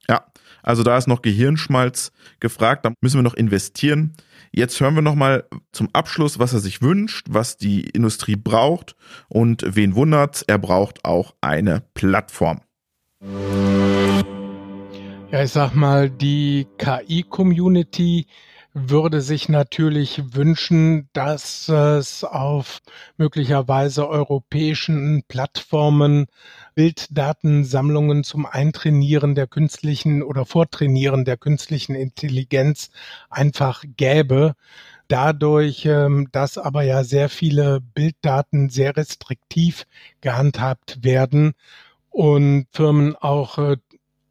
Ja, 0.09 0.25
also 0.63 0.83
da 0.83 0.97
ist 0.97 1.07
noch 1.07 1.21
Gehirnschmalz 1.21 2.11
gefragt, 2.39 2.85
da 2.85 2.93
müssen 3.01 3.17
wir 3.17 3.23
noch 3.23 3.33
investieren. 3.33 4.13
Jetzt 4.51 4.79
hören 4.79 4.95
wir 4.95 5.01
nochmal 5.01 5.45
zum 5.71 5.89
Abschluss, 5.93 6.39
was 6.39 6.53
er 6.53 6.59
sich 6.59 6.81
wünscht, 6.81 7.27
was 7.29 7.57
die 7.57 7.81
Industrie 7.89 8.35
braucht 8.35 8.95
und 9.27 9.63
wen 9.67 9.95
wundert's, 9.95 10.43
er 10.43 10.57
braucht 10.57 11.03
auch 11.05 11.35
eine 11.41 11.83
Plattform. 11.93 12.61
Ja, 15.31 15.43
ich 15.43 15.51
sag 15.51 15.73
mal, 15.75 16.09
die 16.09 16.67
KI-Community 16.77 18.27
würde 18.79 19.21
sich 19.21 19.49
natürlich 19.49 20.35
wünschen, 20.35 21.09
dass 21.13 21.67
es 21.67 22.23
auf 22.23 22.79
möglicherweise 23.17 24.07
europäischen 24.07 25.23
Plattformen 25.27 26.27
Bilddatensammlungen 26.75 28.23
zum 28.23 28.45
Eintrainieren 28.45 29.33
der 29.33 29.47
künstlichen 29.47 30.21
oder 30.21 30.45
Vortrainieren 30.45 31.25
der 31.25 31.37
künstlichen 31.37 31.95
Intelligenz 31.95 32.91
einfach 33.31 33.83
gäbe. 33.97 34.53
Dadurch, 35.07 35.85
ähm, 35.85 36.29
dass 36.31 36.59
aber 36.59 36.83
ja 36.83 37.03
sehr 37.03 37.29
viele 37.29 37.81
Bilddaten 37.81 38.69
sehr 38.69 38.95
restriktiv 38.95 39.87
gehandhabt 40.21 41.03
werden 41.03 41.53
und 42.11 42.67
Firmen 42.71 43.15
auch 43.15 43.57
äh, 43.57 43.77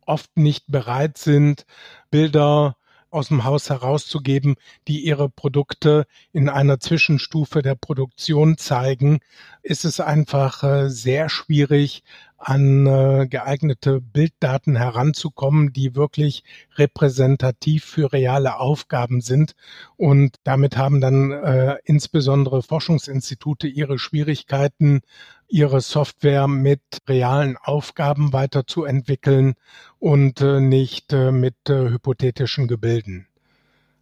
oft 0.06 0.36
nicht 0.36 0.66
bereit 0.68 1.18
sind, 1.18 1.66
Bilder 2.10 2.76
aus 3.16 3.28
dem 3.28 3.44
Haus 3.44 3.70
herauszugeben, 3.70 4.54
die 4.86 5.04
ihre 5.04 5.28
Produkte 5.28 6.06
in 6.32 6.48
einer 6.48 6.78
Zwischenstufe 6.78 7.62
der 7.62 7.74
Produktion 7.74 8.58
zeigen, 8.58 9.18
ist 9.62 9.84
es 9.84 9.98
einfach 9.98 10.62
äh, 10.62 10.88
sehr 10.90 11.28
schwierig, 11.28 12.04
an 12.38 12.86
äh, 12.86 13.26
geeignete 13.28 14.00
Bilddaten 14.00 14.76
heranzukommen, 14.76 15.72
die 15.72 15.94
wirklich 15.94 16.44
repräsentativ 16.76 17.84
für 17.84 18.12
reale 18.12 18.58
Aufgaben 18.58 19.20
sind. 19.20 19.54
Und 19.96 20.36
damit 20.44 20.76
haben 20.76 21.00
dann 21.00 21.32
äh, 21.32 21.76
insbesondere 21.84 22.62
Forschungsinstitute 22.62 23.68
ihre 23.68 23.98
Schwierigkeiten, 23.98 25.00
ihre 25.48 25.80
Software 25.80 26.48
mit 26.48 26.80
realen 27.08 27.56
Aufgaben 27.56 28.32
weiterzuentwickeln 28.32 29.54
und 29.98 30.40
äh, 30.40 30.60
nicht 30.60 31.12
äh, 31.12 31.30
mit 31.30 31.56
äh, 31.68 31.90
hypothetischen 31.90 32.68
Gebilden. 32.68 33.28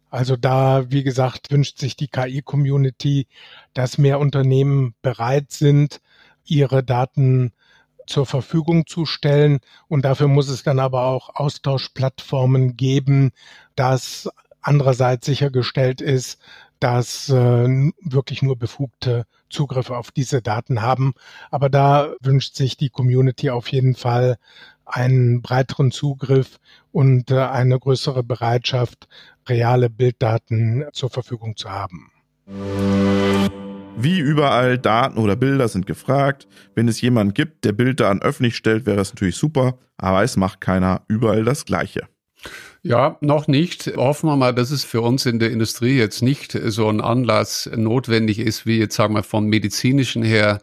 Also 0.09 0.37
da, 0.37 0.89
wie 0.91 1.03
gesagt, 1.03 1.51
wünscht 1.51 1.77
sich 1.77 1.97
die 1.97 2.07
KI-Community, 2.07 3.27
dass 3.73 3.97
mehr 3.97 4.19
Unternehmen 4.19 4.95
bereit 5.01 5.51
sind, 5.51 5.99
ihre 6.45 6.83
Daten 6.83 7.51
zur 8.07 8.25
Verfügung 8.25 8.85
zu 8.87 9.05
stellen. 9.05 9.59
Und 9.87 10.05
dafür 10.05 10.27
muss 10.27 10.47
es 10.47 10.63
dann 10.63 10.79
aber 10.79 11.05
auch 11.05 11.35
Austauschplattformen 11.35 12.77
geben, 12.77 13.31
dass 13.75 14.29
andererseits 14.61 15.25
sichergestellt 15.25 16.01
ist, 16.01 16.39
dass 16.79 17.29
äh, 17.29 17.91
wirklich 18.01 18.41
nur 18.41 18.57
befugte 18.57 19.25
Zugriffe 19.49 19.97
auf 19.97 20.11
diese 20.11 20.41
Daten 20.41 20.81
haben. 20.81 21.13
Aber 21.51 21.69
da 21.69 22.13
wünscht 22.21 22.55
sich 22.55 22.77
die 22.77 22.89
Community 22.89 23.49
auf 23.49 23.67
jeden 23.69 23.95
Fall 23.95 24.37
einen 24.85 25.41
breiteren 25.41 25.91
Zugriff 25.91 26.59
und 26.91 27.31
äh, 27.31 27.39
eine 27.39 27.79
größere 27.79 28.23
Bereitschaft, 28.23 29.07
reale 29.47 29.89
Bilddaten 29.89 30.85
zur 30.93 31.09
Verfügung 31.09 31.55
zu 31.55 31.69
haben. 31.69 32.11
Wie 33.97 34.19
überall, 34.19 34.77
Daten 34.77 35.17
oder 35.17 35.35
Bilder 35.35 35.67
sind 35.67 35.87
gefragt. 35.87 36.47
Wenn 36.75 36.87
es 36.87 37.01
jemanden 37.01 37.33
gibt, 37.33 37.65
der 37.65 37.71
Bilddaten 37.71 38.21
öffentlich 38.21 38.55
stellt, 38.55 38.85
wäre 38.85 38.99
es 38.99 39.13
natürlich 39.13 39.37
super, 39.37 39.79
aber 39.97 40.23
es 40.23 40.37
macht 40.37 40.61
keiner 40.61 41.01
überall 41.07 41.43
das 41.43 41.65
Gleiche. 41.65 42.07
Ja, 42.87 43.17
noch 43.19 43.47
nicht. 43.47 43.93
Hoffen 43.97 44.29
wir 44.29 44.35
mal, 44.35 44.53
dass 44.53 44.69
es 44.69 44.83
für 44.83 45.01
uns 45.01 45.25
in 45.25 45.39
der 45.39 45.49
Industrie 45.49 45.97
jetzt 45.97 46.21
nicht 46.21 46.51
so 46.51 46.87
ein 46.87 47.01
Anlass 47.01 47.67
notwendig 47.75 48.37
ist, 48.37 48.67
wie 48.67 48.77
jetzt 48.77 48.95
sagen 48.95 49.15
wir 49.15 49.23
vom 49.23 49.47
medizinischen 49.47 50.21
her, 50.21 50.61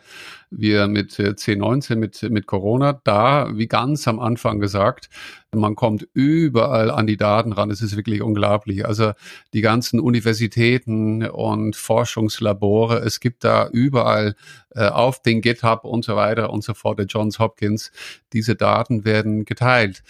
wir 0.49 0.87
mit 0.87 1.15
C19, 1.15 1.97
mit, 1.97 2.23
mit 2.31 2.47
Corona. 2.47 3.01
Da, 3.03 3.51
wie 3.59 3.67
ganz 3.67 4.07
am 4.07 4.21
Anfang 4.21 4.61
gesagt, 4.61 5.11
Man 5.55 5.77
kommt 5.77 6.09
überall 6.15 6.91
an 6.91 7.07
die 7.07 7.19
Daten 7.19 7.53
ran. 7.53 7.71
Es 7.71 7.83
ist 7.83 7.95
wirklich 7.95 8.23
unglaublich. 8.23 8.87
Also 8.87 9.13
die 9.53 9.61
ganzen 9.61 10.01
Universitäten 10.01 11.29
und 11.29 11.77
Forschungslabore, 11.77 13.01
es 13.01 13.21
gibt 13.21 13.45
da 13.45 13.69
überall 13.69 14.35
äh, 14.71 14.87
auf 14.89 15.21
den 15.21 15.43
GitHub 15.43 15.85
und 15.85 16.07
so 16.07 16.17
weiter 16.17 16.49
und 16.49 16.65
so 16.65 16.73
fort, 16.73 16.99
der 16.99 17.07
Johns 17.07 17.39
Hopkins, 17.39 17.93
diese 18.33 18.57
Daten 18.57 19.05
werden 19.05 19.45
geteilt 19.45 20.03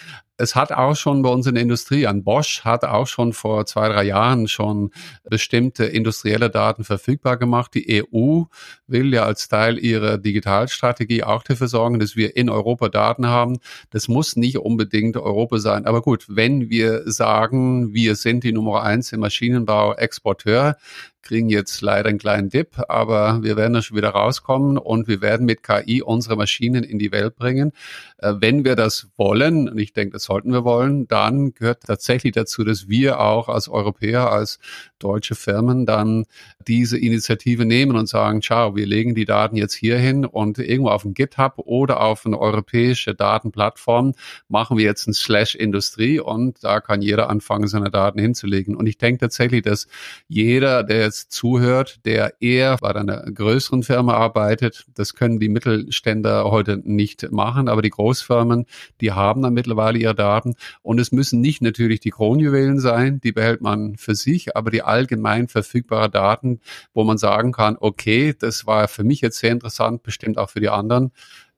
es 0.43 0.57
hat 0.57 0.73
auch 0.73 0.97
schon 0.97 1.23
bei 1.23 1.29
uns 1.29 1.47
in 1.47 1.55
der 1.55 1.63
Industrie, 1.63 2.07
an 2.07 2.25
Bosch 2.25 2.65
hat 2.65 2.85
auch 2.85 3.07
schon 3.07 3.33
vor 3.33 3.65
zwei, 3.65 3.89
drei 3.89 4.03
Jahren 4.03 4.49
schon 4.49 4.91
bestimmte 5.23 5.85
industrielle 5.85 6.51
Daten 6.51 6.83
verfügbar 6.83 7.37
gemacht. 7.37 7.75
Die 7.75 8.03
EU 8.03 8.45
will 8.89 9.15
ja 9.15 9.25
als 9.25 9.47
Teil 9.47 9.79
ihrer 9.79 10.19
Digitalstrategie 10.19 11.23
auch 11.23 11.45
dafür 11.45 11.69
sorgen, 11.69 12.01
dass 12.01 12.17
wir 12.17 12.37
in 12.37 12.51
Europa 12.51 12.89
Daten 12.89 13.27
haben. 13.27 13.59
Das 13.91 14.09
muss 14.09 14.35
nicht 14.35 14.59
unbedingt 14.59 15.17
Europa 15.33 15.59
sein. 15.59 15.87
Aber 15.87 16.03
gut, 16.03 16.27
wenn 16.29 16.71
wir 16.71 17.03
sagen, 17.11 17.93
wir 17.93 18.15
sind 18.17 18.45
die 18.45 18.53
Nummer 18.53 18.83
eins 18.83 19.13
im 19.13 19.21
Maschinenbau 19.21 19.95
Exporteur, 19.95 20.77
kriegen 21.23 21.49
jetzt 21.49 21.81
leider 21.81 22.09
einen 22.09 22.19
kleinen 22.19 22.51
Dip, 22.51 22.79
aber 22.89 23.43
wir 23.43 23.57
werden 23.57 23.75
da 23.75 23.83
schon 23.83 23.97
wieder 23.97 24.11
rauskommen 24.11 24.79
und 24.79 25.09
wir 25.09 25.21
werden 25.21 25.47
mit 25.47 25.63
KI 25.63 26.03
unsere 26.03 26.37
Maschinen 26.37 26.85
in 26.85 26.99
die 26.99 27.13
Welt 27.13 27.37
bringen. 27.37 27.73
Äh, 28.19 28.35
wenn 28.41 28.65
wir 28.65 28.77
das 28.77 29.09
wollen, 29.17 29.69
und 29.69 29.79
ich 29.79 29.93
denke, 29.93 30.15
das 30.15 30.25
sollten 30.25 30.53
wir 30.53 30.65
wollen, 30.65 31.07
dann 31.09 31.55
gehört 31.55 31.85
tatsächlich 31.87 32.33
dazu, 32.33 32.65
dass 32.65 32.89
wir 32.89 33.21
auch 33.21 33.49
als 33.49 33.69
Europäer, 33.69 34.31
als 34.31 34.59
deutsche 34.99 35.35
Firmen 35.35 35.87
dann 35.87 36.25
diese 36.67 36.99
Initiative 36.99 37.65
nehmen 37.65 37.97
und 37.97 38.09
sagen, 38.09 38.43
ciao, 38.43 38.77
wir 38.77 38.87
legen 38.87 39.15
die 39.15 39.25
Daten 39.25 39.57
jetzt 39.57 39.75
hier 39.75 39.99
hin 39.99 40.25
und 40.25 40.59
irgendwo 40.59 40.91
auf 40.91 41.03
dem 41.03 41.15
GitHub 41.15 41.55
oder 41.59 42.01
auf 42.01 42.25
eine 42.27 42.39
europäische 42.39 43.15
Datenplattform 43.15 44.15
machen 44.49 44.79
wir 44.79 44.85
jetzt 44.85 45.07
ein 45.07 45.15
Slash 45.15 45.55
Industrie 45.55 46.21
und 46.21 46.63
da 46.63 46.81
kann 46.81 47.03
jeder 47.03 47.29
anfangen, 47.31 47.69
seine 47.69 47.91
Daten 47.91 48.19
hinzulegen. 48.19 48.77
Und 48.77 48.87
ich 48.87 48.99
denke 48.99 49.21
tatsächlich, 49.21 49.63
dass 49.63 49.87
jeder, 50.29 50.85
der 50.85 51.12
jetzt 51.13 51.33
zuhört, 51.33 52.01
der 52.07 52.41
eher 52.41 52.79
bei 52.79 52.95
einer 52.95 53.23
größeren 53.31 53.83
Firma 53.83 54.15
arbeitet, 54.15 54.87
das 54.95 55.15
können 55.15 55.39
die 55.39 55.51
Mittelständler 55.51 56.51
heute 56.51 56.79
nicht 56.83 57.31
machen, 57.31 57.69
aber 57.69 57.83
die 57.83 57.91
Großfirmen, 57.91 58.65
die 59.03 59.13
haben 59.13 59.43
dann 59.43 59.53
mittlerweile 59.53 59.99
ihre 59.99 60.15
Daten. 60.15 60.55
Und 60.81 60.99
es 60.99 61.13
müssen 61.13 61.43
nicht 61.43 61.61
natürlich 61.61 62.01
die 62.01 62.11
Kronjuwelen 62.11 62.81
sein, 62.81 63.21
die 63.21 63.33
behält 63.33 63.61
man 63.61 63.97
für 63.97 64.15
sich, 64.15 64.57
aber 64.57 64.71
die 64.71 64.83
allgemein 64.83 65.49
verfügbare 65.49 66.09
Daten, 66.09 66.61
wo 66.95 67.05
man 67.05 67.19
sagen 67.19 67.53
kann, 67.53 67.77
okay, 67.79 68.35
das 68.39 68.67
war 68.67 68.89
für 68.89 69.05
mich 69.05 69.21
jetzt 69.21 69.39
sehr 69.39 69.53
interessant, 69.53 70.03
bestimmt 70.03 70.39
auch 70.39 70.49
für 70.49 70.61
die 70.61 70.71
anderen 70.71 71.13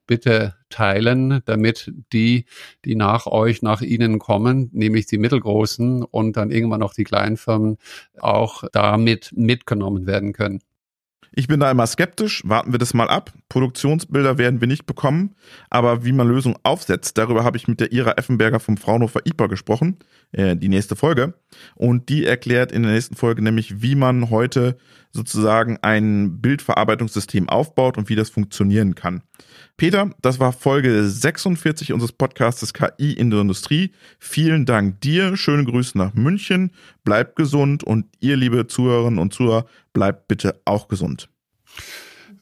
bitte 0.07 0.55
teilen, 0.69 1.41
damit 1.45 1.93
die, 2.13 2.47
die 2.85 2.95
nach 2.95 3.27
euch, 3.27 3.63
nach 3.63 3.81
Ihnen 3.81 4.19
kommen, 4.19 4.71
nämlich 4.73 5.07
die 5.07 5.19
mittelgroßen 5.19 6.03
und 6.03 6.37
dann 6.37 6.51
irgendwann 6.51 6.81
noch 6.81 6.95
die 6.95 7.05
kleinen 7.05 7.39
auch 8.21 8.65
damit 8.73 9.33
mitgenommen 9.37 10.07
werden 10.07 10.33
können. 10.33 10.61
Ich 11.37 11.49
bin 11.49 11.59
da 11.59 11.71
immer 11.71 11.87
skeptisch, 11.87 12.43
warten 12.47 12.71
wir 12.71 12.79
das 12.79 12.95
mal 12.95 13.09
ab. 13.09 13.33
Produktionsbilder 13.49 14.39
werden 14.39 14.61
wir 14.61 14.69
nicht 14.69 14.87
bekommen, 14.87 15.35
aber 15.69 16.05
wie 16.05 16.13
man 16.13 16.29
Lösungen 16.29 16.57
aufsetzt, 16.63 17.19
darüber 17.19 17.43
habe 17.43 17.57
ich 17.57 17.67
mit 17.67 17.81
der 17.81 17.91
Ira 17.91 18.13
Effenberger 18.13 18.61
vom 18.61 18.77
Fraunhofer 18.77 19.21
IPA 19.25 19.49
gesprochen, 19.49 19.97
äh, 20.31 20.57
die 20.57 20.69
nächste 20.69 20.95
Folge. 20.95 21.35
Und 21.75 22.09
die 22.09 22.25
erklärt 22.25 22.73
in 22.73 22.83
der 22.83 22.93
nächsten 22.93 23.17
Folge 23.17 23.43
nämlich, 23.43 23.83
wie 23.83 23.95
man 23.95 24.31
heute 24.31 24.77
sozusagen 25.13 25.79
ein 25.83 26.41
Bildverarbeitungssystem 26.41 27.49
aufbaut 27.49 27.97
und 27.97 28.09
wie 28.09 28.17
das 28.17 28.31
funktionieren 28.31 28.95
kann. 28.95 29.23
Peter, 29.77 30.11
das 30.23 30.39
war 30.41 30.53
Folge 30.53 31.09
46 31.09 31.93
unseres 31.93 32.13
Podcasts 32.13 32.73
KI 32.73 33.13
in 33.13 33.31
der 33.31 33.41
Industrie. 33.41 33.93
Vielen 34.19 34.67
Dank 34.67 35.01
dir. 35.01 35.37
Schöne 35.37 35.65
Grüße 35.65 35.97
nach 35.99 36.15
München. 36.15 36.73
Bleib 37.05 37.37
gesund 37.37 37.85
und 37.85 38.07
ihr, 38.21 38.37
liebe 38.37 38.67
Zuhörerinnen 38.67 39.19
und 39.19 39.33
Zuhörer, 39.33 39.67
bleibt 39.93 40.29
bitte 40.29 40.61
auch 40.65 40.89
gesund. 40.89 41.29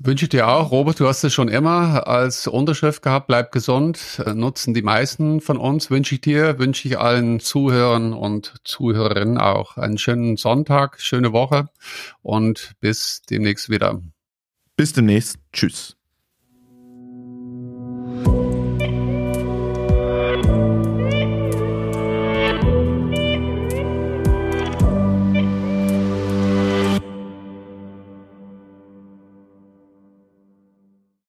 Wünsche 0.05 0.24
ich 0.24 0.30
dir 0.30 0.48
auch. 0.48 0.72
Robert, 0.72 0.98
du 0.98 1.07
hast 1.07 1.22
es 1.22 1.32
schon 1.32 1.46
immer 1.46 2.09
als 2.09 2.48
Unterschrift 2.48 3.03
gehabt. 3.03 3.28
Bleib 3.28 3.53
gesund. 3.53 4.20
Nutzen 4.34 4.74
die 4.74 4.82
meisten 4.82 5.40
von 5.40 5.57
uns. 5.57 5.90
Wünsche 5.90 6.16
ich 6.16 6.20
dir, 6.20 6.59
wünsche 6.59 6.88
ich 6.88 6.98
allen 6.98 7.38
Zuhörern 7.38 8.12
und 8.12 8.55
Zuhörerinnen 8.64 9.38
auch 9.38 9.76
einen 9.76 9.98
schönen 9.98 10.36
Sonntag, 10.36 11.00
schöne 11.00 11.32
Woche 11.32 11.68
und 12.20 12.72
bis 12.80 13.22
demnächst 13.30 13.70
wieder. 13.70 14.03
Bis 14.76 14.92
demnächst. 14.92 15.38
Tschüss. 15.53 15.96